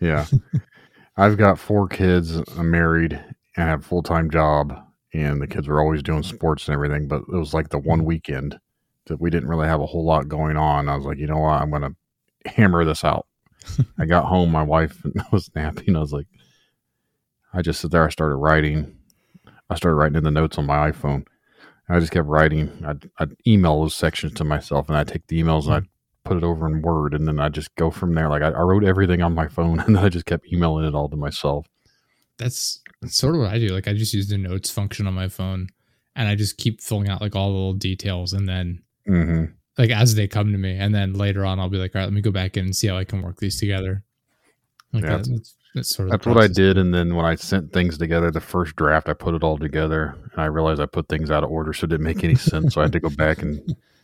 [0.00, 0.26] Yeah.
[1.16, 2.36] I've got four kids.
[2.56, 4.84] I'm married and have a full time job.
[5.12, 7.08] And the kids were always doing sports and everything.
[7.08, 8.06] But it was like the one mm-hmm.
[8.06, 8.58] weekend
[9.06, 10.88] that we didn't really have a whole lot going on.
[10.88, 11.60] I was like, you know what?
[11.60, 13.26] I'm going to hammer this out.
[13.98, 14.50] I got home.
[14.50, 15.96] My wife was napping.
[15.96, 16.26] I was like,
[17.52, 18.04] I just sit there.
[18.04, 18.96] I started writing.
[19.70, 21.26] I started writing in the notes on my iPhone.
[21.88, 22.84] I just kept writing.
[22.86, 25.88] I'd, I'd email those sections to myself and I'd take the emails and I'd
[26.28, 28.28] put it over in Word, and then I just go from there.
[28.28, 30.94] Like I, I wrote everything on my phone, and then I just kept emailing it
[30.94, 31.66] all to myself.
[32.38, 33.68] That's, that's sort of what I do.
[33.68, 35.68] Like I just use the notes function on my phone,
[36.14, 39.52] and I just keep filling out like all the little details, and then Mm-hmm.
[39.78, 42.04] like as they come to me, and then later on I'll be like, all right,
[42.04, 44.04] let me go back in and see how I can work these together.
[44.92, 47.34] Like Yeah, that, that's, that's sort of That's what I did, and then when I
[47.36, 50.86] sent things together, the first draft, I put it all together, and I realized I
[50.86, 52.74] put things out of order, so it didn't make any sense.
[52.74, 53.60] so I had to go back and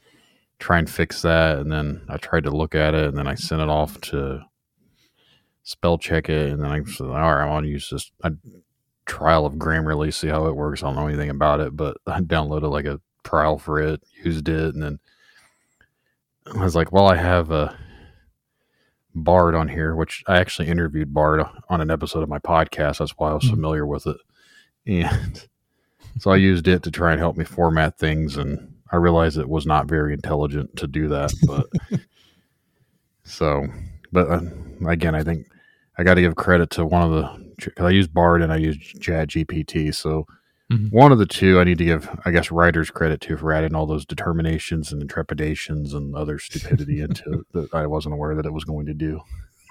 [0.59, 3.35] try and fix that, and then I tried to look at it, and then I
[3.35, 4.43] sent it off to
[5.63, 8.33] spell check it, and then I said, "All right, I want to use this a
[9.07, 12.21] trial of Grammarly, see how it works." I don't know anything about it, but I
[12.21, 14.99] downloaded like a trial for it, used it, and then
[16.55, 17.77] I was like, "Well, I have a."
[19.17, 22.99] Bard on here, which I actually interviewed Bard on an episode of my podcast.
[22.99, 23.51] That's why I was Mhm.
[23.51, 24.17] familiar with it.
[24.87, 25.47] And
[26.19, 28.37] so I used it to try and help me format things.
[28.37, 31.33] And I realize it was not very intelligent to do that.
[31.47, 31.67] But
[33.25, 33.67] so,
[34.13, 34.41] but uh,
[34.89, 35.47] again, I think
[35.99, 38.57] I got to give credit to one of the, because I use Bard and I
[38.57, 39.93] use Chat GPT.
[39.95, 40.27] So
[40.73, 40.91] Mhm.
[40.93, 43.75] one of the two I need to give, I guess, writers credit to for adding
[43.75, 48.47] all those determinations and trepidations and other stupidity into it that I wasn't aware that
[48.47, 49.21] it was going to do.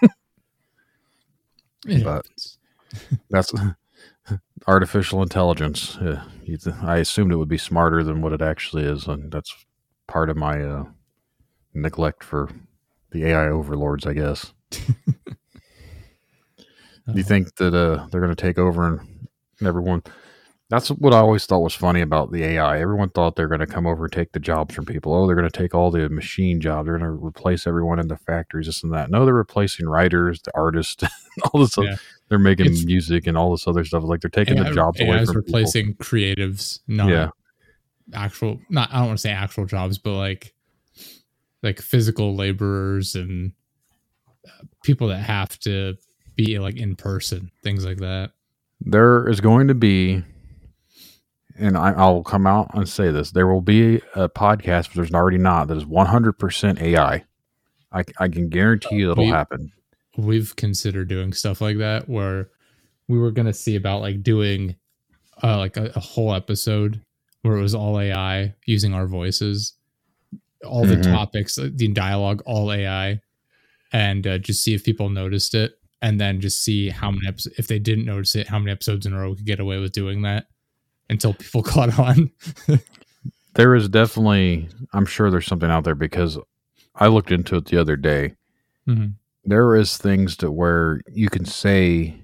[2.03, 2.27] But-
[3.31, 3.51] That's
[4.67, 5.97] artificial intelligence.
[5.97, 6.23] Uh,
[6.81, 9.53] I assumed it would be smarter than what it actually is, and that's
[10.07, 10.85] part of my uh,
[11.73, 12.49] neglect for
[13.11, 14.53] the AI overlords, I guess.
[14.71, 14.79] Do
[17.13, 19.05] you think that uh, they're going to take over
[19.59, 20.03] and everyone?
[20.73, 22.79] That's what I always thought was funny about the AI.
[22.79, 25.13] Everyone thought they're going to come over and take the jobs from people.
[25.13, 26.87] Oh, they're going to take all the machine jobs.
[26.87, 29.11] They're going to replace everyone in the factories, this and that.
[29.11, 31.03] No, they're replacing writers, the artists,
[31.53, 31.77] all this.
[31.77, 31.97] Yeah.
[32.29, 34.03] They're making It's- music and all this other stuff.
[34.03, 35.59] Like they're taking AI the jobs away is from people.
[35.59, 37.29] replacing creatives, not Yeah.
[38.15, 38.59] actual.
[38.69, 40.53] Not I don't want to say actual jobs, but like
[41.61, 43.51] like physical laborers and
[44.47, 45.95] uh, people that have to
[46.35, 48.31] be like in person, things like that.
[48.81, 50.23] there is going to be,
[51.57, 55.11] and I, I'll come out and say this: there will be a podcast, if there's
[55.13, 57.23] already not, that is 100% AI.
[57.91, 59.71] I, I can guarantee you that'll We- happen.
[60.17, 62.49] We've considered doing stuff like that where
[63.07, 64.75] we were gonna see about like doing
[65.41, 67.01] uh, like a, a whole episode
[67.41, 69.73] where it was all AI using our voices,
[70.63, 71.03] all the Mhm.
[71.03, 73.19] topics, the dialogue, all AI,
[73.91, 77.55] and uh, just see if people noticed it, and then just see how many episodes.
[77.57, 79.79] If they didn't notice it, how many episodes in a row we could get away
[79.79, 80.45] with doing that
[81.09, 82.31] until people caught on.
[83.55, 86.37] There is definitely, I'm sure there's something out there because
[86.95, 88.35] I looked into it the other day.
[88.87, 89.13] Mhm.
[89.45, 92.19] There is things to where you can say,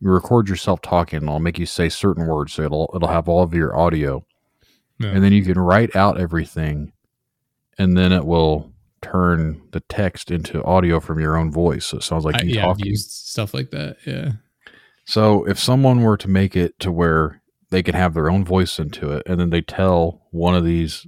[0.00, 2.52] you record yourself talking, and it'll make you say certain words.
[2.52, 4.24] So it'll it'll have all of your audio,
[5.00, 5.08] Yeah.
[5.10, 6.92] and then you can write out everything,
[7.78, 8.70] and then it will
[9.02, 11.86] turn the text into audio from your own voice.
[11.86, 12.86] So it sounds like I, you I've talking.
[12.86, 13.96] used stuff like that.
[14.06, 14.32] Yeah.
[15.04, 17.37] So if someone were to make it to where
[17.70, 21.06] they can have their own voice into it, and then they tell one of these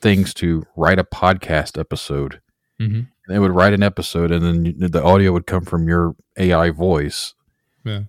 [0.00, 2.40] things to write a podcast episode,
[2.78, 6.70] hmm they would write an episode, and then the audio would come from your AI
[6.70, 7.34] voice.
[7.84, 8.02] Yeah.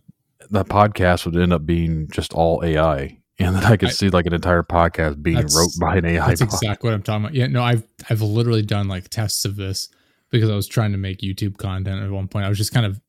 [0.51, 4.09] The podcast would end up being just all AI, and then I could I- see
[4.11, 6.27] like an entire podcast being wrote by an AI.
[6.27, 6.53] That's bot.
[6.53, 7.33] exactly what I'm talking about.
[7.33, 7.81] Yeah, no, I've
[8.11, 9.89] I've literally done like tests of this
[10.29, 12.45] because I was trying to make YouTube content at one point.
[12.45, 13.01] I was just kind of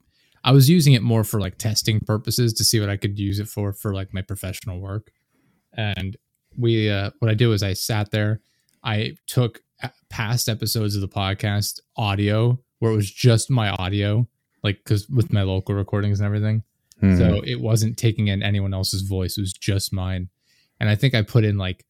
[0.44, 3.38] I was using it more for like testing purposes to see what I could use
[3.38, 5.10] it for for like my professional work.
[5.76, 6.16] And
[6.56, 8.40] we uh what I did was I sat there,
[8.82, 9.60] I took
[10.08, 14.26] past episodes of the podcast audio where it was just my audio
[14.62, 16.62] like cuz with my local recordings and everything.
[17.02, 17.18] Mhm.
[17.18, 19.38] So it wasn't taking in anyone else's voice.
[19.38, 20.28] It was just mine.
[20.80, 21.84] And I think I put in like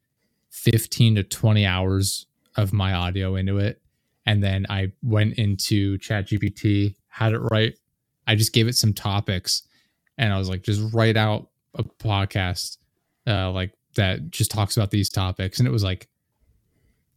[0.50, 2.26] 15 to 20 hours
[2.56, 3.80] of my audio into it.
[4.26, 7.78] And then I went into ChatGPT, had it write.
[8.28, 9.62] I just gave it some topics
[10.18, 12.76] and I was like, just write out a podcast
[13.26, 15.58] uh, like that just talks about these topics.
[15.58, 16.08] And it was like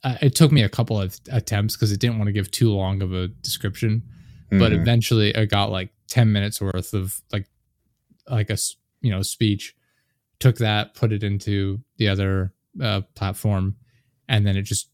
[0.03, 2.71] uh, it took me a couple of attempts because it didn't want to give too
[2.71, 4.01] long of a description,
[4.49, 4.81] but Mhm.
[4.81, 7.47] eventually I got like 10 minutes worth of like
[8.29, 8.57] like a,
[9.01, 9.75] you know speech
[10.39, 13.75] took that put it into the other uh, platform
[14.27, 14.89] and then it just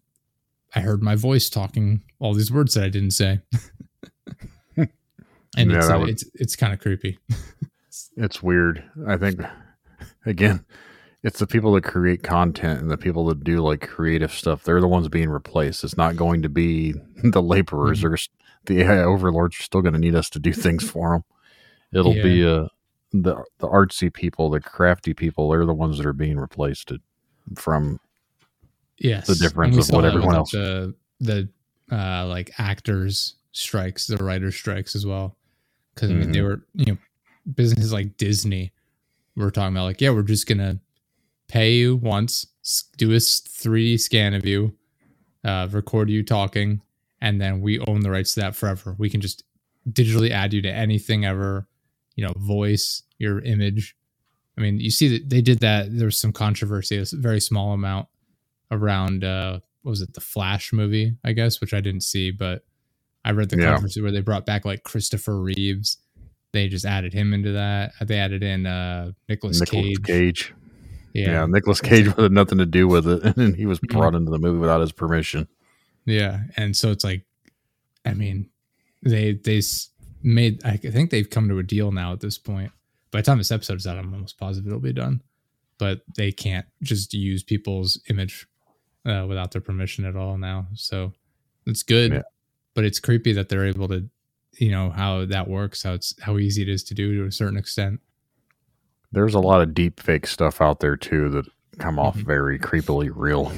[0.76, 3.40] I heard my voice talking all these words that I didn't say
[5.58, 7.20] and Yeah, it's, uh, would- it's it's kind of creepy
[8.18, 8.84] it's weird.
[9.08, 9.42] I think
[10.26, 10.64] again,
[11.24, 14.64] it's the people that create content and the people that do like creative stuff.
[14.64, 15.84] They're the ones being replaced.
[15.84, 16.94] It's not going to be
[17.24, 18.00] the laborers.
[18.00, 18.02] Mhm.
[18.04, 18.30] There's
[18.66, 21.24] the AI overlords are still going to need us to do things for them.
[21.94, 22.24] It'll Yeah.
[22.24, 22.68] be uh,
[23.14, 25.50] the the artsy people, the crafty people.
[25.50, 26.92] They're the ones that are being replaced
[27.56, 28.00] from
[29.00, 31.48] yes the difference of what everyone else- the the
[31.92, 35.38] uh like actors strikes the writer strikes as well
[35.98, 36.44] because I mean, they Mhm.
[36.48, 36.98] were you know
[37.56, 38.72] businesses like disney
[39.36, 40.80] were talking about like yeah we're just gonna
[41.48, 42.46] pay you once
[42.98, 44.74] do a s- 3d scan of you
[45.44, 46.82] uh record you talking
[47.22, 49.44] and then we own the rights to that forever we can just
[49.90, 51.68] digitally add you to anything ever
[52.16, 53.96] you know voice your image
[54.58, 57.72] i mean you see that they did that there was some controversy a very small
[57.74, 58.08] amount
[58.72, 62.66] around uh what was it the flash movie i guess which i didn't see but
[63.28, 63.66] i read the Yeah.
[63.72, 65.98] controversy where they brought back like christopher reeves
[66.54, 70.54] they just added him into that they added in uh Nicolas cage, Cage.
[71.14, 73.90] Yeah, yeah Nicolas Cage had nothing to do with it, and he was Mhm.
[73.94, 75.48] brought into the movie without his permission.
[76.06, 77.26] yeah and so it's like
[78.06, 78.50] i mean
[79.04, 79.62] they they
[80.24, 82.72] made i think they've come to a deal now at this point
[83.12, 85.22] by the time this episode is out i'm almost positive it'll be done
[85.78, 88.48] but they can't just use people's image
[89.06, 91.14] uh, without their permission at all now so
[91.66, 92.22] it's good Yeah.
[92.78, 94.08] But it's creepy that they're able to
[94.60, 97.32] you know how that works how it's how easy it is to do to a
[97.32, 98.00] certain extent
[99.12, 101.46] There's a lot of deep fake stuff out there too that
[101.80, 102.26] come off Mhm.
[102.26, 103.52] very creepily real.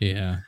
[0.00, 0.38] Yeah.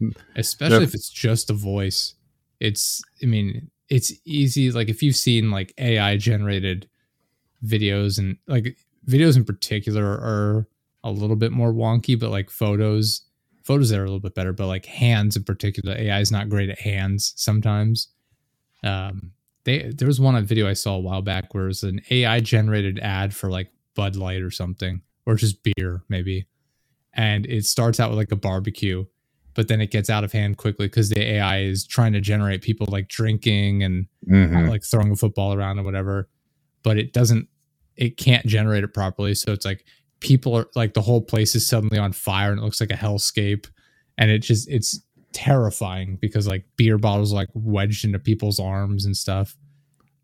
[0.36, 2.14] Especially if it's just a voice.
[2.60, 6.88] It's I mean, it's easy like if you've seen like AI generated
[7.64, 8.76] videos and like
[9.06, 10.66] videos in particular are
[11.04, 13.22] a little bit more wonky, but like photos,
[13.64, 16.48] photos that are a little bit better, but like hands in particular, AI is not
[16.48, 18.08] great at hands sometimes.
[18.82, 19.32] Um
[19.64, 22.00] they there was one on video I saw a while back where it was an
[22.10, 26.46] AI generated ad for like Bud Light or something, or just beer, maybe.
[27.14, 29.04] And it starts out with like a barbecue,
[29.54, 32.62] but then it gets out of hand quickly because the AI is trying to generate
[32.62, 34.68] people like drinking and Mhm.
[34.68, 36.28] like throwing a football around or whatever.
[36.82, 37.48] But it doesn't,
[37.96, 39.34] it can't generate it properly.
[39.34, 39.84] So it's like
[40.22, 42.94] people are like the whole place is suddenly on fire and it looks like a
[42.94, 43.66] hellscape.
[44.18, 45.00] And it just, it's
[45.32, 49.56] terrifying because like beer bottles are, like wedged into people's arms and stuff.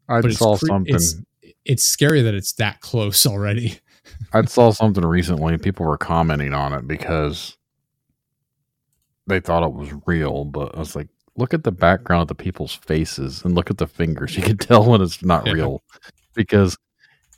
[0.09, 0.95] I but it's saw cre- something.
[0.95, 1.17] It's,
[1.65, 3.79] it's scary that it's that close already.
[4.33, 7.57] I saw something recently, people were commenting on it because
[9.27, 10.45] they thought it was real.
[10.45, 13.79] But I was like, look at the background of the people's faces and look at
[13.79, 14.37] the fingers.
[14.37, 15.53] You can tell when it's not Yeah.
[15.53, 15.83] real
[16.35, 16.77] because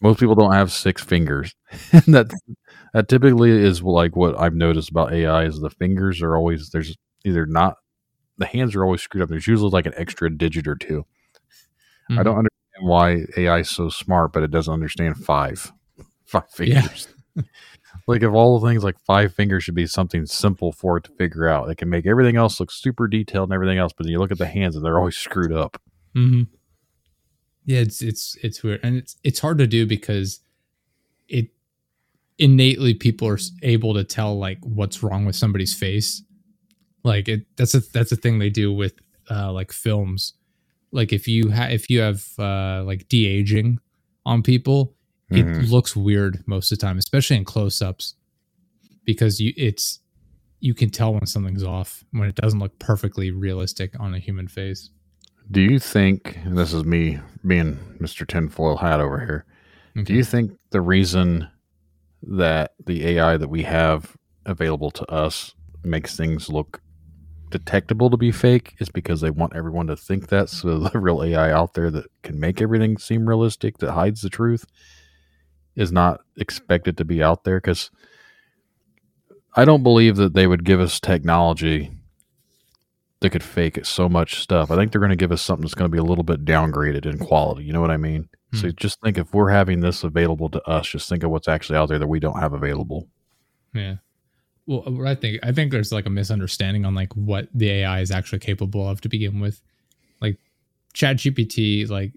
[0.01, 1.55] most people don't have six fingers.
[1.93, 2.31] and that
[2.95, 6.97] that typically is like what I've noticed about AI is the fingers are always there's
[7.25, 7.77] either not
[8.39, 9.29] the hands are always screwed up.
[9.29, 11.05] There's usually like an extra digit or 2
[12.09, 12.25] I Mhm.
[12.25, 15.73] don't understand why AI is so smart, but it doesn't understand five,
[16.25, 16.81] five Yeah.
[16.83, 17.09] fingers.
[18.09, 21.13] like if all the things like five fingers should be something simple for it to
[21.13, 21.69] figure out.
[21.71, 24.33] It can make everything else look super detailed and everything else, but then you look
[24.33, 25.81] at the hands and they're always screwed up.
[26.15, 26.45] hmm
[27.67, 30.41] Yeah, it's it's it's weird, and it's it's hard to do because
[31.29, 31.49] it
[32.39, 36.23] innately people are able to tell like what's wrong with somebody's face.
[37.05, 38.95] Like it, that's a that's a thing they do with
[39.31, 40.35] uh, like films.
[40.93, 43.79] Like if you have if you have uh, like de aging
[44.27, 44.95] on people,
[45.31, 45.71] it Mhm.
[45.71, 48.15] looks weird most of the time, especially in close ups,
[49.05, 50.01] because you it's
[50.61, 54.49] you can tell when something's off when it doesn't look perfectly realistic on a human
[54.49, 54.91] face.
[55.51, 58.27] Do you think, and this is me being Mr.
[58.27, 59.45] Tinfoil Hat over here,
[60.05, 61.49] do you think the reason
[62.23, 64.17] that the AI that we have
[64.47, 66.81] available to us makes things look
[67.51, 71.23] detectable to be fake is because they want everyone to think that so the real
[71.23, 74.65] AI out there that can make everything seem realistic that hides the truth
[75.75, 77.91] is not expected to be out there cuz
[79.57, 81.91] I don't believe that they would give us technology
[83.21, 84.71] that could fake so much stuff.
[84.71, 86.45] I think they're going to give us something that's going to be a little bit
[86.45, 87.65] downgraded in quality.
[87.65, 88.29] You know what I mean?
[88.55, 88.75] So Hmm.
[88.77, 91.89] just think if we're having this available to us, just think of what's actually out
[91.89, 93.09] there that we don't have available.
[93.75, 93.97] Yeah.
[94.67, 98.01] Well, what I think I think there's like a misunderstanding on like what the AI
[98.01, 99.61] is actually capable of to begin with.
[100.21, 100.39] Like
[100.95, 102.13] Chat GPT, like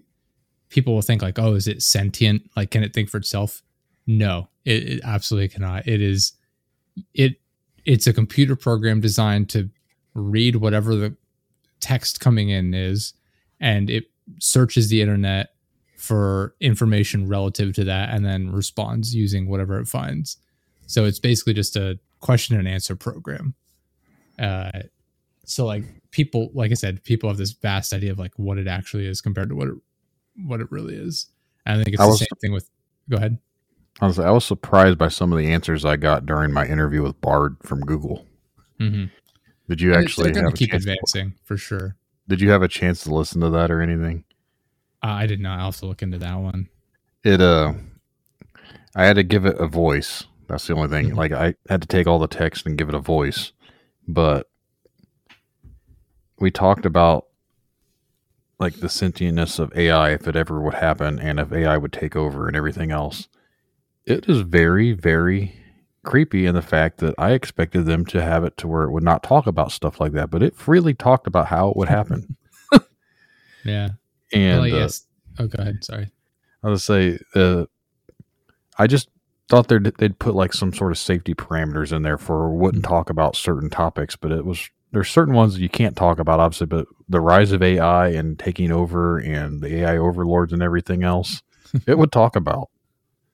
[0.70, 2.50] people will think like, oh, is it sentient?
[2.56, 3.62] Like, can it think for itself?
[4.06, 5.86] No, it, it absolutely cannot.
[5.86, 6.32] It is
[7.14, 7.36] it
[7.84, 9.68] it's a computer program designed to
[10.14, 11.16] read whatever the
[11.80, 13.14] text coming in is,
[13.60, 14.04] and it
[14.38, 15.50] searches the internet
[15.96, 20.36] for information relative to that and then responds using whatever it finds.
[20.86, 23.54] So it's basically just a question and answer program.
[24.38, 24.70] Uh,
[25.44, 28.66] so like people, like I said, people have this vast idea of like what it
[28.68, 29.74] actually is compared to what it
[30.44, 31.26] what it really is.
[31.64, 32.68] And I think it's I the was- same thing with.
[33.08, 33.38] Go ahead.
[34.00, 37.20] Honestly, I was surprised by some of the answers I got during my interview with
[37.20, 38.26] Bard from Google.
[38.80, 39.04] Mm-hmm.
[39.68, 41.96] Did you actually they're have to keep advancing for sure.
[42.28, 44.24] Did you have a chance to listen to that or anything?
[45.02, 45.60] Uh, I did not.
[45.60, 46.68] Have to look into that one.
[47.22, 47.74] It uh,
[48.94, 50.24] I had to give it a voice.
[50.48, 51.10] That's the only thing.
[51.10, 51.16] Mhm.
[51.16, 53.52] Like I had to take all the text and give it a voice,
[54.06, 54.48] but
[56.38, 57.26] we talked about
[58.58, 62.14] like the sentientness of AI if it ever would happen and if AI would take
[62.16, 63.28] over and everything else.
[64.06, 65.56] It is very, very
[66.04, 69.02] creepy in the fact that I expected them to have it to where it would
[69.02, 72.36] not talk about stuff like that, but it freely talked about how it would happen.
[73.64, 73.90] Yeah.
[74.32, 74.88] And well, uh.
[75.38, 75.82] Oh, go ahead.
[75.82, 76.10] Sorry.
[76.62, 77.64] I was say, uh,
[78.78, 79.08] I just
[79.48, 83.10] thought they'd they'd put like some sort of safety parameters in there for wouldn't talk
[83.10, 86.66] about certain topics, but it was there's certain ones you can't talk about, obviously.
[86.66, 91.42] But the rise of AI and taking over, and the AI overlords and everything else,
[91.86, 92.70] it would talk about.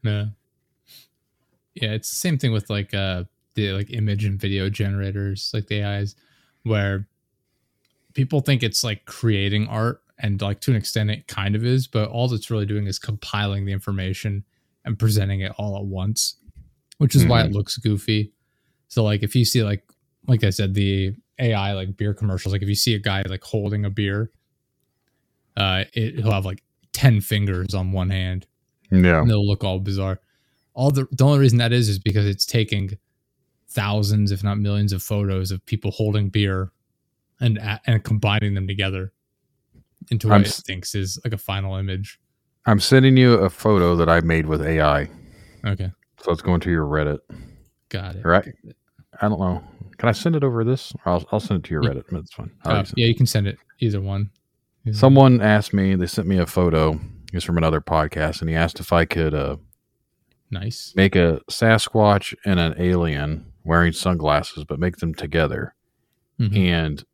[0.02, 0.26] Yeah.
[1.74, 3.24] Yeah, it's the same thing with like uh
[3.54, 6.16] the like image and video generators, like the AIs,
[6.62, 7.08] where
[8.14, 11.86] people think it's like creating art and like to an extent it kind of is,
[11.86, 14.44] but all it's really doing is compiling the information
[14.84, 16.36] and presenting it all at once,
[16.98, 18.32] which is why it looks goofy.
[18.88, 19.84] So like if you see like
[20.26, 23.42] like I said, the AI like beer commercials, like if you see a guy like
[23.42, 24.30] holding a beer,
[25.56, 28.46] uh it, he'll have like 10 fingers on one hand
[28.90, 30.20] Yeah, and they'll look all bizarre.
[30.74, 32.96] All the the only reason that is is because it's taking
[33.68, 36.70] thousands, if not millions, of photos of people holding beer
[37.40, 39.12] and and combining them together
[40.10, 42.20] into what I'm it thinks is like a final image.
[42.66, 45.08] I'm sending you a photo that I made with AI,
[45.64, 45.90] Okay,
[46.20, 47.18] so it's going to your Reddit.
[47.88, 48.24] got it.
[48.24, 48.52] Right?
[49.20, 49.62] I don't know.
[49.98, 50.92] Can I send it over this?
[51.04, 51.82] Or I'll I'll send it to your.
[51.82, 52.04] Reddit.
[52.10, 52.50] That's fine.
[52.64, 54.30] Uh, yeah, you can send it either one.
[54.86, 56.98] Either Someone asked me, they sent me a photo.
[57.32, 59.66] It's from another podcast, and he asked if I could uh, one.
[60.50, 60.92] Nice.
[60.96, 65.74] make a Sasquatch and an alien wearing sunglasses, but make them together.
[66.38, 66.56] Mhm.
[66.56, 67.04] And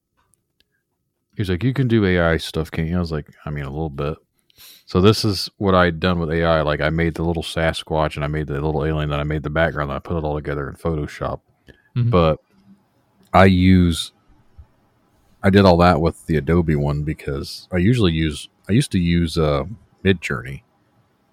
[1.36, 2.96] he's like, You can do AI stuff, can't you?
[2.96, 4.16] I was like, I mean, a little bit.
[4.86, 6.62] So this is what I'd done with AI.
[6.62, 9.42] Like I made the little Sasquatch and I made the little alien, then I made
[9.42, 11.40] the background, and I put it all together in Photoshop.
[11.96, 12.10] Mhm.
[12.10, 12.38] But
[13.34, 14.12] I use
[15.42, 18.98] I did all that with the Adobe one because I usually use I used to
[18.98, 19.64] use uh
[20.02, 20.20] Mid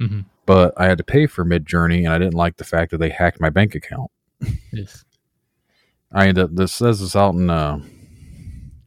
[0.03, 0.25] Mhm.
[0.45, 3.09] but I had to pay for Midjourney and I didn't like the fact that they
[3.09, 4.11] hacked my bank account.
[4.71, 5.05] Yes.
[6.11, 7.79] I ended up this says it's out in uh,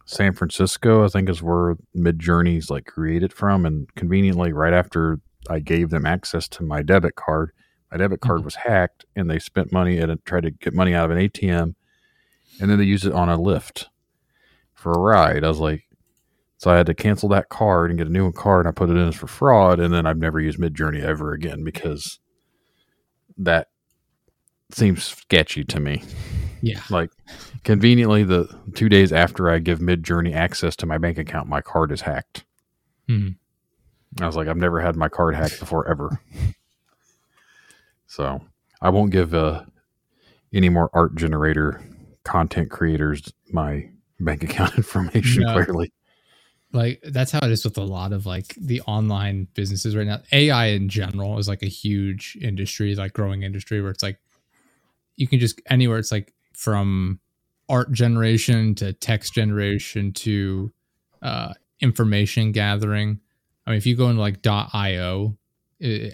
[0.05, 5.19] San Francisco, I think is where Midjourney's like created from, and conveniently right after
[5.49, 7.51] I gave them access to my debit card,
[7.91, 8.45] my debit card Mhm.
[8.45, 11.75] was hacked, and they spent money and tried to get money out of an ATM,
[12.61, 13.87] and then they used it on a Lyft
[14.75, 15.43] for a ride.
[15.43, 15.86] I was like,
[16.59, 18.91] so I had to cancel that card and get a new card, and I put
[18.91, 22.19] it in as for fraud, and then I've never used Midjourney ever again because
[23.39, 23.69] that
[24.73, 26.03] seems sketchy to me.
[26.63, 26.81] Yeah.
[26.91, 27.11] Like
[27.65, 31.93] conveniently, the two days after I give Midjourney access to my bank account, my card
[31.93, 32.45] is hacked.
[33.09, 33.37] Mhm.
[34.21, 36.19] I was like, I've never had my card hacked before ever.
[38.07, 38.41] so
[38.81, 39.65] I won't give uh,
[40.53, 41.81] any more art generator
[42.25, 45.53] content creators my bank account information No.
[45.53, 45.93] clearly.
[46.73, 50.21] Like that's how it is with a lot of like the online businesses right now.
[50.33, 54.19] Ai in general is like a huge industry like growing industry where it's like
[55.17, 57.21] you can just anywhere it's like from
[57.69, 60.73] art generation to text generation to
[61.23, 63.21] uh information gathering.
[63.67, 65.37] I mean if you go into like io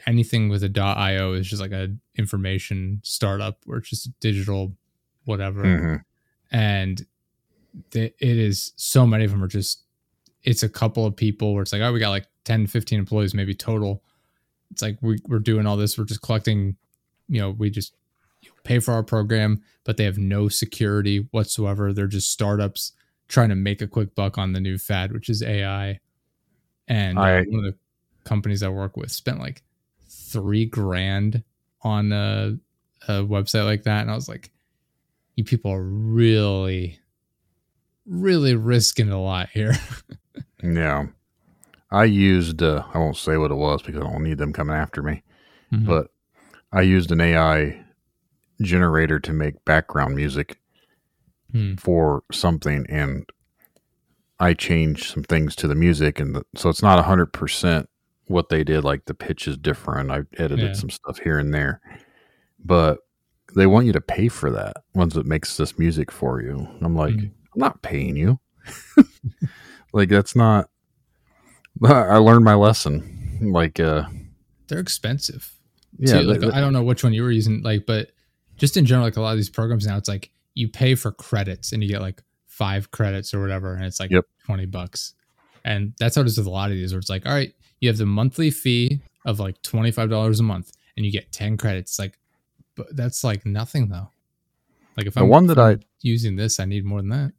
[0.06, 4.74] anything with a io is just like a information startup or it's just digital
[5.24, 5.62] whatever.
[5.64, 6.04] Mhm.
[6.50, 7.06] and
[7.92, 9.82] it is so many of them are just
[10.44, 13.34] it's a couple of people where it's like oh we got like 10 15 employees
[13.34, 14.02] maybe total.
[14.70, 15.96] It's like we, we're doing all this.
[15.98, 16.76] We're just collecting
[17.28, 17.94] you know we just
[18.64, 21.92] pay for our program but they have no security whatsoever.
[21.92, 22.92] They're just startups
[23.28, 25.98] trying to make a quick buck on the new fad which is ai
[26.88, 27.78] and uh, I- one of the
[28.24, 29.62] companies i work with spent like
[30.06, 31.42] three grand
[31.80, 32.56] on a,
[33.08, 34.02] a website like that.
[34.02, 34.50] And i was like
[35.36, 36.98] you people are really
[38.06, 39.72] really risking a lot here
[40.62, 41.06] Yeah.
[41.90, 44.76] I used, uh, I won't say what it was because I don't need them coming
[44.76, 45.22] after me.
[45.72, 45.86] Mhm.
[45.86, 46.08] but
[46.72, 47.82] I used an AI
[48.60, 50.58] generator to make background music.
[51.52, 51.74] Hmm.
[51.74, 53.26] for something and
[54.40, 57.86] I changed some things to the music and the, so it's not 100%
[58.28, 60.10] what they did like the pitch is different.
[60.10, 60.72] I edited Yeah.
[60.72, 61.82] some stuff here and there.
[62.64, 63.00] But
[63.54, 66.66] they want you to pay for that once it makes this music for you.
[66.80, 67.20] I'm like, Hmm.
[67.54, 68.40] I'm not paying you.
[69.92, 70.68] like that's not
[71.84, 73.38] I learned my lesson.
[73.42, 74.04] Like uh
[74.68, 75.50] They're expensive.
[75.98, 76.26] yeah, too.
[76.26, 78.10] Like, they- I don't know which one you were using, like, but
[78.56, 81.10] just in general, like a lot of these programs now, it's like you pay for
[81.12, 84.24] credits and you get like five credits or whatever, and it's like Yep.
[84.44, 85.14] twenty bucks.
[85.64, 87.54] And that's how it is with a lot of these, where it's like, all right,
[87.80, 91.32] you have the monthly fee of like twenty five dollars a month, and you get
[91.32, 91.98] ten credits.
[91.98, 92.18] Like,
[92.76, 94.10] but that's like nothing though.
[94.96, 97.32] Like if The I'm one that I'm I- using this, I need more than that.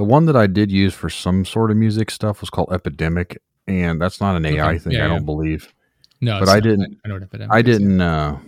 [0.00, 3.36] The one that I did use for some sort of music stuff was called Epidemic,
[3.66, 4.78] and that's not an AI Okay.
[4.78, 4.92] thing.
[4.94, 5.08] Yeah, I yeah.
[5.08, 5.74] don't believe.
[6.22, 7.52] No, But I didn't- I know what epidemic.
[7.52, 7.62] I yeah.
[7.62, 8.00] didn't.
[8.00, 8.38] uh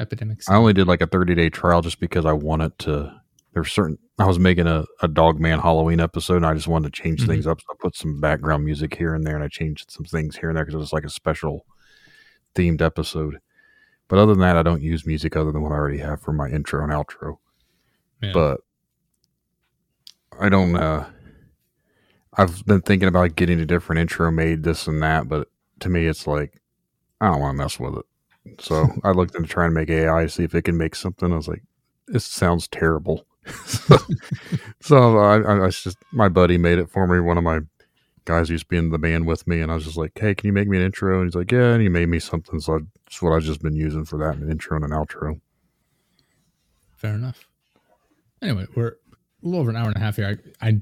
[0.00, 0.48] epidemics.
[0.50, 3.14] I only did like a thirty day trial just because I wanted to.
[3.52, 3.96] There's certain.
[4.18, 7.26] I was making a, a Dogman Halloween episode, and I just wanted to change Mhm.
[7.28, 7.60] things up.
[7.60, 10.48] So I put some background music here and there, and I changed some things here
[10.50, 11.64] and there because it was like a special
[12.56, 13.38] themed episode.
[14.08, 16.32] But other than that, I don't use music other than what I already have for
[16.32, 17.38] my intro and outro.
[18.20, 18.32] Yeah.
[18.32, 18.60] But
[20.38, 20.76] I don't.
[20.76, 21.06] uh
[22.34, 25.48] I've been thinking about getting a different intro made, this and that, but
[25.80, 26.60] to me, it's like
[27.20, 28.60] I don't want to mess with it.
[28.60, 31.32] So I looked into trying to make AI see if it can make something.
[31.32, 31.62] I was like,
[32.06, 33.26] this sounds terrible.
[33.64, 33.96] so
[34.80, 37.18] so I, I, I just my buddy made it for me.
[37.18, 37.60] One of my
[38.24, 40.34] guys used to be in the band with me, and I was just like, "Hey,
[40.34, 42.60] can you make me an intro?" And he's like, "Yeah," and he made me something.
[42.60, 45.40] So that's what I've just been using for that, an intro and an outro.
[46.96, 47.46] Fair enough.
[48.42, 48.96] Anyway, we're
[49.42, 50.38] a little over an hour and a half here.
[50.60, 50.80] I, I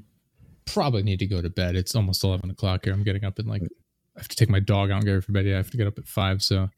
[0.65, 1.77] probably need to go to bed.
[1.77, 2.93] It's almost eleven o'clock here.
[2.93, 5.23] I'm getting up in like I have to take my dog out and get her
[5.23, 5.47] for bed.
[5.47, 6.43] Yeah, I have to get up at five.
[6.43, 6.71] So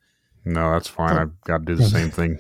[0.45, 1.17] No, that's fine.
[1.17, 2.39] I've got to do the same thing.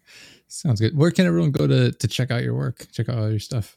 [0.48, 0.96] sounds good.
[0.96, 2.86] Where can everyone go to to check out your work?
[2.92, 3.76] Check out all your stuff.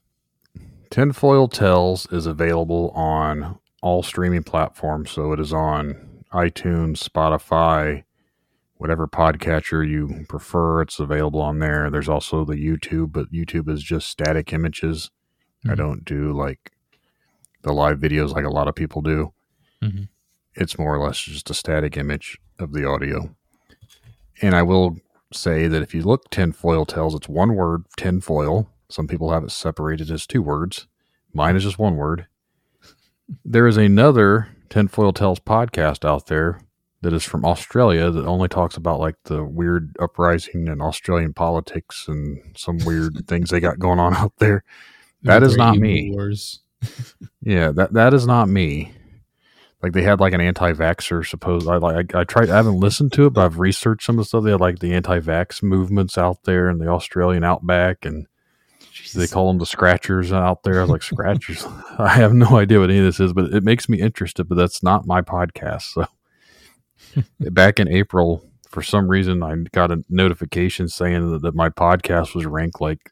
[0.90, 5.12] Tinfoil Tales is available on all streaming platforms.
[5.12, 8.04] So it is on iTunes, Spotify,
[8.78, 10.82] whatever podcatcher you prefer.
[10.82, 11.90] It's available on there.
[11.90, 15.12] There's also the YouTube, but YouTube is just static images.
[15.66, 15.78] I Mhm.
[15.78, 16.72] don't do like
[17.62, 19.34] the live videos like a lot of people do.
[19.82, 20.10] Mhm.
[20.56, 23.36] It's more or less just a static image of the audio.
[24.42, 24.98] And I will
[25.32, 28.70] say that if you look tinfoil tales, it's one word, tinfoil.
[28.90, 30.88] Some people have it separated as two words.
[31.34, 32.28] Mine is just one word.
[33.46, 36.60] There is another tinfoil tales podcast out there
[37.04, 42.06] that is from Australia that only talks about like the weird uprising in Australian politics
[42.08, 44.64] and some weird things they got going on out there.
[45.22, 46.12] That is not me.
[46.12, 46.60] Wars.
[47.46, 48.94] Yeah, that that is not me.
[49.82, 51.28] Like they had like an anti-vaxxer.
[51.28, 52.50] Suppose I like I, I tried.
[52.50, 54.46] I haven't listened to it, but I've researched some of the stuff.
[54.46, 58.28] They had like the anti-vax movements out there and the Australian outback, and
[59.14, 60.80] they call them the scratchers out there.
[60.80, 61.66] I was like scratchers.
[61.98, 64.46] I have no idea what any of this is, but it makes me interested.
[64.46, 65.94] But that's not my podcast.
[65.94, 66.06] So
[67.40, 72.36] back in April, for some reason, I got a notification saying that, that my podcast
[72.36, 73.12] was ranked like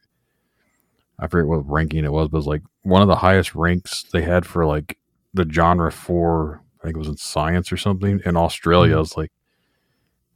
[1.18, 4.02] I forget what ranking it was, but it was like one of the highest ranks
[4.12, 4.98] they had for like
[5.32, 8.90] the genre for I think it was in science or something in Australia.
[8.90, 8.96] Mm-hmm.
[8.96, 9.30] I was like,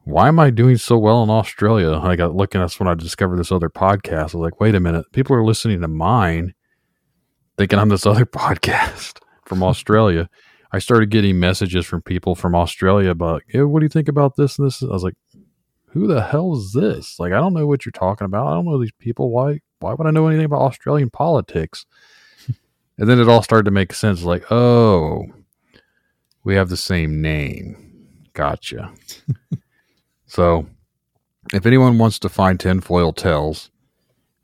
[0.04, 1.98] why am I doing so well in Australia?
[2.00, 2.60] I got looking.
[2.60, 4.18] That's when I discovered this other podcast.
[4.18, 6.54] I was like, wait a minute, people are listening to mine,
[7.58, 10.28] thinking I'm this other podcast from Australia.
[10.76, 14.36] I started getting messages from people from Australia about, yeah, what do you think about
[14.36, 14.82] this and this?
[14.82, 15.14] I was like,
[15.86, 17.18] who the hell is this?
[17.18, 18.48] Like, I don't know what you're talking about.
[18.48, 19.30] I don't know these people.
[19.30, 19.60] Why?
[19.80, 21.86] Why would I know anything about Australian politics?
[22.98, 24.22] and then it all started to make sense.
[24.22, 25.24] Like, oh,
[26.44, 28.28] we have the same name.
[28.34, 28.92] Gotcha.
[30.26, 30.66] so,
[31.54, 33.70] if anyone wants to find tinfoil tales,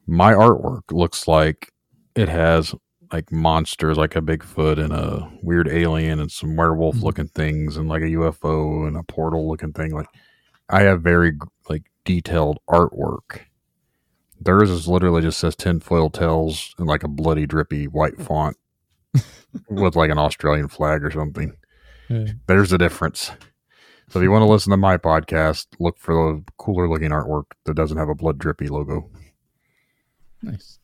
[0.07, 1.71] my artwork looks like
[2.17, 2.75] it has
[3.13, 7.03] like monsters, like a Bigfoot and a weird alien and some werewolf mm.
[7.03, 9.91] looking things and like a UFO and a portal looking thing.
[9.91, 10.09] Like,
[10.69, 11.33] I have very
[11.69, 13.41] like detailed artwork.
[14.41, 18.27] Theirs is literally just says tinfoil tales in like a bloody drippy white mm.
[18.27, 18.57] font
[19.69, 21.55] with like an Australian flag or something.
[22.09, 22.29] Yeah.
[22.47, 23.31] There's the difference.
[24.09, 27.45] So if you want to listen to my podcast, look for the cooler looking artwork
[27.65, 29.11] that doesn't have a blood drippy logo.
[30.43, 30.81] Nice.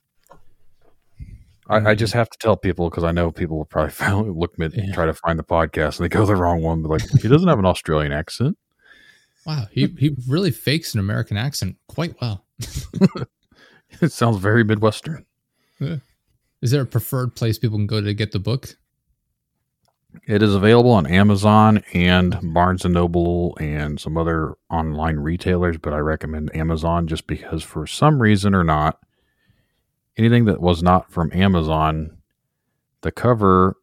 [1.69, 2.19] I, I just mm-hmm.
[2.19, 4.93] have to tell people because I know people will probably found, look me Yeah.
[4.93, 6.82] try to find the podcast and they go the wrong one.
[6.82, 8.57] But like, he doesn't have an Australian accent.
[9.47, 12.45] Wow, he he really fakes an American accent quite well.
[14.01, 15.24] It sounds very Midwestern.
[16.61, 18.77] Is there a preferred place people can go to get the book?
[20.27, 25.93] It is available on Amazon and Barnes and Noble and some other online retailers, but
[25.93, 28.99] I recommend Amazon just because for some reason or not,
[30.19, 32.16] anything that was not from Amazon,
[33.03, 33.77] the cover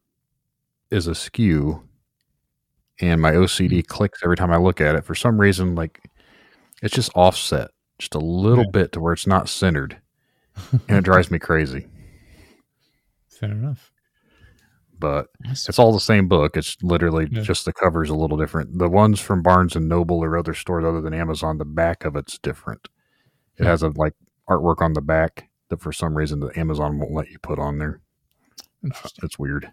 [0.92, 1.82] is askew,
[3.02, 3.88] and my OCD Hmm.
[3.88, 5.04] clicks every time I look at it.
[5.06, 6.10] For some reason, like
[6.82, 8.72] it's just offset just a little Yeah.
[8.72, 9.98] bit to where it's not centered,
[10.88, 11.88] and it drives me crazy.
[13.30, 13.92] Fair enough.
[14.98, 16.56] But it's all the same book.
[16.56, 17.42] It's literally Yeah.
[17.42, 18.78] just the cover's a little different.
[18.80, 22.16] The ones from Barnes and Noble or other stores other than Amazon, the back of
[22.16, 22.88] it's different.
[23.58, 23.72] It Yeah.
[23.72, 24.14] has a like
[24.50, 27.78] artwork on the back that for some reason the Amazon won't let you put on
[27.78, 28.02] there.
[29.24, 29.72] It's weird.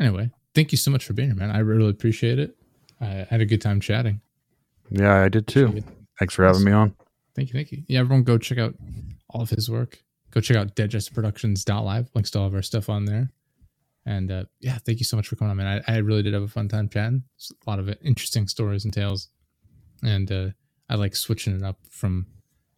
[0.00, 1.52] Anyway, thank you so much for being here, man.
[1.52, 2.56] I really appreciate it.
[3.00, 4.20] I had a good time chatting.
[4.90, 5.84] Yeah, I did too.
[6.18, 6.96] Thanks for having me on.
[7.36, 7.84] Thank you, thank you.
[7.86, 8.74] Yeah, everyone go check out
[9.30, 10.02] all of his work.
[10.32, 12.10] Go check out deadjustproductions.live.
[12.14, 13.30] Links to all of our stuff on there.
[14.04, 15.82] And uh, yeah, thank you so much for coming on, man.
[15.86, 17.22] I, I really did have a fun time chatting.
[17.36, 19.28] It's a lot of interesting stories and tales.
[20.02, 20.48] And uh,
[20.88, 22.26] I like switching it up from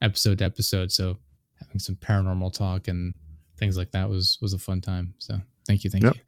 [0.05, 0.93] episode to episode.
[0.93, 1.19] So
[1.61, 3.15] having some paranormal talk and
[3.57, 5.15] things like that was was a fun time.
[5.19, 6.15] So thank you, thank Yep.
[6.17, 6.21] you.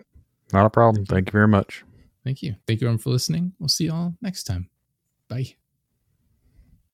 [0.52, 1.04] Not a problem.
[1.06, 1.84] Thank you very much.
[2.24, 2.56] Thank you.
[2.66, 3.52] Thank you everyone for listening.
[3.58, 4.68] We'll see you all next time.
[5.28, 5.56] Bye.